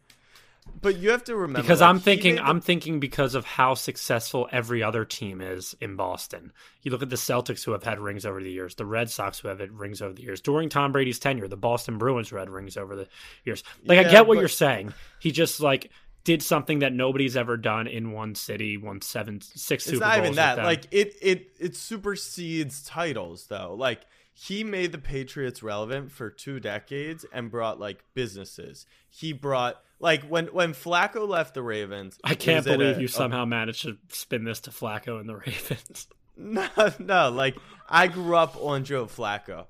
but 0.82 0.98
you 0.98 1.12
have 1.12 1.24
to 1.26 1.36
remember 1.36 1.62
Because 1.62 1.82
like, 1.82 1.89
I'm 1.89 2.00
thinking, 2.00 2.39
I'm 2.39 2.62
thinking 2.62 3.00
because 3.00 3.34
of 3.34 3.46
how 3.46 3.74
successful 3.74 4.48
every 4.52 4.84
other 4.84 5.06
team 5.06 5.41
is 5.41 5.76
in 5.82 5.96
Boston. 5.96 6.52
You 6.84 6.91
look 6.91 7.02
at 7.02 7.10
the 7.10 7.15
Celtics 7.15 7.63
who 7.63 7.72
have 7.72 7.84
had 7.84 8.00
rings 8.00 8.26
over 8.26 8.41
the 8.41 8.52
years, 8.52 8.76
the 8.76 8.86
Red 8.86 9.10
Sox 9.10 9.39
who 9.39 9.48
have 9.48 9.60
had 9.60 9.72
rings 9.72 10.02
over 10.02 10.13
the 10.13 10.22
years. 10.22 10.41
During 10.41 10.70
Tom 10.70 10.91
Brady's 10.91 11.20
tenure, 11.20 11.48
the 11.48 11.58
Boston 11.58 11.98
Bruins 11.98 12.30
who 12.30 12.36
had 12.36 12.50
rings 12.50 12.78
over 12.78 12.96
the 12.96 13.08
years. 13.46 13.63
Like 13.84 14.00
I 14.00 14.04
get 14.04 14.28
what 14.28 14.36
but- 14.36 14.41
you're 14.41 14.50
saying. 14.50 14.94
He 15.20 15.32
just 15.32 15.60
like 15.60 15.91
did 16.24 16.41
something 16.44 16.80
that 16.80 16.91
nobody's 16.91 17.38
ever 17.38 17.56
done 17.56 17.88
in 17.88 18.12
one 18.12 18.36
city, 18.36 18.78
won 18.78 19.00
seven, 19.02 19.41
six 19.41 19.86
It's 19.86 19.94
Super 19.94 20.06
not 20.06 20.15
Bowls 20.18 20.26
even 20.26 20.36
that. 20.36 20.58
Like 20.58 20.86
it, 20.91 21.15
it, 21.22 21.52
it 21.60 21.76
supersedes 21.76 22.84
titles 22.84 23.46
though. 23.48 23.76
Like 23.78 24.02
he 24.38 24.65
made 24.65 24.91
the 24.91 24.98
Patriots 24.98 25.63
relevant 25.63 26.12
for 26.12 26.30
two 26.30 26.60
decades 26.60 27.26
and 27.32 27.50
brought 27.50 27.80
like 27.80 28.04
businesses. 28.13 28.86
He 29.10 29.32
brought 29.32 29.82
like 30.00 30.24
when 30.26 30.48
when 30.48 30.74
Flacco 30.74 31.26
left 31.28 31.54
the 31.54 31.63
Ravens. 31.63 32.19
I 32.21 32.36
can't 32.36 32.65
believe 32.65 32.98
a- 32.98 33.00
you 33.00 33.06
a- 33.06 33.10
somehow 33.10 33.45
managed 33.45 33.84
to 33.84 33.98
spin 34.10 34.43
this 34.43 34.60
to 34.62 34.71
Flacco 34.71 35.21
and 35.21 35.30
the 35.30 35.36
Ravens. 35.48 36.08
No, 36.36 36.67
no. 37.00 37.30
Like 37.30 37.56
I 37.88 38.08
grew 38.08 38.36
up 38.36 38.58
on 38.62 38.84
Joe 38.84 39.06
Flacco. 39.06 39.67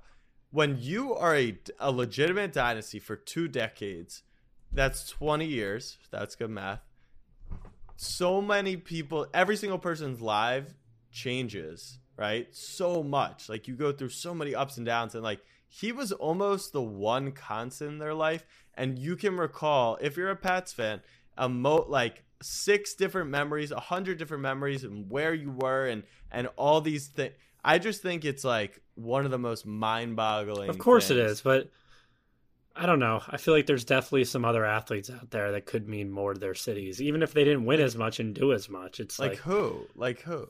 When 0.50 0.78
you 0.80 1.14
are 1.14 1.36
a, 1.36 1.56
a 1.80 1.92
legitimate 1.92 2.52
dynasty 2.52 2.98
for 2.98 3.16
two 3.16 3.48
decades, 3.48 4.24
that's 4.72 5.08
twenty 5.08 5.46
years. 5.46 6.00
That's 6.10 6.36
good 6.36 6.50
math. 6.50 6.80
So 7.98 8.42
many 8.42 8.78
people, 8.78 9.28
every 9.34 9.56
single 9.58 9.78
person's 9.80 10.22
life 10.22 10.74
changes, 11.12 12.00
right? 12.18 12.48
So 12.52 13.04
much. 13.04 13.50
Like 13.50 13.68
you 13.68 13.76
go 13.76 13.92
through 13.92 14.10
so 14.10 14.34
many 14.34 14.56
ups 14.56 14.78
and 14.78 14.86
downs, 14.86 15.16
and 15.16 15.24
like 15.24 15.42
he 15.68 15.92
was 15.92 16.12
almost 16.12 16.74
the 16.74 16.82
one 16.82 17.32
constant 17.32 17.92
in 17.92 17.98
their 17.98 18.14
life. 18.14 18.46
And 18.76 19.00
you 19.00 19.16
can 19.16 19.38
recall, 19.38 19.98
if 20.02 20.18
you're 20.18 20.30
a 20.30 20.36
Pats 20.36 20.74
fan, 20.74 21.02
a 21.38 21.48
mo 21.48 21.86
like 21.88 22.24
six 22.42 22.94
different 22.94 23.30
memories, 23.30 23.72
a 23.72 23.80
hundred 23.80 24.18
different 24.18 24.44
memories, 24.44 24.84
and 24.84 25.10
where 25.10 25.34
you 25.34 25.52
were, 25.52 25.88
and 25.88 26.04
and 26.32 26.50
all 26.58 26.82
these 26.82 27.08
things. 27.08 27.34
I 27.64 27.80
just 27.80 28.02
think 28.02 28.26
it's 28.26 28.44
like 28.44 28.82
one 28.94 29.26
of 29.26 29.32
the 29.32 29.40
most 29.40 29.66
mind-boggling. 29.66 30.70
Of 30.70 30.78
course 30.78 31.10
it 31.10 31.16
things. 31.16 31.32
is, 31.32 31.42
but 31.42 31.72
I 32.76 32.86
don't 32.86 33.00
know. 33.00 33.22
I 33.28 33.38
feel 33.38 33.54
like 33.54 33.66
there's 33.66 33.86
definitely 33.86 34.26
some 34.26 34.46
other 34.46 34.66
athletes 34.66 35.10
out 35.10 35.32
there 35.32 35.54
that 35.54 35.66
could 35.66 35.88
mean 35.88 36.12
more 36.12 36.34
to 36.34 36.40
their 36.40 36.54
cities, 36.54 37.02
even 37.02 37.24
if 37.24 37.34
they 37.34 37.44
didn't 37.44 37.66
win 37.66 37.80
as 37.80 37.96
much 37.96 38.20
and 38.20 38.36
do 38.36 38.54
as 38.54 38.70
much. 38.70 39.00
It's 39.00 39.18
Like 39.18 39.32
like, 39.32 39.40
who? 39.40 39.88
Like 39.96 40.22
who? 40.22 40.48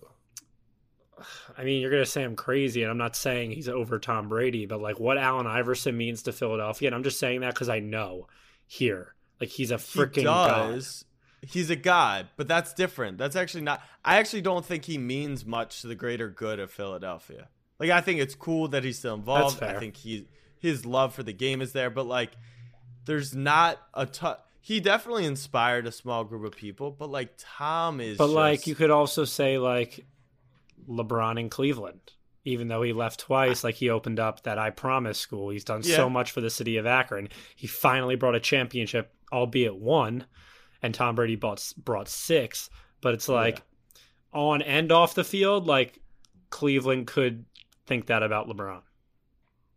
I 1.57 1.63
mean, 1.63 1.81
you're 1.81 1.91
gonna 1.91 2.05
say 2.05 2.23
I'm 2.23 2.35
crazy, 2.35 2.81
and 2.83 2.91
I'm 2.91 2.97
not 2.97 3.15
saying 3.15 3.51
he's 3.51 3.69
over 3.69 3.99
Tom 3.99 4.27
Brady, 4.29 4.65
but 4.65 4.81
like 4.81 4.99
what 4.99 5.17
Allen 5.17 5.47
Iverson 5.47 5.95
means 5.97 6.23
to 6.23 6.33
Philadelphia, 6.33 6.87
and 6.89 6.95
I'm 6.95 7.03
just 7.03 7.19
saying 7.19 7.41
that 7.41 7.53
because 7.53 7.69
I 7.69 7.79
know 7.79 8.27
here, 8.67 9.15
like 9.39 9.49
he's 9.49 9.71
a 9.71 9.77
He 9.77 9.99
freaking 9.99 10.23
god. 10.23 10.71
does. 10.73 11.05
He's 11.41 11.69
a 11.69 11.75
god, 11.75 12.29
but 12.37 12.47
that's 12.47 12.73
different. 12.73 13.17
That's 13.17 13.35
actually 13.35 13.63
not. 13.63 13.81
I 14.03 14.17
actually 14.17 14.41
don't 14.41 14.65
think 14.65 14.85
he 14.85 14.97
means 14.97 15.45
much 15.45 15.81
to 15.81 15.87
the 15.87 15.95
greater 15.95 16.27
good 16.29 16.59
of 16.59 16.71
Philadelphia. 16.71 17.49
Like 17.79 17.91
I 17.91 18.01
think 18.01 18.19
it's 18.19 18.35
cool 18.35 18.67
that 18.69 18.83
he's 18.83 18.97
still 18.97 19.15
involved. 19.15 19.61
I 19.61 19.79
think 19.79 19.95
he 19.97 20.27
his 20.59 20.85
love 20.85 21.13
for 21.13 21.23
the 21.23 21.33
game 21.33 21.61
is 21.61 21.73
there, 21.73 21.89
but 21.89 22.07
like 22.07 22.31
there's 23.05 23.35
not 23.35 23.79
a 23.93 24.05
ton. 24.05 24.37
He 24.59 24.79
definitely 24.79 25.25
inspired 25.25 25.85
a 25.85 25.91
small 25.91 26.23
group 26.23 26.43
of 26.43 26.57
people, 26.57 26.89
but 26.89 27.11
like 27.11 27.33
Tom 27.37 28.01
is. 28.01 28.17
But 28.17 28.29
like 28.29 28.65
you 28.65 28.73
could 28.73 28.89
also 28.89 29.23
say 29.25 29.59
like 29.59 30.05
LeBron 30.87 31.39
in 31.39 31.49
Cleveland. 31.49 31.99
Even 32.47 32.67
though 32.67 32.83
he 32.83 32.93
left 32.93 33.21
twice, 33.21 33.63
like 33.63 33.73
he 33.75 33.89
opened 33.89 34.19
up 34.19 34.43
that 34.43 34.59
I 34.59 34.69
Promise 34.69 35.17
school. 35.17 35.49
He's 35.49 35.63
done 35.63 35.81
Yeah. 35.83 35.95
so 35.95 36.09
much 36.09 36.31
for 36.31 36.41
the 36.41 36.49
city 36.51 36.77
of 36.77 36.85
Akron. 36.85 37.29
He 37.55 37.65
finally 37.65 38.15
brought 38.15 38.35
a 38.35 38.39
championship, 38.39 39.11
albeit 39.33 39.75
one, 39.75 40.25
and 40.83 40.93
Tom 40.93 41.15
Brady 41.15 41.35
brought 41.35 41.73
brought 41.77 42.07
six. 42.07 42.69
But 43.01 43.15
it's 43.15 43.27
like 43.27 43.63
on 44.31 44.61
and 44.61 44.91
off 44.91 45.15
the 45.15 45.23
field, 45.23 45.65
like 45.65 45.99
Cleveland 46.51 47.07
could 47.07 47.45
think 47.87 48.05
that 48.07 48.21
about 48.21 48.47
LeBron. 48.47 48.81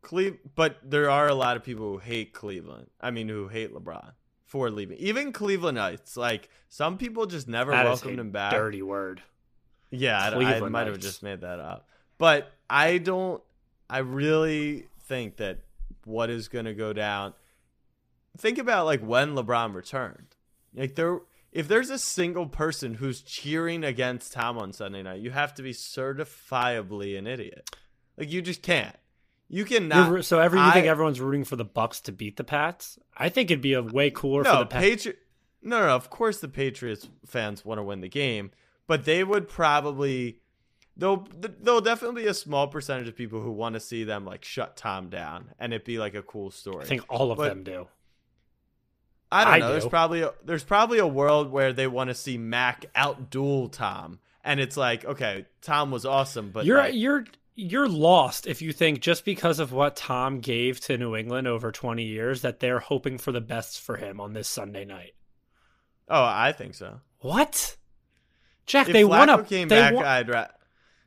Cle- 0.02 0.36
but 0.54 0.76
there 0.84 1.08
are 1.10 1.26
a 1.28 1.34
lot 1.34 1.56
of 1.56 1.64
people 1.64 1.92
who 1.92 1.98
hate 1.98 2.32
Cleveland. 2.32 2.88
I 3.00 3.10
mean, 3.10 3.28
who 3.28 3.48
hate 3.48 3.72
LeBron 3.74 4.12
for 4.44 4.70
leaving. 4.70 4.98
Even 4.98 5.32
Clevelandites, 5.32 6.16
like 6.16 6.48
some 6.68 6.98
people, 6.98 7.26
just 7.26 7.48
never 7.48 7.72
That 7.72 7.84
welcomed 7.86 8.18
him 8.20 8.30
back. 8.30 8.52
dirty 8.52 8.82
word. 8.82 9.22
Yeah, 9.90 10.18
I, 10.18 10.56
I 10.56 10.60
might 10.68 10.86
have 10.86 10.98
just 11.00 11.22
made 11.22 11.40
that 11.40 11.60
up. 11.60 11.88
But 12.18 12.52
I 12.68 12.98
don't. 12.98 13.42
I 13.88 13.98
really 13.98 14.86
think 15.04 15.36
that 15.36 15.60
what 16.04 16.30
is 16.30 16.48
going 16.48 16.66
to 16.66 16.74
go 16.74 16.92
down. 16.92 17.34
Think 18.36 18.58
about 18.58 18.86
like 18.86 19.00
when 19.00 19.34
LeBron 19.34 19.74
returned. 19.74 20.36
Like 20.74 20.94
there, 20.94 21.20
if 21.52 21.66
there's 21.68 21.90
a 21.90 21.98
single 21.98 22.46
person 22.46 22.94
who's 22.94 23.22
cheering 23.22 23.82
against 23.84 24.32
Tom 24.32 24.58
on 24.58 24.72
Sunday 24.72 25.02
night, 25.02 25.20
you 25.20 25.30
have 25.30 25.54
to 25.54 25.62
be 25.62 25.72
certifiably 25.72 27.18
an 27.18 27.26
idiot. 27.26 27.70
Like 28.16 28.30
you 28.30 28.42
just 28.42 28.62
can't. 28.62 28.96
You 29.48 29.64
You're 29.64 29.80
cannot. 29.80 30.24
so 30.24 30.38
every 30.40 30.58
you 30.58 30.64
I- 30.66 30.72
think 30.72 30.86
everyone's 30.86 31.20
rooting 31.20 31.44
for 31.44 31.56
the 31.56 31.64
Bucks 31.64 32.00
to 32.02 32.12
beat 32.12 32.36
the 32.36 32.44
Pats? 32.44 32.98
I 33.16 33.28
think 33.30 33.50
it'd 33.50 33.62
be 33.62 33.72
a 33.72 33.82
way 33.82 34.10
cooler 34.10 34.44
for 34.44 34.52
no, 34.52 34.58
the 34.60 34.66
Pats. 34.66 34.84
Patri- 34.84 35.14
No, 35.62 35.80
no, 35.80 35.88
of 35.96 36.10
course 36.10 36.40
the 36.40 36.48
Patriots 36.48 37.08
fans 37.26 37.64
want 37.64 37.78
to 37.78 37.82
win 37.82 38.00
the 38.02 38.08
game, 38.08 38.50
but 38.88 39.04
they 39.04 39.22
would 39.22 39.48
probably 39.48 40.40
there'll 40.96 41.28
there'll 41.60 41.80
definitely 41.80 42.22
be 42.24 42.28
a 42.28 42.34
small 42.34 42.66
percentage 42.66 43.06
of 43.06 43.14
people 43.14 43.40
who 43.40 43.52
want 43.52 43.74
to 43.74 43.80
see 43.80 44.02
them 44.02 44.24
like 44.24 44.44
shut 44.44 44.76
Tom 44.76 45.08
down 45.10 45.50
and 45.60 45.72
it 45.72 45.84
be 45.84 45.98
like 45.98 46.14
a 46.16 46.22
cool 46.22 46.50
story. 46.50 46.82
I 46.84 46.88
think 46.88 47.04
all 47.08 47.30
of 47.30 47.38
But- 47.38 47.50
them 47.50 47.62
do. 47.62 47.86
I 49.30 49.44
don't 49.44 49.52
I 49.54 49.58
know. 49.58 49.70
There's 49.72 49.84
do. 49.84 49.90
probably 49.90 50.22
a, 50.22 50.32
there's 50.44 50.64
probably 50.64 50.98
a 50.98 51.06
world 51.06 51.52
where 51.52 51.72
they 51.74 51.86
want 51.86 52.08
to 52.08 52.14
see 52.14 52.38
Mac 52.38 52.86
outduel 52.94 53.70
Tom, 53.70 54.20
and 54.42 54.58
it's 54.58 54.74
like, 54.76 55.04
okay, 55.04 55.44
Tom 55.60 55.90
was 55.90 56.06
awesome, 56.06 56.50
but 56.50 56.64
you're 56.64 56.78
like, 56.78 56.94
you're 56.94 57.26
you're 57.54 57.88
lost 57.88 58.46
if 58.46 58.62
you 58.62 58.72
think 58.72 59.00
just 59.00 59.26
because 59.26 59.58
of 59.58 59.70
what 59.70 59.96
Tom 59.96 60.40
gave 60.40 60.80
to 60.80 60.96
New 60.96 61.14
England 61.14 61.46
over 61.46 61.70
20 61.72 62.04
years 62.04 62.40
that 62.40 62.60
they're 62.60 62.78
hoping 62.78 63.18
for 63.18 63.30
the 63.32 63.40
best 63.42 63.80
for 63.82 63.96
him 63.96 64.18
on 64.20 64.32
this 64.32 64.48
Sunday 64.48 64.86
night. 64.86 65.12
oh, 66.08 66.24
I 66.24 66.52
think 66.52 66.74
so. 66.74 67.00
What? 67.20 67.76
Jack, 68.68 68.88
If 68.88 68.92
they 68.92 69.04
want 69.04 69.30
to 69.30 69.42
came 69.44 69.68
they 69.68 69.76
back, 69.80 69.94
want 69.94 70.06
I'd 70.06 70.28
ra- 70.28 70.46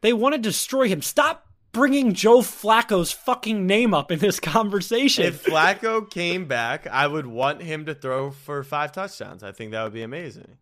they 0.01 0.13
want 0.13 0.35
to 0.35 0.41
destroy 0.41 0.87
him. 0.89 1.01
Stop 1.01 1.47
bringing 1.71 2.13
Joe 2.13 2.39
Flacco's 2.39 3.11
fucking 3.11 3.65
name 3.65 3.93
up 3.93 4.11
in 4.11 4.19
this 4.19 4.39
conversation. 4.39 5.25
if 5.25 5.45
Flacco 5.45 6.09
came 6.09 6.45
back, 6.45 6.87
I 6.87 7.07
would 7.07 7.27
want 7.27 7.61
him 7.61 7.85
to 7.85 7.95
throw 7.95 8.31
for 8.31 8.63
five 8.63 8.91
touchdowns. 8.91 9.43
I 9.43 9.51
think 9.53 9.71
that 9.71 9.83
would 9.83 9.93
be 9.93 10.01
amazing. 10.03 10.57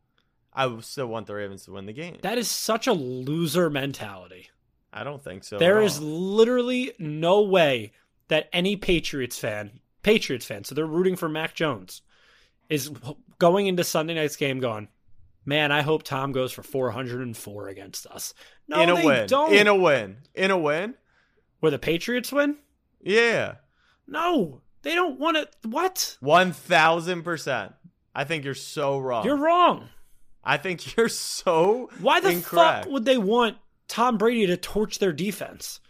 I 0.54 0.68
would 0.68 0.84
still 0.84 1.08
want 1.08 1.28
the 1.28 1.36
Ravens 1.36 1.64
to 1.66 1.72
win 1.72 1.86
the 1.86 1.93
game. 1.93 2.18
that 2.22 2.38
is 2.38 2.50
such 2.50 2.86
a 2.86 2.93
loser 2.93 3.70
mentality. 3.70 4.50
I 4.91 5.04
don't 5.04 5.24
think 5.24 5.43
so. 5.43 5.58
There 5.60 5.82
is 5.82 6.02
literally 6.02 6.93
no 7.00 7.43
way 7.43 7.93
that 8.28 8.50
any 8.52 8.76
Patriots 8.76 9.38
fan, 9.38 9.80
Patriots 10.04 10.45
fan, 10.45 10.64
so 10.64 10.76
they're 10.76 10.86
rooting 10.86 11.16
for 11.16 11.30
Mac 11.30 11.54
Jones, 11.54 12.02
is 12.70 12.91
going 13.38 13.68
into 13.68 13.84
Sunday 13.84 14.16
night's 14.16 14.36
game 14.36 14.60
going, 14.60 14.88
man, 15.50 15.72
I 15.72 15.82
hope 15.82 16.04
Tom 16.04 16.32
goes 16.32 16.54
for 16.54 16.64
404 16.64 17.68
against 17.68 18.08
us. 18.08 18.34
No, 18.68 18.82
in 18.82 18.89
a 18.89 18.95
they 18.95 19.06
win. 19.06 19.28
don't. 19.28 19.54
In 19.54 19.68
a 19.68 19.76
win. 19.76 20.18
In 20.34 20.52
a 20.52 20.58
win. 20.58 20.93
Where 21.60 21.72
the 21.72 21.80
Patriots 21.80 22.32
win? 22.32 22.56
Yeah. 23.02 23.56
No, 24.08 24.62
they 24.84 24.95
don't 24.95 25.20
want 25.20 25.36
to. 25.36 25.50
What? 25.68 26.16
One 26.22 26.54
thousand 26.54 27.24
percent. 27.24 27.74
I 28.16 28.24
think 28.24 28.45
you're 28.45 28.54
so 28.54 28.97
wrong. 28.97 29.26
You're 29.26 29.38
wrong. 29.38 29.89
I 30.43 30.58
think 30.58 30.95
you're 30.97 31.10
so 31.10 31.89
Why 32.00 32.22
the 32.22 32.30
incorrect. 32.30 32.86
fuck 32.86 32.91
would 32.93 33.06
they 33.06 33.18
want 33.18 33.58
Tom 33.89 34.18
Brady 34.18 34.47
to 34.47 34.56
torch 34.58 35.00
their 35.00 35.14
defense? 35.14 35.82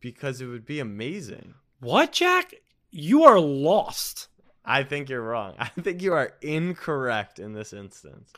because 0.00 0.40
it 0.40 0.46
would 0.46 0.64
be 0.64 0.80
amazing. 0.80 1.54
What, 1.80 2.12
Jack? 2.12 2.54
You 2.90 3.24
are 3.24 3.38
lost. 3.38 4.28
I 4.64 4.82
think 4.82 5.08
you're 5.10 5.22
wrong. 5.22 5.54
I 5.58 5.68
think 5.68 6.02
you 6.02 6.14
are 6.14 6.32
incorrect 6.40 7.38
in 7.38 7.52
this 7.52 7.72
instance. 7.72 8.32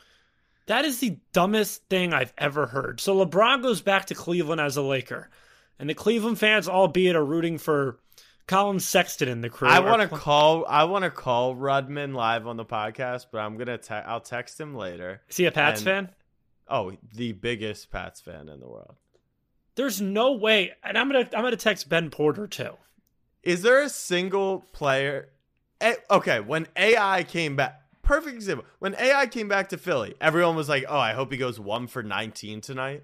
That 0.67 0.85
is 0.85 0.99
the 0.99 1.17
dumbest 1.33 1.83
thing 1.89 2.13
I've 2.13 2.33
ever 2.37 2.67
heard. 2.67 2.99
So 3.01 3.15
LeBron 3.25 3.61
goes 3.61 3.81
back 3.81 4.05
to 4.07 4.15
Cleveland 4.15 4.61
as 4.61 4.77
a 4.77 4.81
Laker, 4.81 5.29
and 5.77 5.89
the 5.89 5.93
Cleveland 5.93 6.39
fans, 6.39 6.69
albeit, 6.69 7.15
are 7.15 7.25
rooting 7.25 7.57
for 7.57 7.99
Collin 8.47 8.79
Sexton 8.79 9.27
in 9.27 9.41
the 9.41 9.49
crew. 9.49 9.67
I 9.67 9.79
want 9.79 10.01
to 10.01 10.07
pl- 10.07 10.17
call. 10.17 10.65
I 10.67 10.85
want 10.85 11.03
to 11.03 11.09
call 11.11 11.55
Rudman 11.55 12.13
live 12.13 12.47
on 12.47 12.55
the 12.57 12.65
podcast, 12.65 13.27
but 13.31 13.39
I'm 13.39 13.57
gonna. 13.57 13.77
Te- 13.77 13.93
I'll 13.95 14.21
text 14.21 14.59
him 14.59 14.75
later. 14.75 15.21
Is 15.29 15.37
he 15.37 15.45
a 15.45 15.51
Pats 15.51 15.81
and- 15.81 15.85
fan? 15.85 16.09
Oh, 16.69 16.93
the 17.13 17.33
biggest 17.33 17.91
Pats 17.91 18.21
fan 18.21 18.47
in 18.47 18.59
the 18.61 18.67
world. 18.67 18.95
There's 19.75 19.99
no 19.99 20.33
way, 20.33 20.71
and 20.83 20.97
I'm 20.97 21.09
gonna 21.11 21.27
I'm 21.35 21.43
gonna 21.43 21.57
text 21.57 21.89
Ben 21.89 22.09
Porter 22.09 22.47
too. 22.47 22.71
Is 23.43 23.61
there 23.63 23.81
a 23.81 23.89
single 23.89 24.59
player? 24.71 25.29
A- 25.81 25.97
okay, 26.09 26.39
when 26.39 26.67
AI 26.77 27.23
came 27.23 27.57
back, 27.57 27.81
perfect 28.03 28.35
example. 28.35 28.65
When 28.79 28.95
AI 28.99 29.25
came 29.25 29.47
back 29.47 29.69
to 29.69 29.77
Philly, 29.77 30.13
everyone 30.21 30.55
was 30.55 30.69
like, 30.69 30.85
"Oh, 30.87 30.97
I 30.99 31.13
hope 31.13 31.31
he 31.31 31.37
goes 31.37 31.59
one 31.59 31.87
for 31.87 32.03
19 32.03 32.61
tonight." 32.61 33.03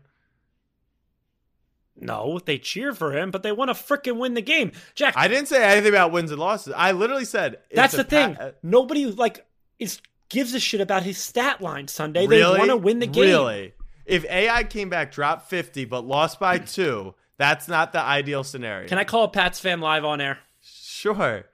No, 2.01 2.39
they 2.45 2.57
cheer 2.57 2.93
for 2.93 3.11
him, 3.11 3.29
but 3.29 3.43
they 3.43 3.51
want 3.51 3.69
to 3.69 3.73
frickin' 3.73 4.17
win 4.17 4.33
the 4.33 4.41
game. 4.41 4.71
Jack, 4.95 5.15
I 5.17 5.27
didn't 5.27 5.47
say 5.47 5.61
anything 5.63 5.89
about 5.91 6.11
wins 6.13 6.31
and 6.31 6.39
losses. 6.39 6.73
I 6.77 6.93
literally 6.93 7.25
said 7.25 7.55
it's 7.69 7.75
that's 7.75 7.95
the 7.95 8.03
thing. 8.05 8.35
pa- 8.35 8.41
uh, 8.43 8.51
Nobody 8.63 9.05
like 9.07 9.45
is 9.79 9.99
gives 10.29 10.53
a 10.53 10.59
shit 10.59 10.79
about 10.79 11.03
his 11.03 11.17
stat 11.17 11.59
line 11.59 11.87
Sunday. 11.87 12.25
really? 12.25 12.53
They 12.53 12.57
want 12.59 12.69
to 12.69 12.77
win 12.77 12.99
the 12.99 13.07
game. 13.07 13.23
Really? 13.25 13.73
If 14.05 14.23
AI 14.25 14.63
came 14.63 14.89
back, 14.89 15.11
dropped 15.11 15.49
50, 15.49 15.85
but 15.85 16.05
lost 16.05 16.39
by 16.39 16.57
two, 16.59 17.15
that's 17.37 17.67
not 17.67 17.91
the 17.91 18.01
ideal 18.01 18.43
scenario. 18.43 18.87
Can 18.87 18.97
I 18.97 19.03
call 19.03 19.25
a 19.25 19.29
Pats 19.29 19.59
fan 19.59 19.81
live 19.81 20.05
on 20.05 20.21
air? 20.21 20.39
Sure. 20.61 21.45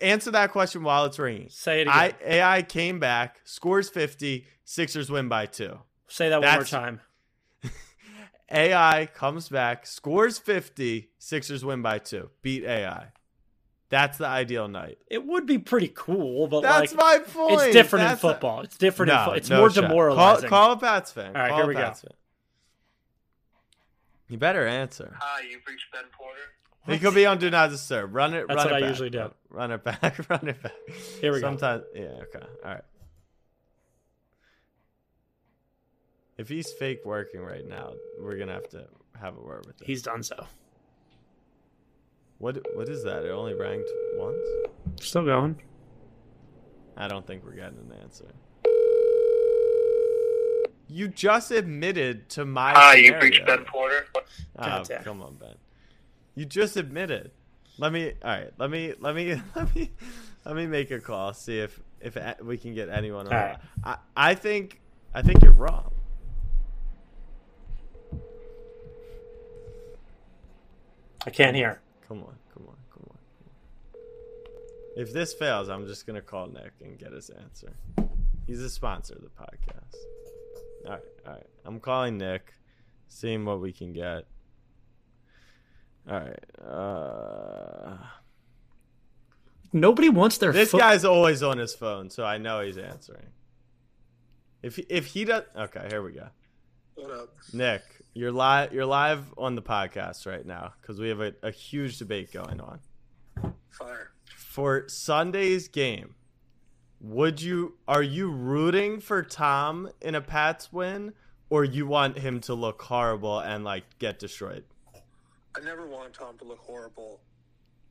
Answer 0.00 0.30
that 0.32 0.50
question 0.52 0.82
while 0.82 1.04
it's 1.04 1.18
ringing. 1.18 1.48
Say 1.50 1.80
it 1.80 1.88
again. 1.88 1.94
I, 1.94 2.14
AI 2.24 2.62
came 2.62 2.98
back, 2.98 3.40
scores 3.44 3.88
50, 3.90 4.46
Sixers 4.64 5.10
win 5.10 5.28
by 5.28 5.46
two. 5.46 5.78
Say 6.08 6.28
that 6.30 6.40
one 6.42 6.54
more 6.54 6.64
time. 6.64 7.00
AI 8.50 9.06
comes 9.12 9.48
back, 9.48 9.86
scores 9.86 10.38
50, 10.38 11.10
Sixers 11.18 11.64
win 11.64 11.82
by 11.82 11.98
two. 11.98 12.30
Beat 12.42 12.64
AI. 12.64 13.08
That's 13.88 14.18
the 14.18 14.26
ideal 14.26 14.66
night. 14.68 14.98
It 15.08 15.24
would 15.24 15.46
be 15.46 15.58
pretty 15.58 15.92
cool, 15.94 16.48
but 16.48 16.62
That's 16.62 16.92
like 16.92 16.96
my 16.96 17.24
point. 17.24 17.52
it's 17.62 17.72
different 17.72 18.04
That's 18.08 18.22
in 18.24 18.30
football. 18.30 18.60
It's 18.62 18.76
different. 18.78 19.12
in 19.12 19.18
fo- 19.18 19.32
it's 19.32 19.50
no 19.50 19.58
more 19.58 19.70
shot. 19.70 19.82
demoralizing. 19.82 20.48
Call, 20.48 20.66
call 20.66 20.72
a 20.72 20.76
Pats 20.78 21.12
fan. 21.12 21.36
All 21.36 21.42
right, 21.42 21.48
Call 21.50 21.56
here 21.58 21.64
a 21.64 21.68
we 21.68 21.74
go. 21.74 21.80
Pats 21.80 22.00
fan. 22.00 22.10
You 24.28 24.38
better 24.38 24.66
answer. 24.66 25.16
Hi, 25.20 25.42
you've 25.42 25.62
reached 25.68 25.86
Ben 25.92 26.02
Porter. 26.16 26.40
He 26.86 26.98
could 26.98 27.14
be 27.14 27.26
on 27.26 27.38
Do 27.38 27.50
Not 27.50 27.70
Disturb. 27.70 28.14
Run 28.14 28.34
it. 28.34 28.46
That's 28.48 28.56
run 28.56 28.66
what 28.66 28.72
it 28.72 28.76
I 28.76 28.80
back. 28.80 28.88
usually 28.90 29.10
do. 29.10 29.30
Run 29.50 29.70
it 29.72 29.82
back. 29.84 30.18
Run 30.30 30.48
it 30.48 30.62
back. 30.62 30.72
Here 31.20 31.32
we 31.32 31.40
go. 31.40 31.46
Sometimes, 31.46 31.84
yeah. 31.94 32.02
Okay. 32.02 32.46
All 32.64 32.70
right. 32.70 32.84
If 36.38 36.48
he's 36.48 36.70
fake 36.72 37.00
working 37.04 37.40
right 37.40 37.66
now, 37.66 37.92
we're 38.20 38.36
gonna 38.38 38.52
have 38.52 38.68
to 38.70 38.86
have 39.18 39.36
a 39.36 39.40
word 39.40 39.64
with 39.66 39.80
him. 39.80 39.86
He's 39.86 40.02
done 40.02 40.22
so. 40.22 40.46
What? 42.38 42.58
What 42.76 42.88
is 42.88 43.02
that? 43.04 43.24
It 43.24 43.30
only 43.30 43.54
ranked 43.54 43.88
once. 44.16 44.46
Still 45.00 45.24
going. 45.24 45.60
I 46.96 47.08
don't 47.08 47.26
think 47.26 47.44
we're 47.44 47.52
getting 47.54 47.78
an 47.78 47.92
answer. 48.02 48.26
You 50.88 51.08
just 51.08 51.50
admitted 51.50 52.28
to 52.30 52.44
my. 52.44 52.72
Ah, 52.72 52.74
Hi, 52.76 52.94
you've 52.96 53.06
scenario. 53.06 53.24
reached 53.24 53.46
Ben 53.46 53.64
Porter. 53.64 54.06
Oh, 54.58 54.82
come 55.02 55.22
on, 55.22 55.34
Ben. 55.34 55.54
You 56.36 56.44
just 56.44 56.76
admitted. 56.76 57.32
Let 57.78 57.92
me. 57.92 58.12
All 58.22 58.30
right. 58.30 58.50
Let 58.58 58.70
me. 58.70 58.92
Let 59.00 59.14
me. 59.14 59.40
Let 59.56 59.74
me. 59.74 59.90
Let 60.44 60.54
me 60.54 60.66
make 60.66 60.90
a 60.90 61.00
call. 61.00 61.32
See 61.32 61.58
if 61.58 61.80
if 62.00 62.16
we 62.42 62.58
can 62.58 62.74
get 62.74 62.88
anyone 62.88 63.26
on. 63.26 63.32
Right. 63.32 63.56
I 63.82 63.96
I 64.16 64.34
think 64.34 64.80
I 65.14 65.22
think 65.22 65.42
you're 65.42 65.52
wrong. 65.52 65.92
I 71.26 71.30
can't 71.30 71.56
hear. 71.56 71.80
Come 72.06 72.18
on. 72.18 72.36
Come 72.54 72.68
on. 72.68 72.76
Come 72.92 73.08
on. 73.08 73.18
Come 73.34 73.96
on. 73.96 74.02
If 74.96 75.12
this 75.12 75.32
fails, 75.34 75.68
I'm 75.68 75.86
just 75.86 76.06
gonna 76.06 76.20
call 76.20 76.46
Nick 76.48 76.72
and 76.82 76.98
get 76.98 77.12
his 77.12 77.30
answer. 77.30 77.72
He's 78.46 78.60
a 78.60 78.70
sponsor 78.70 79.14
of 79.14 79.22
the 79.22 79.30
podcast. 79.30 79.96
All 80.84 80.92
right. 80.92 81.02
All 81.26 81.32
right. 81.32 81.46
I'm 81.64 81.80
calling 81.80 82.18
Nick, 82.18 82.52
seeing 83.08 83.44
what 83.44 83.60
we 83.60 83.72
can 83.72 83.92
get. 83.92 84.26
All 86.08 86.20
right. 86.20 86.44
Uh. 86.66 87.96
Nobody 89.72 90.08
wants 90.08 90.38
their 90.38 90.52
This 90.52 90.70
foot- 90.70 90.80
guy's 90.80 91.04
always 91.04 91.42
on 91.42 91.58
his 91.58 91.74
phone, 91.74 92.08
so 92.10 92.24
I 92.24 92.38
know 92.38 92.60
he's 92.62 92.78
answering. 92.78 93.26
If 94.62 94.76
he, 94.76 94.86
if 94.88 95.06
he 95.06 95.24
does, 95.24 95.42
okay, 95.56 95.86
here 95.90 96.02
we 96.02 96.12
go. 96.12 96.28
What 96.94 97.10
up? 97.10 97.34
Nick, 97.52 97.82
you're 98.14 98.32
live. 98.32 98.72
You're 98.72 98.86
live 98.86 99.34
on 99.36 99.54
the 99.54 99.62
podcast 99.62 100.26
right 100.26 100.46
now 100.46 100.72
because 100.80 100.98
we 100.98 101.08
have 101.10 101.20
a, 101.20 101.34
a 101.42 101.50
huge 101.50 101.98
debate 101.98 102.32
going 102.32 102.60
on 102.60 102.80
Fire. 103.68 104.12
for 104.34 104.84
Sunday's 104.88 105.68
game. 105.68 106.14
Would 107.00 107.42
you 107.42 107.74
are 107.86 108.02
you 108.02 108.30
rooting 108.30 109.00
for 109.00 109.22
Tom 109.22 109.90
in 110.00 110.14
a 110.14 110.22
Pats 110.22 110.72
win, 110.72 111.12
or 111.50 111.64
you 111.64 111.86
want 111.86 112.18
him 112.18 112.40
to 112.42 112.54
look 112.54 112.80
horrible 112.80 113.38
and 113.40 113.62
like 113.62 113.84
get 113.98 114.18
destroyed? 114.18 114.64
I 115.56 115.60
never 115.64 115.86
want 115.86 116.12
Tom 116.12 116.36
to 116.38 116.44
look 116.44 116.58
horrible 116.58 117.20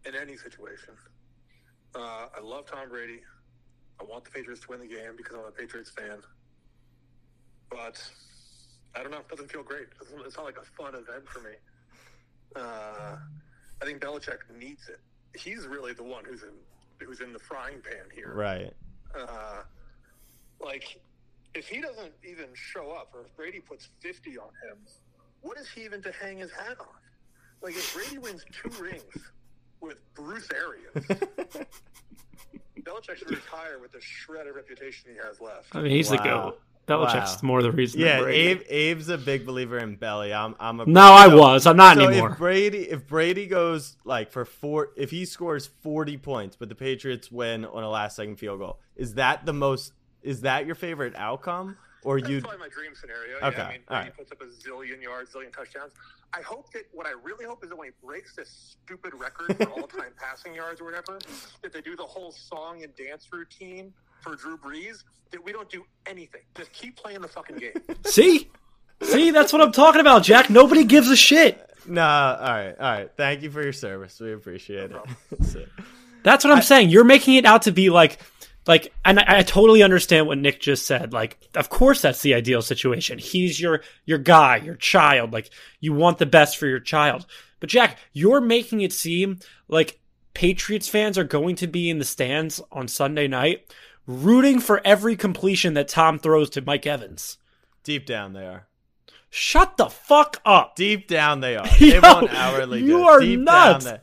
in 0.06 0.16
any 0.16 0.38
situation. 0.38 0.94
Uh, 1.96 2.28
I 2.36 2.42
love 2.44 2.66
Tom 2.68 2.90
Brady. 2.90 3.22
I 4.00 4.04
want 4.04 4.24
the 4.24 4.32
Patriots 4.32 4.62
to 4.62 4.70
win 4.70 4.82
the 4.82 4.88
game 4.88 5.16
because 5.18 5.36
I'm 5.36 5.46
a 5.46 5.52
Patriots 5.52 5.90
fan. 5.90 6.20
But 7.70 8.02
I 8.96 9.02
don't 9.02 9.12
know. 9.12 9.20
It 9.20 9.30
doesn't 9.30 9.52
feel 9.52 9.64
great. 9.64 9.88
It's 10.26 10.38
not 10.38 10.46
like 10.46 10.58
a 10.58 10.64
fun 10.64 10.94
event 10.94 11.28
for 11.28 11.40
me. 11.40 11.52
Uh, 12.56 13.18
I 13.82 13.86
think 13.86 14.00
Belichick 14.02 14.40
needs 14.58 14.88
it. 14.88 15.00
He's 15.36 15.66
really 15.66 15.94
the 15.94 16.04
one 16.04 16.24
who's 16.24 16.44
in 16.44 17.06
who's 17.06 17.20
in 17.20 17.34
the 17.34 17.40
frying 17.40 17.82
pan 17.82 18.06
here. 18.14 18.34
Right. 18.34 18.74
Uh, 19.18 19.64
like, 20.62 21.00
if 21.54 21.68
he 21.68 21.82
doesn't 21.82 22.14
even 22.24 22.48
show 22.54 22.92
up, 22.92 23.12
or 23.14 23.22
if 23.22 23.36
Brady 23.36 23.60
puts 23.60 23.90
50 24.00 24.38
on 24.38 24.46
him, 24.46 24.78
what 25.42 25.58
is 25.58 25.70
he 25.70 25.84
even 25.84 26.02
to 26.04 26.12
hang 26.12 26.38
his 26.38 26.52
hat 26.52 26.78
on? 26.80 26.88
Like, 27.66 27.76
if 27.76 27.96
Brady 27.96 28.20
wins 28.20 28.46
two 28.54 28.70
rings 28.80 29.02
with 29.82 29.98
Bruce 30.14 30.48
Arians, 30.54 31.08
Belichick 32.84 33.18
should 33.18 33.32
retire 33.32 33.80
with 33.82 33.92
the 33.92 34.00
shred 34.00 34.46
of 34.46 34.56
reputation 34.56 35.10
he 35.12 35.18
has 35.28 35.42
left. 35.42 35.76
I 35.76 35.82
mean, 35.82 35.90
he's 35.92 36.10
the 36.10 36.18
Wow. 36.18 36.24
goat. 36.24 36.62
Belichick's 36.88 37.42
Wow. 37.42 37.48
more 37.48 37.64
the 37.64 37.72
reason. 37.72 38.00
than 38.00 38.08
Yeah, 38.08 38.22
Brady. 38.22 38.40
Abe, 38.70 38.92
Abe's 38.98 39.10
a 39.10 39.18
big 39.18 39.48
believer 39.48 39.80
in 39.80 39.96
Belly. 39.96 40.32
I'm 40.32 40.56
I'm 40.60 40.80
a 40.80 40.86
No, 40.86 41.02
I 41.02 41.26
was. 41.28 41.66
I'm 41.66 41.76
not 41.78 41.98
so 41.98 42.08
anymore. 42.08 42.34
If 42.34 42.38
Brady 42.38 42.84
if 42.92 43.08
Brady 43.08 43.48
goes 43.48 43.98
like 44.06 44.32
for 44.32 44.46
four 44.46 44.90
if 44.96 45.10
he 45.10 45.26
scores 45.26 45.66
40 45.66 46.18
points 46.20 46.56
but 46.56 46.70
the 46.70 46.76
Patriots 46.76 47.32
win 47.32 47.66
on 47.66 47.82
a 47.82 47.90
last 47.90 48.16
second 48.18 48.36
field 48.36 48.60
goal, 48.60 48.78
is 48.96 49.16
that 49.16 49.48
the 49.48 49.54
most 49.54 49.94
is 50.22 50.42
that 50.42 50.68
your 50.68 50.76
favorite 50.76 51.16
outcome 51.16 51.78
or 52.06 52.20
That's 52.20 52.32
you 52.32 52.42
probably 52.42 52.60
my 52.60 52.70
dream 52.70 52.94
scenario. 52.96 53.38
Okay, 53.38 53.58
Yeah, 53.58 53.68
I 53.68 53.72
mean, 53.72 53.82
all 53.90 53.98
right. 53.98 54.18
puts 54.18 54.32
up 54.32 54.42
a 54.42 54.46
zillion 54.46 55.02
yards, 55.02 55.34
zillion 55.34 55.52
touchdowns. 55.54 55.92
I 56.34 56.42
hope 56.42 56.72
that 56.74 56.84
what 56.94 57.06
I 57.08 57.12
really 57.24 57.46
hope 57.46 57.64
is 57.64 57.70
that 57.70 57.76
when 57.78 57.88
he 57.90 58.06
breaks 58.06 58.36
this 58.36 58.76
stupid 58.84 59.14
record 59.14 59.58
for 59.58 59.70
all-time 59.82 60.14
passing 60.18 60.54
yards 60.56 60.80
or 60.82 60.86
whatever, 60.86 61.20
that 61.62 61.74
they 61.74 61.82
do 61.82 61.96
the 61.96 62.04
whole 62.04 62.32
song 62.32 62.84
and 62.84 62.96
dance 62.96 63.28
routine 63.34 63.94
for 64.22 64.36
Drew 64.36 64.58
Brees. 64.58 65.04
That 65.32 65.44
we 65.44 65.52
don't 65.52 65.70
do 65.70 65.84
anything. 66.06 66.42
Just 66.56 66.72
keep 66.72 66.96
playing 66.96 67.22
the 67.22 67.28
fucking 67.28 67.58
game. 67.58 67.74
See, 68.06 68.48
see, 69.02 69.32
that's 69.32 69.52
what 69.52 69.62
I'm 69.62 69.72
talking 69.72 70.00
about, 70.00 70.24
Jack. 70.24 70.50
Nobody 70.52 70.84
gives 70.84 71.10
a 71.10 71.16
shit. 71.16 71.68
Nah, 71.88 72.36
all 72.40 72.46
right. 72.48 72.76
All 72.80 72.92
right. 72.92 73.12
Thank 73.18 73.42
you 73.42 73.50
for 73.52 73.62
your 73.64 73.74
service. 73.74 74.20
We 74.20 74.34
appreciate 74.34 74.92
it. 74.92 74.98
So- 75.46 75.66
That's 76.24 76.44
what 76.46 76.54
I'm 76.56 76.62
saying. 76.62 76.90
You're 76.90 77.04
making 77.04 77.36
it 77.36 77.46
out 77.46 77.64
to 77.64 77.72
be 77.72 77.90
like, 77.90 78.20
like, 78.68 78.94
and 79.04 79.20
I, 79.20 79.40
I 79.40 79.44
totally 79.44 79.84
understand 79.84 80.28
what 80.28 80.38
Nick 80.38 80.60
just 80.60 80.86
said. 80.86 81.14
Like, 81.14 81.38
of 81.56 81.70
course, 81.70 82.02
that's 82.02 82.22
the 82.22 82.34
ideal 82.34 82.62
situation. 82.62 83.20
He's 83.20 83.60
your 83.60 83.82
your 84.06 84.18
guy, 84.18 84.58
your 84.58 84.76
child. 84.76 85.34
Like, 85.34 85.50
you 85.80 85.94
want 85.94 86.18
the 86.18 86.26
best 86.26 86.58
for 86.58 86.68
your 86.68 86.80
child. 86.80 87.26
But 87.60 87.70
Jack, 87.70 87.98
you're 88.14 88.42
making 88.42 88.82
it 88.82 88.94
seem 88.94 89.40
like 89.68 90.00
Patriots 90.34 90.88
fans 90.88 91.18
are 91.18 91.24
going 91.24 91.56
to 91.58 91.68
be 91.68 91.90
in 91.90 92.00
the 92.00 92.06
stands 92.06 92.62
on 92.72 92.88
Sunday 92.88 93.28
night, 93.28 93.74
rooting 94.06 94.60
for 94.60 94.82
every 94.86 95.16
completion 95.16 95.74
that 95.76 95.88
Tom 95.88 96.20
throws 96.20 96.50
to 96.52 96.62
Mike 96.62 96.86
Evans. 96.86 97.38
deep 97.84 98.06
down 98.06 98.34
they 98.34 98.46
are. 98.46 98.68
Shut 99.30 99.76
the 99.78 99.90
fuck 99.90 100.42
up. 100.46 100.76
Deep 100.76 101.08
down 101.08 101.42
they 101.42 101.58
are. 101.58 101.68
They 101.80 102.00
won't 102.00 102.34
hourly 102.34 102.82
you 102.84 103.04
are 103.04 103.20
Deep 103.20 103.40
nuts. 103.40 103.86
I'm, 103.86 104.00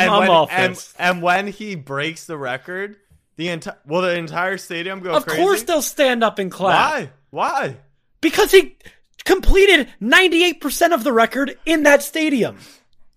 and 0.00 0.10
I'm 0.10 0.20
when, 0.20 0.30
off 0.30 0.50
and, 0.52 0.88
and 0.98 1.22
when 1.22 1.48
he 1.48 1.74
breaks 1.74 2.26
the 2.26 2.36
record, 2.36 2.96
the 3.38 3.48
entire 3.48 3.78
will 3.86 4.02
the 4.02 4.14
entire 4.18 4.58
stadium 4.58 5.00
go 5.00 5.12
Of 5.14 5.24
crazy? 5.24 5.40
course 5.42 5.62
they'll 5.62 5.80
stand 5.80 6.22
up 6.22 6.38
and 6.38 6.50
clap. 6.50 6.92
Why? 6.92 7.10
Why? 7.30 7.76
Because 8.20 8.50
he 8.52 8.76
completed 9.24 9.88
98% 10.02 10.92
of 10.92 11.04
the 11.04 11.12
record 11.12 11.56
in 11.64 11.84
that 11.84 12.02
stadium. 12.02 12.58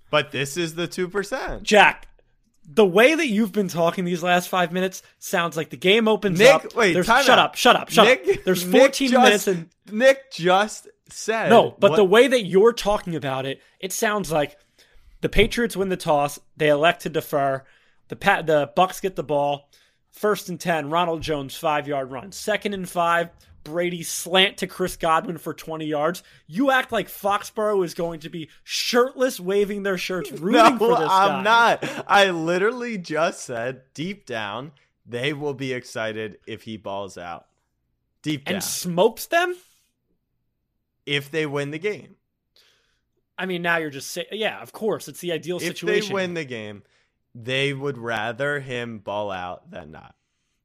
But 0.09 0.31
this 0.31 0.57
is 0.57 0.75
the 0.75 0.87
two 0.87 1.07
percent. 1.07 1.63
Jack, 1.63 2.07
the 2.67 2.85
way 2.85 3.15
that 3.15 3.27
you've 3.27 3.51
been 3.51 3.67
talking 3.69 4.05
these 4.05 4.21
last 4.23 4.47
five 4.49 4.71
minutes 4.71 5.01
sounds 5.19 5.57
like 5.57 5.69
the 5.69 5.77
game 5.77 6.07
opens 6.07 6.37
Nick, 6.39 6.53
up. 6.53 6.75
wait, 6.75 6.93
There's, 6.93 7.07
time 7.07 7.23
shut 7.23 7.39
out. 7.39 7.49
up, 7.51 7.55
shut 7.55 7.75
up, 7.75 7.89
shut 7.89 8.05
Nick, 8.05 8.37
up. 8.39 8.43
There's 8.45 8.63
14 8.63 9.09
just- 9.11 9.23
minutes 9.23 9.47
and 9.47 9.69
Nick 9.91 10.31
just 10.31 10.87
said 11.09 11.49
no, 11.49 11.75
but 11.79 11.91
what- 11.91 11.97
the 11.97 12.03
way 12.05 12.27
that 12.27 12.43
you're 12.45 12.73
talking 12.73 13.15
about 13.15 13.45
it, 13.45 13.61
it 13.79 13.91
sounds 13.91 14.31
like 14.31 14.57
the 15.21 15.29
Patriots 15.29 15.75
win 15.75 15.89
the 15.89 15.97
toss, 15.97 16.39
they 16.57 16.69
elect 16.69 17.01
to 17.03 17.09
defer, 17.09 17.63
the 18.09 18.15
pat, 18.15 18.45
the 18.47 18.69
Bucks 18.75 18.99
get 18.99 19.15
the 19.15 19.23
ball, 19.23 19.69
first 20.11 20.49
and 20.49 20.59
ten, 20.59 20.89
Ronald 20.89 21.21
Jones 21.21 21.55
five 21.55 21.87
yard 21.87 22.11
run, 22.11 22.31
second 22.31 22.73
and 22.73 22.87
five, 22.87 23.29
Brady 23.63 24.03
slant 24.03 24.57
to 24.57 24.67
Chris 24.67 24.95
Godwin 24.95 25.37
for 25.37 25.53
twenty 25.53 25.85
yards. 25.85 26.23
You 26.47 26.71
act 26.71 26.91
like 26.91 27.07
Foxborough 27.07 27.83
is 27.83 27.93
going 27.93 28.21
to 28.21 28.29
be 28.29 28.49
shirtless, 28.63 29.39
waving 29.39 29.83
their 29.83 29.97
shirts, 29.97 30.31
rooting 30.31 30.77
no, 30.77 30.77
for 30.77 30.97
this 30.99 31.07
guy. 31.07 31.37
I'm 31.37 31.43
not. 31.43 32.05
I 32.07 32.29
literally 32.29 32.97
just 32.97 33.43
said 33.43 33.81
deep 33.93 34.25
down 34.25 34.71
they 35.05 35.33
will 35.33 35.53
be 35.53 35.73
excited 35.73 36.37
if 36.47 36.63
he 36.63 36.77
balls 36.77 37.17
out. 37.17 37.47
Deep 38.21 38.45
down, 38.45 38.55
and 38.55 38.63
smokes 38.63 39.25
them. 39.25 39.55
if 41.05 41.31
they 41.31 41.45
win 41.45 41.71
the 41.71 41.79
game, 41.79 42.15
I 43.37 43.45
mean, 43.45 43.61
now 43.61 43.77
you're 43.77 43.89
just 43.89 44.11
saying, 44.11 44.27
yeah, 44.31 44.61
of 44.61 44.71
course, 44.71 45.07
it's 45.07 45.19
the 45.19 45.31
ideal 45.31 45.57
if 45.57 45.63
situation. 45.63 46.03
If 46.03 46.07
they 46.07 46.13
win 46.13 46.33
the 46.35 46.45
game, 46.45 46.83
they 47.33 47.73
would 47.73 47.97
rather 47.97 48.59
him 48.59 48.99
ball 48.99 49.31
out 49.31 49.69
than 49.71 49.91
not. 49.91 50.15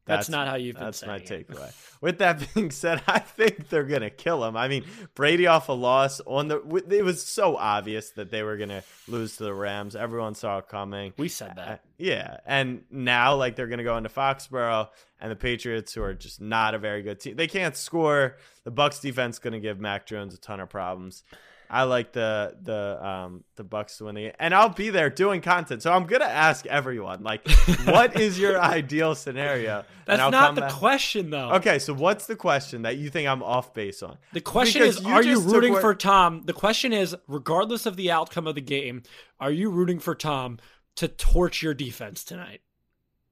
That's 0.06 0.28
not 0.28 0.46
how 0.46 0.54
you've 0.54 0.76
been 0.76 0.84
That's 0.84 1.04
my 1.04 1.18
takeaway. 1.18 1.72
With 2.00 2.18
that 2.18 2.46
being 2.54 2.70
said, 2.70 3.02
I 3.08 3.18
think 3.18 3.68
they're 3.68 3.84
gonna 3.84 4.10
kill 4.10 4.44
him. 4.44 4.56
I 4.56 4.68
mean, 4.68 4.84
Brady 5.14 5.48
off 5.48 5.68
a 5.68 5.72
loss 5.72 6.20
on 6.20 6.46
the. 6.48 6.84
It 6.88 7.04
was 7.04 7.24
so 7.24 7.56
obvious 7.56 8.10
that 8.10 8.30
they 8.30 8.44
were 8.44 8.56
gonna 8.56 8.84
lose 9.08 9.36
to 9.38 9.44
the 9.44 9.52
Rams. 9.52 9.96
Everyone 9.96 10.36
saw 10.36 10.58
it 10.58 10.68
coming. 10.68 11.12
we 11.16 11.28
said 11.28 11.54
that. 11.56 11.82
Yeah, 11.98 12.38
and 12.46 12.84
now 12.88 13.34
like 13.34 13.56
they're 13.56 13.66
gonna 13.66 13.82
go 13.82 13.96
into 13.96 14.08
Foxborough, 14.08 14.88
and 15.20 15.30
the 15.30 15.36
Patriots, 15.36 15.92
who 15.92 16.02
are 16.02 16.14
just 16.14 16.40
not 16.40 16.74
a 16.74 16.78
very 16.78 17.02
good 17.02 17.18
team, 17.18 17.34
they 17.34 17.48
can't 17.48 17.76
score. 17.76 18.36
The 18.62 18.70
Bucks 18.70 19.00
defense 19.00 19.40
gonna 19.40 19.60
give 19.60 19.80
Mac 19.80 20.06
Jones 20.06 20.34
a 20.34 20.38
ton 20.38 20.60
of 20.60 20.68
problems. 20.68 21.24
I 21.70 21.84
like 21.84 22.12
the 22.12 22.56
the 22.62 23.06
um 23.06 23.44
the 23.56 23.64
Bucks 23.64 23.98
to 23.98 24.04
win 24.04 24.14
the 24.14 24.32
and 24.38 24.54
I'll 24.54 24.68
be 24.68 24.90
there 24.90 25.10
doing 25.10 25.40
content. 25.40 25.82
So 25.82 25.92
I'm 25.92 26.06
gonna 26.06 26.24
ask 26.24 26.66
everyone, 26.66 27.22
like, 27.22 27.48
what 27.84 28.20
is 28.20 28.38
your 28.38 28.60
ideal 28.60 29.14
scenario? 29.14 29.84
That's 30.04 30.30
not 30.30 30.54
the 30.54 30.62
back- 30.62 30.72
question, 30.72 31.30
though. 31.30 31.52
Okay, 31.54 31.78
so 31.78 31.92
what's 31.94 32.26
the 32.26 32.36
question 32.36 32.82
that 32.82 32.96
you 32.96 33.10
think 33.10 33.28
I'm 33.28 33.42
off 33.42 33.74
base 33.74 34.02
on? 34.02 34.18
The 34.32 34.40
question 34.40 34.82
Because 34.82 34.98
is, 34.98 35.02
you 35.04 35.12
are 35.12 35.22
you 35.22 35.40
rooting 35.40 35.72
what- 35.72 35.82
for 35.82 35.94
Tom? 35.94 36.42
The 36.44 36.52
question 36.52 36.92
is, 36.92 37.16
regardless 37.26 37.86
of 37.86 37.96
the 37.96 38.10
outcome 38.10 38.46
of 38.46 38.54
the 38.54 38.60
game, 38.60 39.02
are 39.40 39.50
you 39.50 39.70
rooting 39.70 39.98
for 39.98 40.14
Tom 40.14 40.58
to 40.96 41.08
torch 41.08 41.62
your 41.62 41.74
defense 41.74 42.24
tonight? 42.24 42.60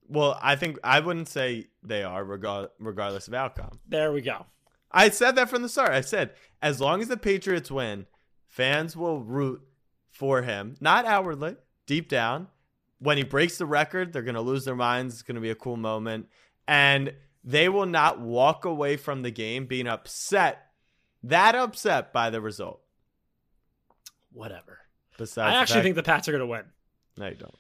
Well, 0.09 0.39
I 0.43 0.57
think 0.57 0.79
I 0.85 1.01
wouldn't 1.01 1.29
say 1.29 1.69
they 1.83 2.03
are, 2.03 2.23
regard, 2.25 2.69
regardless 2.79 3.27
of 3.29 3.35
outcome. 3.35 3.81
There 3.89 4.13
we 4.13 4.21
go. 4.21 4.47
I 4.91 5.09
said 5.09 5.37
that 5.37 5.51
from 5.51 5.63
the 5.63 5.69
start. 5.69 5.91
I 5.91 6.03
said 6.03 6.35
as 6.63 6.81
long 6.81 7.01
as 7.01 7.09
the 7.09 7.17
Patriots 7.17 7.71
win, 7.71 8.07
fans 8.55 8.97
will 8.97 9.21
root 9.21 9.61
for 10.13 10.43
him, 10.43 10.77
not 10.81 11.05
outwardly, 11.05 11.57
deep 11.87 12.09
down. 12.09 12.47
When 13.01 13.17
he 13.17 13.25
breaks 13.25 13.59
the 13.59 13.67
record, 13.67 14.13
they're 14.13 14.23
going 14.23 14.37
to 14.37 14.41
lose 14.41 14.65
their 14.65 14.77
minds. 14.77 15.15
It's 15.15 15.23
going 15.23 15.35
to 15.35 15.41
be 15.41 15.51
a 15.51 15.57
cool 15.57 15.77
moment. 15.77 16.29
And 16.69 17.15
they 17.43 17.69
will 17.69 17.87
not 17.87 18.21
walk 18.21 18.65
away 18.65 18.97
from 18.97 19.23
the 19.23 19.33
game 19.33 19.67
being 19.67 19.89
upset, 19.89 20.69
that 21.25 21.57
upset 21.57 22.13
by 22.13 22.31
the 22.31 22.41
result. 22.41 22.81
Whatever. 24.33 24.79
Besides, 25.19 25.53
I 25.53 25.61
actually 25.61 25.75
fact- 25.75 25.85
think 25.85 25.97
the 25.97 26.03
Pats 26.05 26.29
are 26.29 26.33
going 26.33 26.41
to 26.41 26.47
win. 26.47 26.65
no, 27.19 27.27
you 27.27 27.35
don't. 27.35 27.55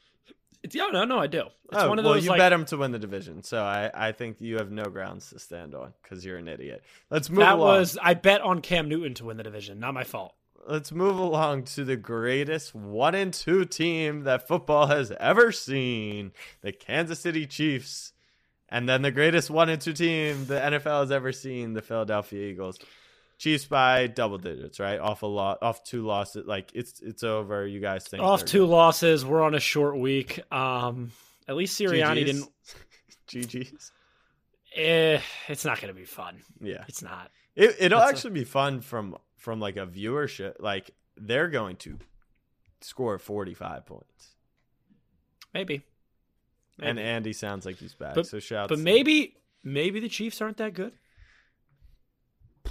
It's, 0.62 0.74
yeah, 0.74 0.86
no, 0.92 1.04
no, 1.04 1.18
I 1.18 1.26
do. 1.26 1.40
It's 1.40 1.82
oh, 1.82 1.88
one 1.90 1.98
of 1.98 2.04
well, 2.06 2.16
you 2.16 2.30
like 2.30 2.38
bet 2.38 2.52
him 2.52 2.64
to 2.66 2.78
win 2.78 2.90
the 2.90 2.98
division, 2.98 3.42
so 3.42 3.62
I, 3.62 3.90
I 3.92 4.12
think 4.12 4.40
you 4.40 4.56
have 4.56 4.70
no 4.70 4.84
grounds 4.84 5.28
to 5.30 5.38
stand 5.38 5.74
on 5.74 5.92
because 6.02 6.24
you're 6.24 6.38
an 6.38 6.48
idiot. 6.48 6.82
Let's 7.10 7.28
move 7.28 7.40
that 7.40 7.56
along. 7.56 7.80
was 7.80 7.98
I 8.00 8.14
bet 8.14 8.40
on 8.40 8.62
Cam 8.62 8.88
Newton 8.88 9.12
to 9.14 9.26
win 9.26 9.36
the 9.36 9.42
division. 9.42 9.78
Not 9.78 9.92
my 9.92 10.04
fault. 10.04 10.34
Let's 10.66 10.92
move 10.92 11.18
along 11.18 11.64
to 11.64 11.84
the 11.84 11.96
greatest 11.96 12.74
one 12.74 13.14
and 13.14 13.34
two 13.34 13.64
team 13.64 14.22
that 14.24 14.48
football 14.48 14.86
has 14.86 15.12
ever 15.20 15.52
seen, 15.52 16.32
the 16.62 16.72
Kansas 16.72 17.20
City 17.20 17.46
Chiefs, 17.46 18.12
and 18.68 18.88
then 18.88 19.02
the 19.02 19.10
greatest 19.10 19.50
one 19.50 19.68
and 19.68 19.80
two 19.80 19.92
team 19.92 20.46
the 20.46 20.54
NFL 20.54 21.02
has 21.02 21.10
ever 21.10 21.32
seen, 21.32 21.74
the 21.74 21.82
Philadelphia 21.82 22.48
Eagles. 22.48 22.78
Chiefs 23.36 23.66
by 23.66 24.06
double 24.06 24.38
digits, 24.38 24.80
right? 24.80 24.98
Off 24.98 25.22
a 25.22 25.26
lot, 25.26 25.58
off 25.60 25.84
two 25.84 26.06
losses. 26.06 26.46
Like 26.46 26.70
it's 26.72 27.00
it's 27.00 27.22
over. 27.22 27.66
You 27.66 27.80
guys 27.80 28.06
think 28.06 28.22
Off 28.22 28.44
two 28.44 28.64
losses, 28.64 29.24
we're 29.24 29.42
on 29.42 29.54
a 29.54 29.60
short 29.60 29.98
week. 29.98 30.40
Um, 30.52 31.10
at 31.46 31.56
least 31.56 31.76
good. 31.78 31.90
Sirianni 31.90 32.22
GGs? 32.22 32.26
didn't. 32.26 32.50
GGs. 33.28 33.90
Eh, 34.76 35.20
it's 35.48 35.64
not 35.64 35.80
going 35.80 35.92
to 35.92 35.98
be 35.98 36.06
fun. 36.06 36.38
Yeah, 36.60 36.84
It's 36.88 37.02
not. 37.02 37.30
It, 37.56 37.76
it'll 37.78 37.98
That's 38.00 38.10
a- 38.10 38.14
actually 38.14 38.30
be 38.40 38.44
fun 38.44 38.80
from 38.80 39.16
from 39.36 39.60
like 39.60 39.76
a 39.76 39.86
viewership. 39.86 40.54
Like 40.60 40.90
they're 41.16 41.48
going 41.48 41.76
to 41.76 41.98
score 42.80 43.18
forty 43.18 43.54
five 43.54 43.86
points. 43.86 44.34
Maybe. 45.52 45.82
And 46.80 46.98
Andy 46.98 47.32
sounds 47.32 47.64
like 47.64 47.76
he's 47.76 47.94
back. 47.94 48.14
But- 48.14 48.26
so 48.26 48.40
shout. 48.40 48.68
But 48.68 48.78
maybe 48.80 49.36
maybe 49.62 50.00
the 50.00 50.08
Chiefs 50.08 50.40
aren't 50.42 50.56
that 50.56 50.74
good. 50.74 50.92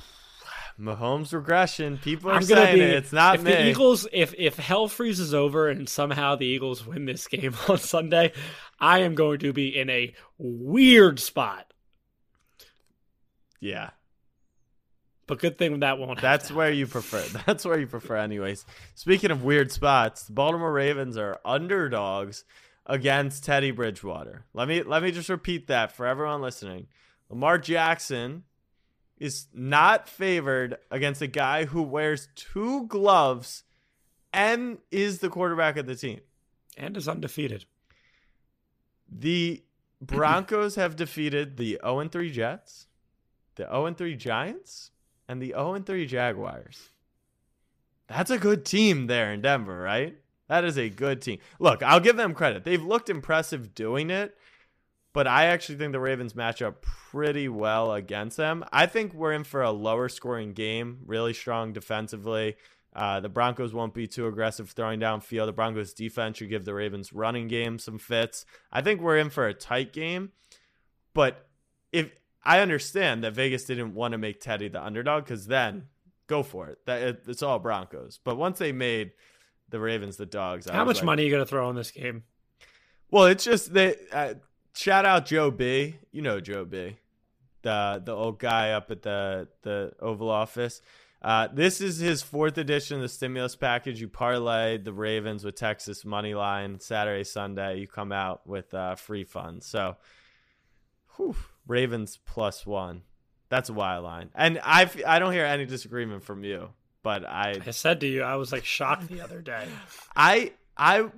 Mahomes 0.79 1.31
regression. 1.33 1.97
People 1.99 2.31
are 2.31 2.33
I'm 2.33 2.45
gonna 2.45 2.61
saying 2.61 2.77
be. 2.77 2.81
it. 2.83 2.89
It's 2.95 3.13
not 3.13 3.35
if 3.35 3.43
me. 3.43 3.51
the 3.51 3.67
Eagles, 3.69 4.07
if 4.11 4.33
if 4.37 4.57
hell 4.57 4.87
freezes 4.87 5.33
over 5.33 5.69
and 5.69 5.87
somehow 5.87 6.35
the 6.35 6.45
Eagles 6.47 6.85
win 6.85 7.05
this 7.05 7.27
game 7.27 7.55
on 7.69 7.77
Sunday, 7.77 8.33
I 8.79 8.99
am 8.99 9.13
going 9.15 9.39
to 9.39 9.53
be 9.53 9.67
in 9.79 9.89
a 9.89 10.13
weird 10.37 11.19
spot. 11.19 11.71
yeah, 13.59 13.91
But 15.25 15.39
good 15.39 15.57
thing 15.57 15.79
that 15.79 15.99
won't. 15.99 16.21
that's 16.21 16.51
where 16.51 16.71
you 16.71 16.85
prefer. 16.85 17.23
That's 17.45 17.63
where 17.63 17.79
you 17.79 17.87
prefer, 17.87 18.17
anyways. 18.17 18.65
Speaking 18.93 19.31
of 19.31 19.43
weird 19.43 19.71
spots, 19.71 20.23
the 20.25 20.33
Baltimore 20.33 20.71
Ravens 20.73 21.15
are 21.17 21.39
underdogs 21.45 22.43
against 22.85 23.45
Teddy 23.45 23.71
Bridgewater. 23.71 24.45
Let 24.53 24.67
me 24.67 24.83
let 24.83 25.01
me 25.01 25.11
just 25.11 25.29
repeat 25.29 25.67
that 25.67 25.93
for 25.93 26.05
everyone 26.05 26.41
listening. 26.41 26.87
Lamar 27.29 27.57
Jackson 27.57 28.43
is 29.17 29.47
not 29.53 30.09
favored 30.09 30.77
against 30.91 31.21
a 31.21 31.27
guy 31.27 31.65
who 31.65 31.81
wears 31.81 32.27
two 32.35 32.85
gloves 32.87 33.63
and 34.33 34.79
is 34.91 35.19
the 35.19 35.29
quarterback 35.29 35.77
of 35.77 35.85
the 35.85 35.95
team. 35.95 36.19
and 36.75 36.97
is 36.97 37.07
undefeated. 37.07 37.65
The 39.09 39.63
Broncos 40.01 40.75
have 40.75 40.95
defeated 40.95 41.55
the 41.57 41.79
0 41.83 42.09
3 42.09 42.31
Jets, 42.31 42.87
the 43.55 43.63
0 43.63 43.93
3 43.93 44.15
Giants, 44.15 44.91
and 45.27 45.41
the 45.41 45.49
0 45.49 45.79
3 45.79 46.05
Jaguars. 46.05 46.89
That's 48.07 48.31
a 48.31 48.37
good 48.37 48.65
team 48.65 49.07
there 49.07 49.33
in 49.33 49.41
Denver, 49.41 49.77
right? 49.77 50.15
That 50.47 50.65
is 50.65 50.77
a 50.77 50.89
good 50.89 51.21
team. 51.21 51.39
Look, 51.59 51.81
I'll 51.81 51.99
give 51.99 52.17
them 52.17 52.33
credit. 52.33 52.63
They've 52.63 52.83
looked 52.83 53.09
impressive 53.09 53.73
doing 53.73 54.09
it, 54.09 54.37
but 55.13 55.25
I 55.25 55.45
actually 55.45 55.77
think 55.77 55.93
the 55.93 55.99
Ravens 55.99 56.35
match 56.35 56.61
up 56.61 56.81
pretty 56.81 57.47
well 57.47 57.93
against 57.93 58.37
them. 58.37 58.63
I 58.71 58.85
think 58.85 59.13
we're 59.13 59.33
in 59.33 59.45
for 59.45 59.61
a 59.61 59.71
lower 59.71 60.09
scoring 60.09 60.53
game, 60.53 60.99
really 61.05 61.33
strong 61.33 61.73
defensively. 61.73 62.55
Uh, 62.95 63.19
the 63.19 63.29
Broncos 63.29 63.73
won't 63.73 63.93
be 63.93 64.05
too 64.05 64.27
aggressive 64.27 64.69
throwing 64.71 64.99
downfield. 64.99 65.47
The 65.47 65.53
Broncos 65.53 65.93
defense 65.93 66.37
should 66.37 66.49
give 66.49 66.65
the 66.65 66.73
Ravens 66.73 67.13
running 67.13 67.47
game 67.47 67.79
some 67.79 67.97
fits. 67.97 68.45
I 68.71 68.81
think 68.81 69.01
we're 69.01 69.17
in 69.17 69.29
for 69.29 69.47
a 69.47 69.53
tight 69.53 69.93
game, 69.93 70.31
but 71.13 71.47
if 71.91 72.11
I 72.43 72.59
understand 72.59 73.23
that 73.23 73.33
Vegas 73.33 73.65
didn't 73.65 73.93
want 73.93 74.11
to 74.11 74.17
make 74.17 74.39
Teddy 74.41 74.67
the 74.67 74.83
underdog, 74.83 75.23
because 75.23 75.47
then 75.47 75.87
go 76.27 76.43
for 76.43 76.67
it. 76.67 76.79
That 76.85 77.01
it, 77.01 77.23
it's 77.27 77.43
all 77.43 77.59
Broncos. 77.59 78.19
But 78.23 78.37
once 78.37 78.59
they 78.59 78.71
made 78.71 79.11
the 79.69 79.79
Ravens 79.79 80.17
the 80.17 80.25
dogs, 80.25 80.67
I 80.67 80.73
How 80.73 80.85
much 80.85 80.97
like, 80.97 81.05
money 81.05 81.23
are 81.23 81.25
you 81.25 81.31
going 81.31 81.43
to 81.43 81.49
throw 81.49 81.69
in 81.69 81.75
this 81.75 81.91
game? 81.91 82.23
well, 83.11 83.25
it's 83.25 83.43
just 83.43 83.73
that 83.73 83.97
uh, 84.11 84.33
shout 84.75 85.05
out 85.05 85.25
Joe 85.25 85.51
B. 85.51 85.95
You 86.11 86.21
know 86.21 86.39
Joe 86.39 86.65
B. 86.65 86.97
The 87.61 88.01
the 88.03 88.11
old 88.13 88.39
guy 88.39 88.71
up 88.71 88.91
at 88.91 89.03
the 89.03 89.47
the 89.61 89.93
Oval 90.01 90.29
Office. 90.29 90.81
Uh, 91.21 91.47
this 91.53 91.79
is 91.79 91.99
his 91.99 92.21
fourth 92.21 92.57
edition 92.57 92.97
of 92.97 93.01
the 93.01 93.07
stimulus 93.07 93.55
package. 93.55 94.01
You 94.01 94.09
parlay 94.09 94.77
the 94.77 94.91
Ravens 94.91 95.45
with 95.45 95.55
Texas 95.55 96.03
money 96.03 96.33
line 96.33 96.81
Saturday, 96.81 97.23
Sunday. 97.23 97.79
You 97.79 97.87
come 97.87 98.11
out 98.11 98.45
with 98.45 98.73
uh, 98.73 98.95
free 98.95 99.23
funds. 99.23 99.65
So, 99.65 99.95
whew, 101.15 101.35
Ravens 101.67 102.19
plus 102.25 102.65
one. 102.65 103.03
That's 103.49 103.69
a 103.69 103.73
wild 103.73 104.03
line, 104.03 104.29
and 104.33 104.59
I 104.63 104.89
I 105.05 105.19
don't 105.19 105.33
hear 105.33 105.45
any 105.45 105.65
disagreement 105.65 106.23
from 106.23 106.43
you. 106.43 106.69
But 107.03 107.25
I 107.25 107.61
I 107.65 107.71
said 107.71 107.99
to 107.99 108.07
you, 108.07 108.23
I 108.23 108.35
was 108.35 108.51
like 108.51 108.65
shocked 108.65 109.09
the 109.09 109.21
other 109.21 109.41
day. 109.41 109.67
I 110.15 110.53
I 110.75 111.09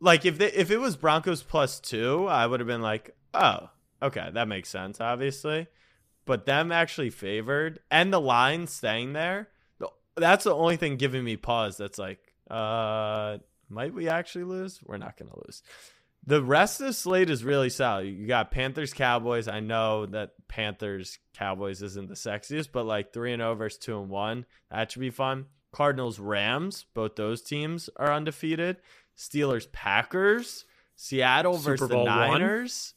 like 0.00 0.24
if 0.24 0.38
they, 0.38 0.52
if 0.52 0.70
it 0.70 0.78
was 0.78 0.96
Broncos 0.96 1.42
plus 1.42 1.80
two, 1.80 2.26
I 2.26 2.46
would 2.46 2.60
have 2.60 2.66
been 2.66 2.82
like, 2.82 3.16
oh, 3.34 3.70
okay, 4.02 4.30
that 4.32 4.48
makes 4.48 4.68
sense, 4.68 5.00
obviously. 5.00 5.66
But 6.24 6.44
them 6.44 6.70
actually 6.72 7.10
favored 7.10 7.80
and 7.90 8.12
the 8.12 8.20
line 8.20 8.66
staying 8.66 9.14
there, 9.14 9.48
that's 10.16 10.44
the 10.44 10.54
only 10.54 10.76
thing 10.76 10.96
giving 10.96 11.24
me 11.24 11.36
pause. 11.36 11.76
That's 11.76 11.98
like, 11.98 12.20
uh, 12.50 13.38
might 13.68 13.94
we 13.94 14.08
actually 14.08 14.44
lose? 14.44 14.80
We're 14.84 14.98
not 14.98 15.16
gonna 15.16 15.36
lose. 15.46 15.62
The 16.28 16.42
rest 16.42 16.78
of 16.82 16.88
the 16.88 16.92
slate 16.92 17.30
is 17.30 17.42
really 17.42 17.70
solid. 17.70 18.08
You 18.08 18.26
got 18.26 18.50
Panthers, 18.50 18.92
Cowboys. 18.92 19.48
I 19.48 19.60
know 19.60 20.04
that 20.04 20.32
Panthers, 20.46 21.18
Cowboys 21.32 21.80
isn't 21.80 22.06
the 22.06 22.14
sexiest, 22.14 22.68
but 22.70 22.84
like 22.84 23.14
three 23.14 23.32
and 23.32 23.40
zero 23.40 23.54
versus 23.54 23.78
two 23.78 23.98
and 23.98 24.10
one, 24.10 24.44
that 24.70 24.92
should 24.92 25.00
be 25.00 25.08
fun. 25.08 25.46
Cardinals, 25.72 26.18
Rams, 26.18 26.84
both 26.92 27.16
those 27.16 27.40
teams 27.40 27.88
are 27.96 28.12
undefeated. 28.12 28.76
Steelers, 29.16 29.72
Packers, 29.72 30.66
Seattle 30.96 31.56
Super 31.56 31.70
versus 31.70 31.88
the 31.88 31.94
Bowl 31.94 32.04
one? 32.04 32.40
Niners, 32.40 32.92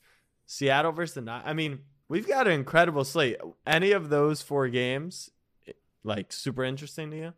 Seattle 0.45 0.91
versus 0.91 1.15
the 1.15 1.21
Niners. 1.21 1.45
I 1.47 1.53
mean, 1.53 1.79
we've 2.09 2.27
got 2.27 2.47
an 2.47 2.53
incredible 2.53 3.05
slate. 3.05 3.37
Any 3.65 3.93
of 3.93 4.09
those 4.09 4.41
four 4.41 4.67
games, 4.67 5.31
like 6.03 6.33
super 6.33 6.65
interesting 6.65 7.09
to 7.11 7.17
you? 7.17 7.33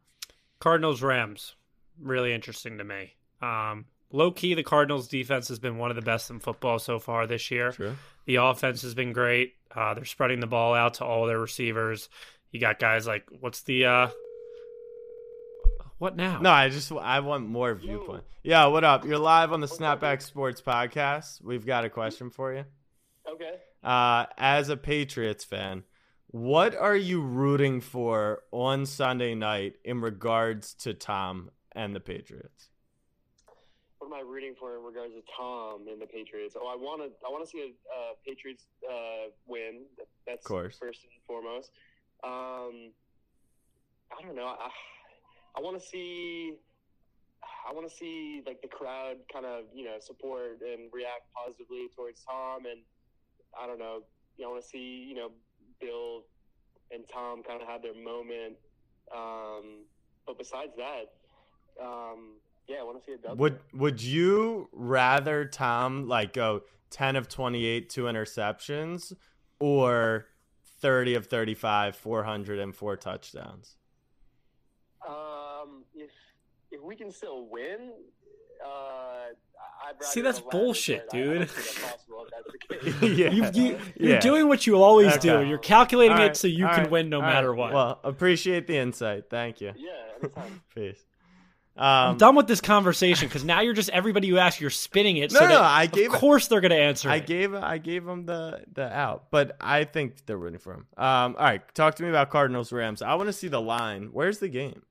Cardinals 0.57 1.03
Rams, 1.03 1.53
really 2.01 2.33
interesting 2.33 2.79
to 2.79 2.83
me. 2.83 3.13
Um, 3.43 3.85
low 4.13 4.31
key, 4.31 4.53
the 4.53 4.63
Cardinals 4.63 5.09
defense 5.09 5.49
has 5.49 5.59
been 5.59 5.77
one 5.77 5.89
of 5.89 5.97
the 5.97 6.01
best 6.01 6.29
in 6.29 6.39
football 6.39 6.79
so 6.79 6.99
far 6.99 7.27
this 7.27 7.51
year. 7.51 7.71
True. 7.73 7.95
The 8.25 8.35
offense 8.35 8.83
has 8.83 8.93
been 8.93 9.11
great. 9.11 9.55
Uh, 9.75 9.95
they're 9.95 10.05
spreading 10.05 10.39
the 10.39 10.47
ball 10.47 10.73
out 10.73 10.95
to 10.95 11.05
all 11.05 11.25
their 11.25 11.39
receivers. 11.39 12.07
You 12.51 12.61
got 12.61 12.79
guys 12.79 13.05
like 13.05 13.25
what's 13.41 13.63
the 13.63 13.85
uh, 13.85 14.07
what 15.97 16.15
now? 16.15 16.39
No, 16.39 16.51
I 16.51 16.69
just 16.69 16.91
I 16.91 17.19
want 17.19 17.49
more 17.49 17.73
viewpoint. 17.73 18.23
Yeah, 18.43 18.67
what 18.67 18.83
up? 18.83 19.05
You're 19.05 19.17
live 19.17 19.51
on 19.51 19.59
the 19.59 19.67
Snapback 19.67 20.21
Sports 20.21 20.61
podcast. 20.61 21.41
We've 21.41 21.65
got 21.65 21.83
a 21.83 21.89
question 21.89 22.29
for 22.29 22.53
you. 22.53 22.65
Okay. 23.27 23.55
Uh, 23.83 24.27
as 24.37 24.69
a 24.69 24.77
Patriots 24.77 25.43
fan, 25.43 25.83
what 26.27 26.75
are 26.75 26.95
you 26.95 27.21
rooting 27.21 27.81
for 27.81 28.41
on 28.51 28.85
Sunday 28.85 29.33
night 29.33 29.75
in 29.83 30.01
regards 30.01 30.73
to 30.75 30.93
Tom 30.93 31.49
and 31.73 31.95
the 31.95 31.99
Patriots? 31.99 32.69
Am 34.13 34.19
I 34.19 34.29
rooting 34.29 34.53
for 34.59 34.77
in 34.77 34.83
regards 34.83 35.13
to 35.15 35.21
Tom 35.35 35.87
and 35.89 35.99
the 35.99 36.05
Patriots? 36.05 36.55
Oh, 36.59 36.67
I 36.67 36.75
want 36.75 37.01
to. 37.01 37.09
I 37.25 37.31
want 37.31 37.43
to 37.43 37.49
see 37.49 37.61
a 37.61 37.69
uh, 37.89 38.13
Patriots 38.25 38.65
uh, 38.87 39.33
win. 39.47 39.85
That's 40.27 40.45
Of 40.45 40.47
course. 40.47 40.77
first 40.77 40.99
and 41.01 41.11
foremost. 41.25 41.71
Um, 42.23 42.93
I 44.13 44.21
don't 44.21 44.35
know. 44.35 44.45
I, 44.45 44.69
I 45.57 45.61
want 45.61 45.81
to 45.81 45.85
see. 45.87 46.53
I 47.67 47.73
want 47.73 47.89
to 47.89 47.95
see 47.95 48.43
like 48.45 48.61
the 48.61 48.67
crowd 48.67 49.17
kind 49.31 49.45
of 49.47 49.65
you 49.73 49.85
know 49.85 49.97
support 49.99 50.59
and 50.61 50.93
react 50.93 51.33
positively 51.33 51.87
towards 51.95 52.23
Tom, 52.23 52.65
and 52.65 52.81
I 53.59 53.65
don't 53.65 53.79
know. 53.79 54.03
You 54.37 54.45
know, 54.45 54.49
I 54.49 54.53
want 54.53 54.63
to 54.63 54.69
see 54.69 55.07
you 55.09 55.15
know 55.15 55.31
Bill 55.81 56.21
and 56.91 57.03
Tom 57.11 57.41
kind 57.41 57.63
of 57.63 57.67
have 57.67 57.81
their 57.81 57.95
moment. 57.95 58.57
Um, 59.09 59.85
but 60.27 60.37
besides 60.37 60.73
that, 60.77 61.17
um, 61.81 62.37
yeah, 62.67 62.77
I 62.79 62.83
want 62.83 62.99
to 62.99 63.05
see 63.05 63.13
a 63.13 63.17
W. 63.17 63.39
Would 63.41 63.59
Would 63.73 64.01
you 64.01 64.69
rather 64.71 65.45
Tom 65.45 66.07
like 66.07 66.33
go 66.33 66.61
ten 66.89 67.15
of 67.15 67.27
twenty 67.27 67.65
eight, 67.65 67.89
two 67.89 68.03
interceptions, 68.03 69.13
or 69.59 70.27
thirty 70.79 71.15
of 71.15 71.27
thirty 71.27 71.53
five, 71.55 71.95
four 71.95 72.23
hundred 72.23 72.59
and 72.59 72.75
four 72.75 72.95
touchdowns? 72.95 73.75
Um, 75.07 75.83
if 75.95 76.11
if 76.71 76.81
we 76.81 76.95
can 76.95 77.11
still 77.11 77.45
win, 77.49 77.91
uh, 78.65 78.67
I'd 79.87 80.01
See, 80.03 80.21
that's 80.21 80.39
bullshit, 80.39 81.07
but 81.11 81.17
I- 81.17 81.21
I 81.21 81.23
don't 81.25 81.37
dude. 81.39 81.49
think 81.49 81.65
that's 81.65 81.91
possible 81.91 82.25
if 82.25 82.31
that's 82.31 82.91
the 82.99 82.99
case. 83.09 83.17
yeah, 83.19 83.29
You, 83.29 83.43
you, 83.53 83.79
you're 83.97 84.11
Yeah. 84.13 84.19
doing 84.19 84.47
what 84.47 84.65
you 84.65 84.81
always 84.81 85.17
do. 85.17 85.41
You're 85.45 85.57
calculating 85.57 86.17
All 86.17 86.23
it 86.23 86.37
so 86.37 86.47
you 86.47 86.65
all 86.65 86.73
can 86.73 86.83
right, 86.83 86.91
win 86.91 87.09
no 87.09 87.17
all 87.17 87.21
matter 87.27 87.51
right. 87.51 87.57
what. 87.59 87.73
Well, 87.73 87.99
appreciate 88.03 88.65
the 88.67 88.77
insight. 88.77 89.25
Thank 89.29 89.59
you. 89.61 89.73
yeah, 89.75 89.91
anytime. 90.21 90.61
Peace. 90.75 91.03
I'm 91.75 92.11
Um, 92.11 92.17
done 92.17 92.35
with 92.35 92.45
this 92.47 92.61
conversation 92.61 93.27
because 93.27 93.43
now 93.43 93.61
you're 93.61 93.73
just 93.73 93.89
everybody 93.89 94.27
you 94.27 94.37
ask, 94.37 94.61
you're 94.61 94.69
spinning 94.69 95.17
it. 95.17 95.31
No, 95.31 95.39
so 95.39 95.45
no, 95.47 95.55
that, 95.55 95.61
I 95.63 95.87
gave 95.87 96.13
Of 96.13 96.19
course, 96.19 96.47
they're 96.47 96.61
going 96.61 96.69
to 96.71 96.77
answer. 96.77 97.09
I 97.09 97.15
it. 97.15 97.25
gave 97.25 97.55
I 97.55 97.79
gave 97.79 98.05
them 98.05 98.25
the 98.25 98.63
the 98.71 98.91
out, 98.93 99.31
but 99.31 99.57
I 99.59 99.85
think 99.85 100.25
they're 100.25 100.37
rooting 100.37 100.59
for 100.59 100.73
him. 100.73 100.85
Um, 100.97 101.35
all 101.35 101.43
right, 101.45 101.61
talk 101.73 101.95
to 101.95 102.03
me 102.03 102.09
about 102.09 102.29
Cardinals 102.29 102.71
Rams. 102.71 103.01
I 103.01 103.15
want 103.15 103.27
to 103.27 103.33
see 103.33 103.47
the 103.47 103.61
line. 103.61 104.09
Where's 104.11 104.37
the 104.37 104.49
game? 104.49 104.83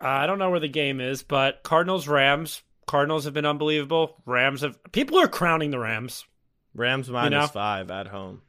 Uh, 0.00 0.08
I 0.08 0.26
don't 0.26 0.38
know 0.38 0.50
where 0.50 0.60
the 0.60 0.68
game 0.68 1.00
is, 1.00 1.22
but 1.22 1.62
Cardinals 1.62 2.06
Rams. 2.06 2.62
Cardinals 2.86 3.24
have 3.24 3.34
been 3.34 3.46
unbelievable. 3.46 4.16
Rams 4.26 4.60
have. 4.60 4.78
People 4.92 5.18
are 5.18 5.28
crowning 5.28 5.70
the 5.70 5.78
Rams. 5.78 6.26
Rams 6.74 7.08
minus 7.08 7.32
know? 7.32 7.46
five 7.46 7.90
at 7.90 8.06
home. 8.08 8.42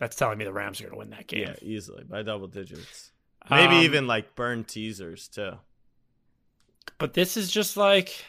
That's 0.00 0.16
telling 0.16 0.38
me 0.38 0.44
the 0.44 0.52
Rams 0.52 0.80
are 0.80 0.84
going 0.84 0.92
to 0.94 0.98
win 0.98 1.10
that 1.10 1.26
game. 1.26 1.46
Yeah, 1.48 1.54
easily 1.60 2.04
by 2.04 2.22
double 2.22 2.48
digits. 2.48 3.10
Maybe 3.50 3.76
Um, 3.76 3.82
even 3.82 4.06
like 4.06 4.34
burn 4.34 4.64
teasers 4.64 5.28
too. 5.28 5.52
But 6.98 7.14
this 7.14 7.36
is 7.36 7.50
just 7.50 7.76
like, 7.76 8.24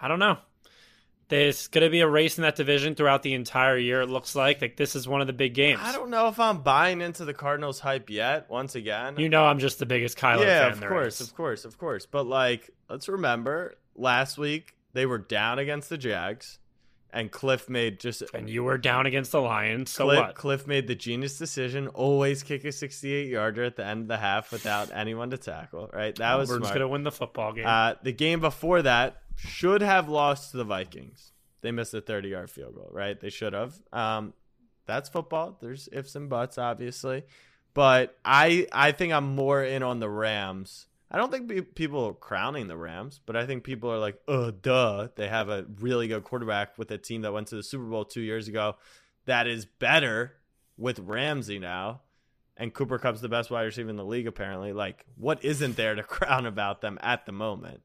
I 0.00 0.08
don't 0.08 0.18
know. 0.18 0.38
There's 1.28 1.68
going 1.68 1.84
to 1.84 1.90
be 1.90 2.00
a 2.00 2.08
race 2.08 2.36
in 2.38 2.42
that 2.42 2.54
division 2.54 2.94
throughout 2.94 3.22
the 3.22 3.32
entire 3.32 3.78
year. 3.78 4.02
It 4.02 4.08
looks 4.10 4.36
like 4.36 4.60
like 4.60 4.76
this 4.76 4.94
is 4.94 5.08
one 5.08 5.22
of 5.22 5.26
the 5.26 5.32
big 5.32 5.54
games. 5.54 5.80
I 5.82 5.90
don't 5.92 6.10
know 6.10 6.28
if 6.28 6.38
I'm 6.38 6.58
buying 6.62 7.00
into 7.00 7.24
the 7.24 7.32
Cardinals 7.32 7.80
hype 7.80 8.10
yet. 8.10 8.48
Once 8.50 8.74
again, 8.74 9.18
You 9.18 9.28
know, 9.30 9.44
I'm 9.46 9.58
just 9.58 9.78
the 9.78 9.86
biggest 9.86 10.18
Kyler 10.18 10.42
yeah, 10.44 10.64
fan 10.64 10.72
of 10.72 10.80
there 10.80 10.88
course, 10.90 11.20
is. 11.20 11.28
of 11.28 11.34
course, 11.34 11.64
of 11.64 11.78
course. 11.78 12.04
But 12.06 12.26
like, 12.26 12.70
let's 12.90 13.08
remember 13.08 13.74
last 13.96 14.36
week 14.36 14.76
they 14.92 15.06
were 15.06 15.18
down 15.18 15.58
against 15.58 15.88
the 15.88 15.96
Jags, 15.98 16.58
and 17.14 17.30
Cliff 17.30 17.70
made 17.70 18.00
just 18.00 18.24
And 18.34 18.50
you 18.50 18.64
were 18.64 18.76
down 18.76 19.06
against 19.06 19.30
the 19.32 19.40
Lions, 19.40 19.90
so 19.90 20.04
Cliff, 20.06 20.18
what? 20.18 20.34
Cliff 20.34 20.66
made 20.66 20.88
the 20.88 20.96
genius 20.96 21.38
decision: 21.38 21.88
always 21.88 22.42
kick 22.42 22.64
a 22.64 22.72
68 22.72 23.28
yarder 23.28 23.62
at 23.62 23.76
the 23.76 23.86
end 23.86 24.02
of 24.02 24.08
the 24.08 24.16
half 24.16 24.50
without 24.50 24.90
anyone 24.94 25.30
to 25.30 25.38
tackle. 25.38 25.88
Right, 25.92 26.14
that 26.16 26.34
was 26.34 26.50
Auburn's 26.50 26.66
smart. 26.66 26.74
gonna 26.74 26.88
win 26.88 27.04
the 27.04 27.12
football 27.12 27.52
game. 27.52 27.66
Uh, 27.66 27.94
the 28.02 28.12
game 28.12 28.40
before 28.40 28.82
that 28.82 29.22
should 29.36 29.80
have 29.80 30.08
lost 30.08 30.50
to 30.50 30.56
the 30.56 30.64
Vikings. 30.64 31.30
They 31.62 31.70
missed 31.70 31.94
a 31.94 32.00
30 32.00 32.28
yard 32.28 32.50
field 32.50 32.74
goal, 32.74 32.90
right? 32.92 33.18
They 33.18 33.30
should 33.30 33.52
have. 33.54 33.74
Um, 33.92 34.34
that's 34.84 35.08
football. 35.08 35.56
There's 35.60 35.88
ifs 35.92 36.14
and 36.16 36.28
buts, 36.28 36.58
obviously, 36.58 37.22
but 37.72 38.18
I 38.24 38.66
I 38.72 38.92
think 38.92 39.12
I'm 39.12 39.34
more 39.34 39.62
in 39.62 39.82
on 39.82 40.00
the 40.00 40.10
Rams. 40.10 40.86
I 41.10 41.18
don't 41.18 41.30
think 41.30 41.74
people 41.74 42.04
are 42.06 42.14
crowning 42.14 42.66
the 42.66 42.76
Rams, 42.76 43.20
but 43.24 43.36
I 43.36 43.46
think 43.46 43.62
people 43.62 43.90
are 43.90 43.98
like, 43.98 44.18
uh, 44.26 44.50
duh. 44.60 45.08
They 45.14 45.28
have 45.28 45.48
a 45.48 45.66
really 45.78 46.08
good 46.08 46.24
quarterback 46.24 46.76
with 46.78 46.90
a 46.90 46.98
team 46.98 47.22
that 47.22 47.32
went 47.32 47.48
to 47.48 47.56
the 47.56 47.62
Super 47.62 47.84
Bowl 47.84 48.04
two 48.04 48.22
years 48.22 48.48
ago 48.48 48.76
that 49.26 49.46
is 49.46 49.64
better 49.64 50.34
with 50.76 50.98
Ramsey 50.98 51.58
now. 51.58 52.00
And 52.56 52.72
Cooper 52.72 52.98
Kupp's 52.98 53.20
the 53.20 53.28
best 53.28 53.50
wide 53.50 53.62
receiver 53.62 53.90
in 53.90 53.96
the 53.96 54.04
league, 54.04 54.28
apparently. 54.28 54.72
Like, 54.72 55.04
what 55.16 55.44
isn't 55.44 55.76
there 55.76 55.94
to 55.94 56.02
crown 56.04 56.46
about 56.46 56.80
them 56.80 56.98
at 57.02 57.26
the 57.26 57.32
moment? 57.32 57.80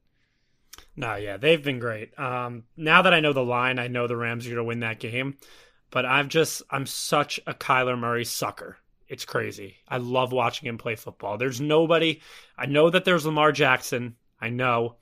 No, 0.95 1.15
yeah, 1.15 1.37
they've 1.37 1.63
been 1.63 1.79
great. 1.79 2.17
Um, 2.19 2.63
now 2.77 3.01
that 3.01 3.13
I 3.13 3.19
know 3.19 3.33
the 3.33 3.43
line, 3.43 3.79
I 3.79 3.87
know 3.87 4.05
the 4.05 4.15
Rams 4.15 4.45
are 4.45 4.49
going 4.49 4.57
to 4.57 4.63
win 4.63 4.81
that 4.81 4.99
game. 4.99 5.37
But 5.91 6.05
I've 6.05 6.27
just, 6.27 6.61
I'm 6.69 6.85
such 6.85 7.39
a 7.47 7.53
Kyler 7.53 7.97
Murray 7.97 8.25
sucker. 8.25 8.77
It's 9.09 9.25
crazy. 9.25 9.75
I 9.87 9.97
love 9.97 10.31
watching 10.31 10.67
him 10.69 10.77
play 10.77 10.95
football. 10.95 11.37
There's 11.37 11.59
nobody, 11.59 12.21
I 12.57 12.67
know 12.67 12.89
that 12.89 13.03
there's 13.05 13.25
Lamar 13.25 13.51
Jackson. 13.51 14.15
I 14.39 14.49
know. 14.49 14.97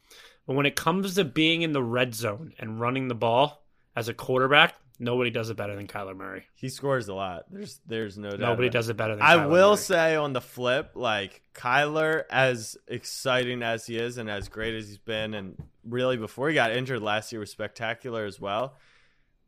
But 0.47 0.55
when 0.55 0.65
it 0.65 0.75
comes 0.77 1.15
to 1.15 1.25
being 1.25 1.61
in 1.61 1.73
the 1.73 1.83
red 1.83 2.15
zone 2.15 2.53
and 2.57 2.79
running 2.79 3.09
the 3.09 3.15
ball 3.15 3.65
as 3.97 4.07
a 4.07 4.13
quarterback, 4.13 4.75
nobody 4.97 5.29
does 5.29 5.49
it 5.49 5.57
better 5.57 5.75
than 5.75 5.87
Kyler 5.87 6.15
Murray. 6.15 6.45
He 6.55 6.69
scores 6.69 7.09
a 7.09 7.13
lot. 7.13 7.43
There's 7.51 7.81
there's 7.85 8.17
no 8.17 8.29
doubt. 8.31 8.39
Nobody 8.39 8.69
does 8.69 8.87
it 8.87 8.95
better 8.95 9.15
than 9.15 9.23
I 9.25 9.35
Kyler 9.35 9.49
will 9.49 9.69
Murray. 9.71 9.77
say 9.77 10.15
on 10.15 10.31
the 10.31 10.39
flip, 10.41 10.91
like 10.95 11.41
Kyler, 11.53 12.23
as 12.31 12.77
exciting 12.87 13.61
as 13.61 13.85
he 13.85 13.97
is 13.97 14.17
and 14.17 14.29
as 14.29 14.47
great 14.47 14.73
as 14.73 14.87
he's 14.87 14.97
been, 14.97 15.33
and 15.33 15.61
really 15.83 16.15
before 16.15 16.47
he 16.47 16.55
got 16.55 16.71
injured 16.71 17.01
last 17.01 17.33
year 17.33 17.41
was 17.41 17.51
spectacular 17.51 18.23
as 18.23 18.39
well. 18.39 18.77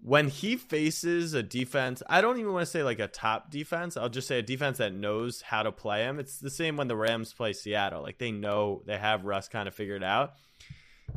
When 0.01 0.29
he 0.29 0.55
faces 0.55 1.33
a 1.33 1.43
defense, 1.43 2.01
I 2.07 2.21
don't 2.21 2.39
even 2.39 2.53
want 2.53 2.61
to 2.65 2.71
say 2.71 2.83
like 2.83 2.99
a 2.99 3.07
top 3.07 3.51
defense. 3.51 3.97
I'll 3.97 4.07
just 4.09 4.27
say 4.29 4.39
a 4.39 4.41
defense 4.41 4.77
that 4.77 4.93
knows 4.93 5.41
how 5.41 5.63
to 5.63 5.71
play 5.73 6.03
him. 6.03 6.19
It's 6.19 6.39
the 6.39 6.49
same 6.49 6.77
when 6.77 6.87
the 6.87 6.95
Rams 6.95 7.33
play 7.33 7.51
Seattle. 7.51 8.01
Like 8.01 8.17
they 8.17 8.31
know 8.31 8.81
they 8.85 8.97
have 8.97 9.25
Russ 9.25 9.49
kind 9.49 9.67
of 9.67 9.75
figured 9.75 10.03
out. 10.03 10.35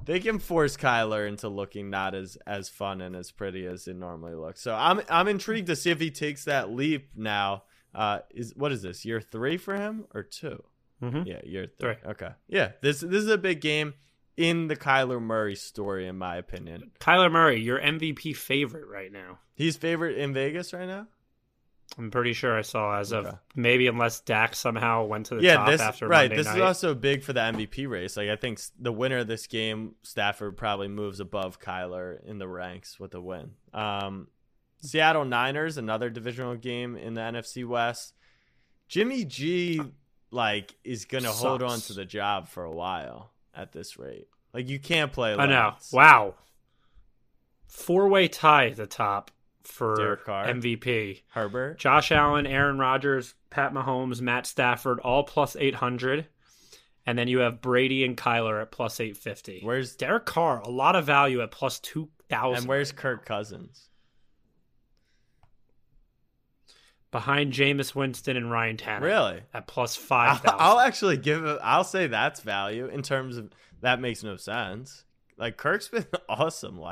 They 0.05 0.19
can 0.21 0.39
force 0.41 0.77
Kyler 0.77 1.29
into 1.29 1.49
looking 1.49 1.91
not 1.91 2.15
as 2.15 2.37
as 2.47 2.69
fun 2.69 3.01
and 3.01 3.15
as 3.15 3.31
pretty 3.31 3.67
as 3.67 3.87
it 3.87 3.95
normally 3.95 4.35
looks. 4.35 4.61
So 4.61 4.75
I'm 4.75 5.01
I'm 5.09 5.29
intrigued 5.29 5.69
to 5.69 5.77
see 5.77 5.91
if 5.91 6.01
he 6.01 6.11
takes 6.11 6.45
that 6.47 6.71
leap 6.71 7.11
now. 7.15 7.65
Uh, 7.95 8.21
is 8.35 8.55
what 8.57 8.73
is 8.73 8.83
this 8.83 9.05
year 9.05 9.21
three 9.21 9.59
for 9.59 9.77
him 9.77 10.07
or 10.15 10.23
2 10.23 10.63
Mhm. 11.03 11.27
Yeah, 11.27 11.41
year 11.45 11.67
three. 11.79 11.95
Three. 11.95 12.11
Okay, 12.13 12.31
yeah. 12.49 12.73
This 12.81 13.01
this 13.01 13.23
is 13.23 13.29
a 13.29 13.37
big 13.39 13.61
game 13.61 13.95
in 14.37 14.69
the 14.69 14.77
Kyler 14.77 15.21
Murray 15.21 15.55
story, 15.55 16.07
in 16.07 16.17
my 16.17 16.37
opinion. 16.37 16.91
Kyler 17.01 17.31
Murray, 17.31 17.61
your 17.61 17.79
MVP 17.79 18.37
favorite 18.37 18.89
right 18.89 19.13
now. 19.13 19.39
He's 19.55 19.77
favorite 19.77 20.19
in 20.19 20.33
Vegas 20.33 20.73
right 20.73 20.87
now. 20.87 21.07
I'm 21.99 22.11
pretty 22.11 22.33
sure 22.33 22.57
I 22.57 22.63
saw 22.63 22.99
as 22.99 23.13
of 23.13 23.37
maybe 23.55 23.87
unless 23.87 24.21
Dak 24.21 24.55
somehow 24.55 25.05
went 25.05 25.27
to 25.27 25.35
the 25.35 25.43
yeah, 25.43 25.57
top 25.57 25.69
this 25.69 25.81
after 25.81 26.09
right. 26.09 26.31
Monday 26.31 26.37
this 26.37 26.47
night. 26.47 26.57
is 26.57 26.63
also 26.63 26.95
big 26.95 27.23
for 27.23 27.35
the 27.35 27.41
MVP 27.41 27.87
race. 27.89 28.17
Like 28.17 28.31
I 28.31 28.37
think 28.37 28.61
the 28.79 28.93
winner 28.93 29.19
of 29.19 29.27
this 29.27 29.47
game, 29.47 29.95
Stafford 30.03 30.57
probably 30.57 30.89
moves 30.89 31.21
above 31.21 31.61
Kyler 31.61 32.25
in 32.25 32.39
the 32.39 32.49
ranks 32.49 32.99
with 32.99 33.15
a 33.15 33.21
win. 33.21 33.51
Um, 33.75 34.29
Seattle 34.81 35.27
Niners, 35.27 35.77
another 35.77 36.09
divisional 36.09 36.57
game 36.57 36.97
in 36.97 37.13
the 37.13 37.21
NFC 37.21 37.67
West. 37.67 38.15
Jimmy 38.89 39.25
G, 39.25 39.81
like, 40.31 40.75
is 40.85 41.05
gonna 41.05 41.31
hold 41.31 41.63
on 41.63 41.81
to 41.81 41.93
the 41.93 42.07
job 42.07 42.49
for 42.49 42.65
a 42.65 42.73
while 42.73 43.32
at 43.55 43.73
this 43.73 43.99
rate. 43.99 44.29
Like 44.53 44.69
you 44.69 44.79
can't 44.79 45.13
play. 45.13 45.35
I 45.35 45.47
know. 45.47 45.75
Wow. 45.93 46.35
Four 47.67 48.09
way 48.09 48.29
tie 48.29 48.67
at 48.69 48.77
the 48.77 48.87
top 48.87 49.31
for. 49.65 49.97
MVP. 50.27 51.23
Herbert. 51.31 51.79
Josh 51.79 52.13
Allen, 52.13 52.47
Aaron 52.47 52.79
Rodgers, 52.79 53.35
Pat 53.51 53.73
Mahomes, 53.73 54.21
Matt 54.21 54.47
Stafford, 54.47 55.01
all 55.01 55.25
plus 55.25 55.57
800. 55.59 56.27
And 57.07 57.19
then 57.19 57.27
you 57.29 57.39
have 57.41 57.61
Brady 57.61 58.05
and 58.05 58.17
Kyler 58.17 58.63
at 58.63 58.71
plus 58.71 59.01
850. 59.01 59.61
Where's 59.63 59.97
Derek 59.97 60.25
Carr? 60.27 60.61
A 60.61 60.71
lot 60.71 60.95
of 60.95 61.05
value 61.05 61.41
at 61.41 61.51
plus 61.51 61.81
2,000. 61.81 62.59
and 62.59 62.69
where's 62.69 62.93
Kirk 62.93 63.25
Cousins? 63.25 63.89
Behind 67.13 67.53
Jameis 67.53 67.95
Winston 67.95 68.37
and 68.37 68.51
Ryan 68.51 68.79
Tannehill. 68.79 69.03
Really? 69.03 69.43
At 69.55 69.69
plus 69.69 69.97
I'll, 69.99 70.35
5,000. 70.37 70.59
I'll 70.59 70.81
actually 70.81 71.19
give 71.19 71.45
it. 71.45 71.59
I'll 71.63 71.85
say 71.85 72.09
that's 72.09 72.41
value 72.41 72.87
in 72.87 73.03
terms 73.03 73.37
of 73.37 73.53
that 73.83 74.01
makes 74.01 74.25
no 74.25 74.37
sense. 74.37 75.05
Like 75.37 75.57
Kirk's 75.57 75.89
been 75.89 76.07
awesome. 76.29 76.83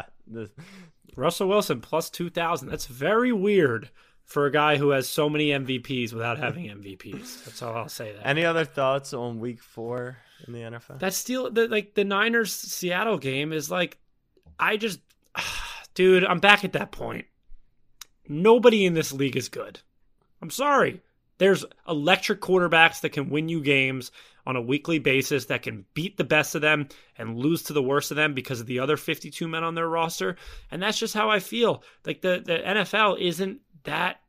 Russell 1.16 1.49
Wilson 1.49 1.81
plus 1.81 2.11
2,000. 2.11 2.68
That's 2.68 2.87
very 2.87 3.33
weird 3.33 3.91
for 4.31 4.47
a 4.47 4.53
guy 4.53 4.77
who 4.77 4.91
has 4.91 5.09
so 5.09 5.29
many 5.29 5.49
MVPs 5.49 6.12
without 6.12 6.39
having 6.39 6.66
MVPs. 6.66 7.45
That's 7.45 7.62
all 7.62 7.75
I'll 7.75 7.89
say. 7.89 8.12
That. 8.12 8.27
Any 8.27 8.45
other 8.45 8.64
thoughts 8.64 9.12
on 9.12 9.41
Week 9.41 9.61
Four 9.61 10.18
in 10.47 10.53
the 10.53 10.61
NFL? 10.61 11.01
That 11.01 11.14
still 11.14 11.51
the, 11.51 11.66
like 11.66 11.95
the 11.95 12.05
Niners 12.05 12.53
Seattle 12.53 13.18
game 13.18 13.53
is 13.53 13.71
like 13.71 13.99
I 14.59 14.77
just 14.77 15.01
dude, 15.95 16.25
I'm 16.25 16.39
back 16.39 16.64
at 16.64 16.75
that 16.75 16.93
point. 16.93 17.27
Nobody 18.29 18.87
in 18.87 18.95
this 18.95 19.12
league 19.12 19.37
is 19.37 19.49
good. 19.49 19.81
I'm 20.43 20.51
sorry. 20.51 21.01
There's 21.38 21.64
electric 21.88 22.41
quarterbacks 22.41 23.01
that 23.01 23.11
can 23.12 23.30
win 23.30 23.49
you 23.49 23.62
games 23.62 24.12
on 24.47 24.57
a 24.57 24.61
weekly 24.62 24.99
basis 24.99 25.47
that 25.47 25.62
can 25.62 25.84
beat 25.95 26.16
the 26.16 26.24
best 26.24 26.55
of 26.55 26.61
them 26.61 26.88
and 27.16 27.36
lose 27.36 27.62
to 27.64 27.72
the 27.72 27.82
worst 27.82 28.11
of 28.11 28.16
them 28.16 28.34
because 28.34 28.61
of 28.61 28.66
the 28.66 28.78
other 28.80 28.97
52 28.97 29.47
men 29.49 29.64
on 29.64 29.74
their 29.74 29.88
roster 29.88 30.36
and 30.70 30.82
that's 30.82 30.99
just 30.99 31.14
how 31.14 31.30
I 31.30 31.38
feel. 31.41 31.82
Like 32.07 32.20
the 32.20 32.43
the 32.45 32.59
NFL 32.59 33.20
isn't 33.20 33.61
that 33.84 34.20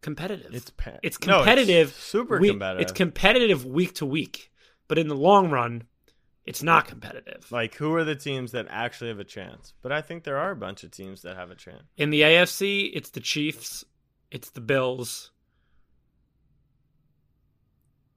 competitive. 0.00 0.54
It's 0.54 0.70
pa- 0.70 0.98
it's 1.02 1.18
No, 1.26 1.38
it's 1.38 1.44
competitive. 1.46 1.92
super 1.92 2.38
week- 2.40 2.52
competitive. 2.52 2.82
It's 2.82 2.92
competitive 2.92 3.64
week 3.64 3.94
to 3.96 4.06
week, 4.06 4.50
but 4.86 4.98
in 4.98 5.08
the 5.08 5.16
long 5.16 5.50
run, 5.50 5.84
it's 6.44 6.62
not 6.62 6.86
competitive. 6.88 7.50
like 7.52 7.74
who 7.74 7.94
are 7.94 8.04
the 8.04 8.14
teams 8.16 8.52
that 8.52 8.66
actually 8.70 9.08
have 9.08 9.18
a 9.18 9.24
chance? 9.24 9.74
But 9.82 9.92
I 9.92 10.00
think 10.00 10.24
there 10.24 10.38
are 10.38 10.50
a 10.50 10.56
bunch 10.56 10.82
of 10.84 10.90
teams 10.90 11.22
that 11.22 11.36
have 11.36 11.50
a 11.50 11.54
chance. 11.54 11.82
In 11.96 12.10
the 12.10 12.22
AFC, 12.22 12.90
it's 12.94 13.10
the 13.10 13.20
Chiefs, 13.20 13.84
it's 14.30 14.50
the 14.50 14.60
Bills. 14.60 15.30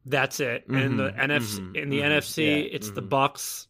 That's 0.05 0.39
it. 0.39 0.66
And 0.68 0.78
in 0.78 0.97
the 0.97 1.12
NFC, 1.12 1.59
mhm, 1.59 1.76
in 1.76 1.89
the 1.89 1.99
mhm, 1.99 2.18
NFC, 2.18 2.45
yeah, 2.47 2.70
it's 2.76 2.89
the 2.91 3.01
mhm. 3.03 3.09
Bucks, 3.09 3.68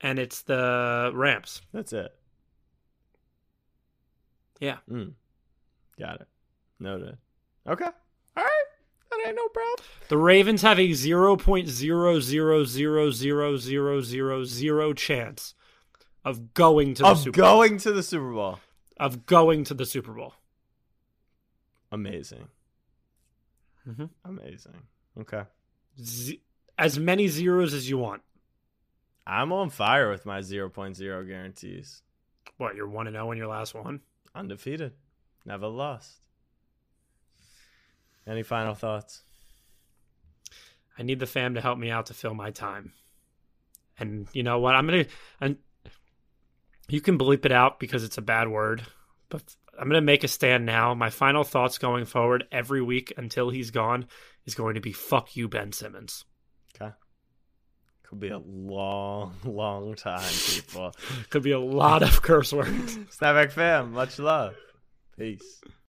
and 0.00 0.18
it's 0.18 0.42
the 0.42 1.10
Rams. 1.14 1.60
That's 1.72 1.92
it. 1.92 2.12
Yeah. 4.60 4.76
Mm. 4.88 5.14
Got 5.98 6.20
it. 6.20 6.28
Noted. 6.78 7.18
Okay. 7.66 7.84
All 7.84 7.92
right. 8.36 8.64
That 9.10 9.26
ain't 9.26 9.36
no 9.36 9.48
problem. 9.48 9.84
The 10.08 10.16
Ravens 10.18 10.62
have 10.62 10.78
a 10.78 10.92
zero 10.92 11.36
point 11.36 11.68
zero 11.68 12.20
zero 12.20 12.64
zero 12.64 13.10
zero 13.10 13.56
zero 13.56 14.00
zero 14.00 14.44
zero 14.44 14.92
chance 14.94 15.54
of 16.24 16.54
going 16.54 16.94
to 16.94 17.02
the 17.02 17.08
Of 17.08 17.18
Super 17.18 17.40
Bowl. 17.40 17.50
going 17.50 17.78
to 17.78 17.92
the 17.92 18.02
Super 18.04 18.32
Bowl. 18.32 18.60
Of 18.98 19.26
going 19.26 19.64
to 19.64 19.74
the 19.74 19.84
Super 19.84 20.12
Bowl. 20.12 20.34
Amazing. 21.92 22.48
Mhm. 23.86 24.10
Amazing. 24.24 24.82
Okay. 25.20 25.44
Z- 26.00 26.42
as 26.78 26.98
many 26.98 27.28
zeros 27.28 27.74
as 27.74 27.88
you 27.88 27.98
want. 27.98 28.22
I'm 29.26 29.52
on 29.52 29.70
fire 29.70 30.10
with 30.10 30.26
my 30.26 30.40
0.0 30.40 31.26
guarantees. 31.28 32.02
What, 32.56 32.74
you're 32.74 32.88
1 32.88 33.06
and 33.06 33.14
0 33.14 33.30
in 33.30 33.38
your 33.38 33.46
last 33.46 33.74
one? 33.74 34.00
Undefeated. 34.34 34.94
Never 35.44 35.68
lost. 35.68 36.20
Any 38.26 38.42
final 38.42 38.74
thoughts? 38.74 39.22
I 40.98 41.02
need 41.02 41.20
the 41.20 41.26
fam 41.26 41.54
to 41.54 41.60
help 41.60 41.78
me 41.78 41.90
out 41.90 42.06
to 42.06 42.14
fill 42.14 42.34
my 42.34 42.50
time. 42.50 42.92
And 43.98 44.28
you 44.32 44.42
know 44.42 44.58
what? 44.58 44.74
I'm 44.74 44.86
going 44.86 45.04
to 45.04 45.10
and 45.40 45.56
you 46.88 47.00
can 47.00 47.18
bleep 47.18 47.44
it 47.44 47.52
out 47.52 47.78
because 47.80 48.04
it's 48.04 48.18
a 48.18 48.22
bad 48.22 48.48
word, 48.48 48.82
but 49.28 49.56
I'm 49.78 49.88
going 49.88 50.00
to 50.00 50.04
make 50.04 50.24
a 50.24 50.28
stand 50.28 50.66
now. 50.66 50.94
My 50.94 51.10
final 51.10 51.44
thoughts 51.44 51.78
going 51.78 52.04
forward 52.04 52.44
every 52.52 52.82
week 52.82 53.12
until 53.16 53.50
he's 53.50 53.70
gone 53.70 54.06
is 54.44 54.54
going 54.54 54.74
to 54.74 54.80
be 54.80 54.92
fuck 54.92 55.34
you 55.36 55.48
Ben 55.48 55.72
Simmons. 55.72 56.24
Okay. 56.74 56.92
Could 58.04 58.20
be 58.20 58.28
a 58.28 58.38
long, 58.38 59.34
long 59.44 59.94
time, 59.94 60.30
people. 60.46 60.94
Could 61.30 61.42
be 61.42 61.52
a 61.52 61.60
lot 61.60 62.02
of 62.02 62.22
curse 62.22 62.52
words. 62.52 62.96
Snapback 63.18 63.52
fam, 63.52 63.92
much 63.92 64.18
love. 64.18 64.54
Peace. 65.18 65.62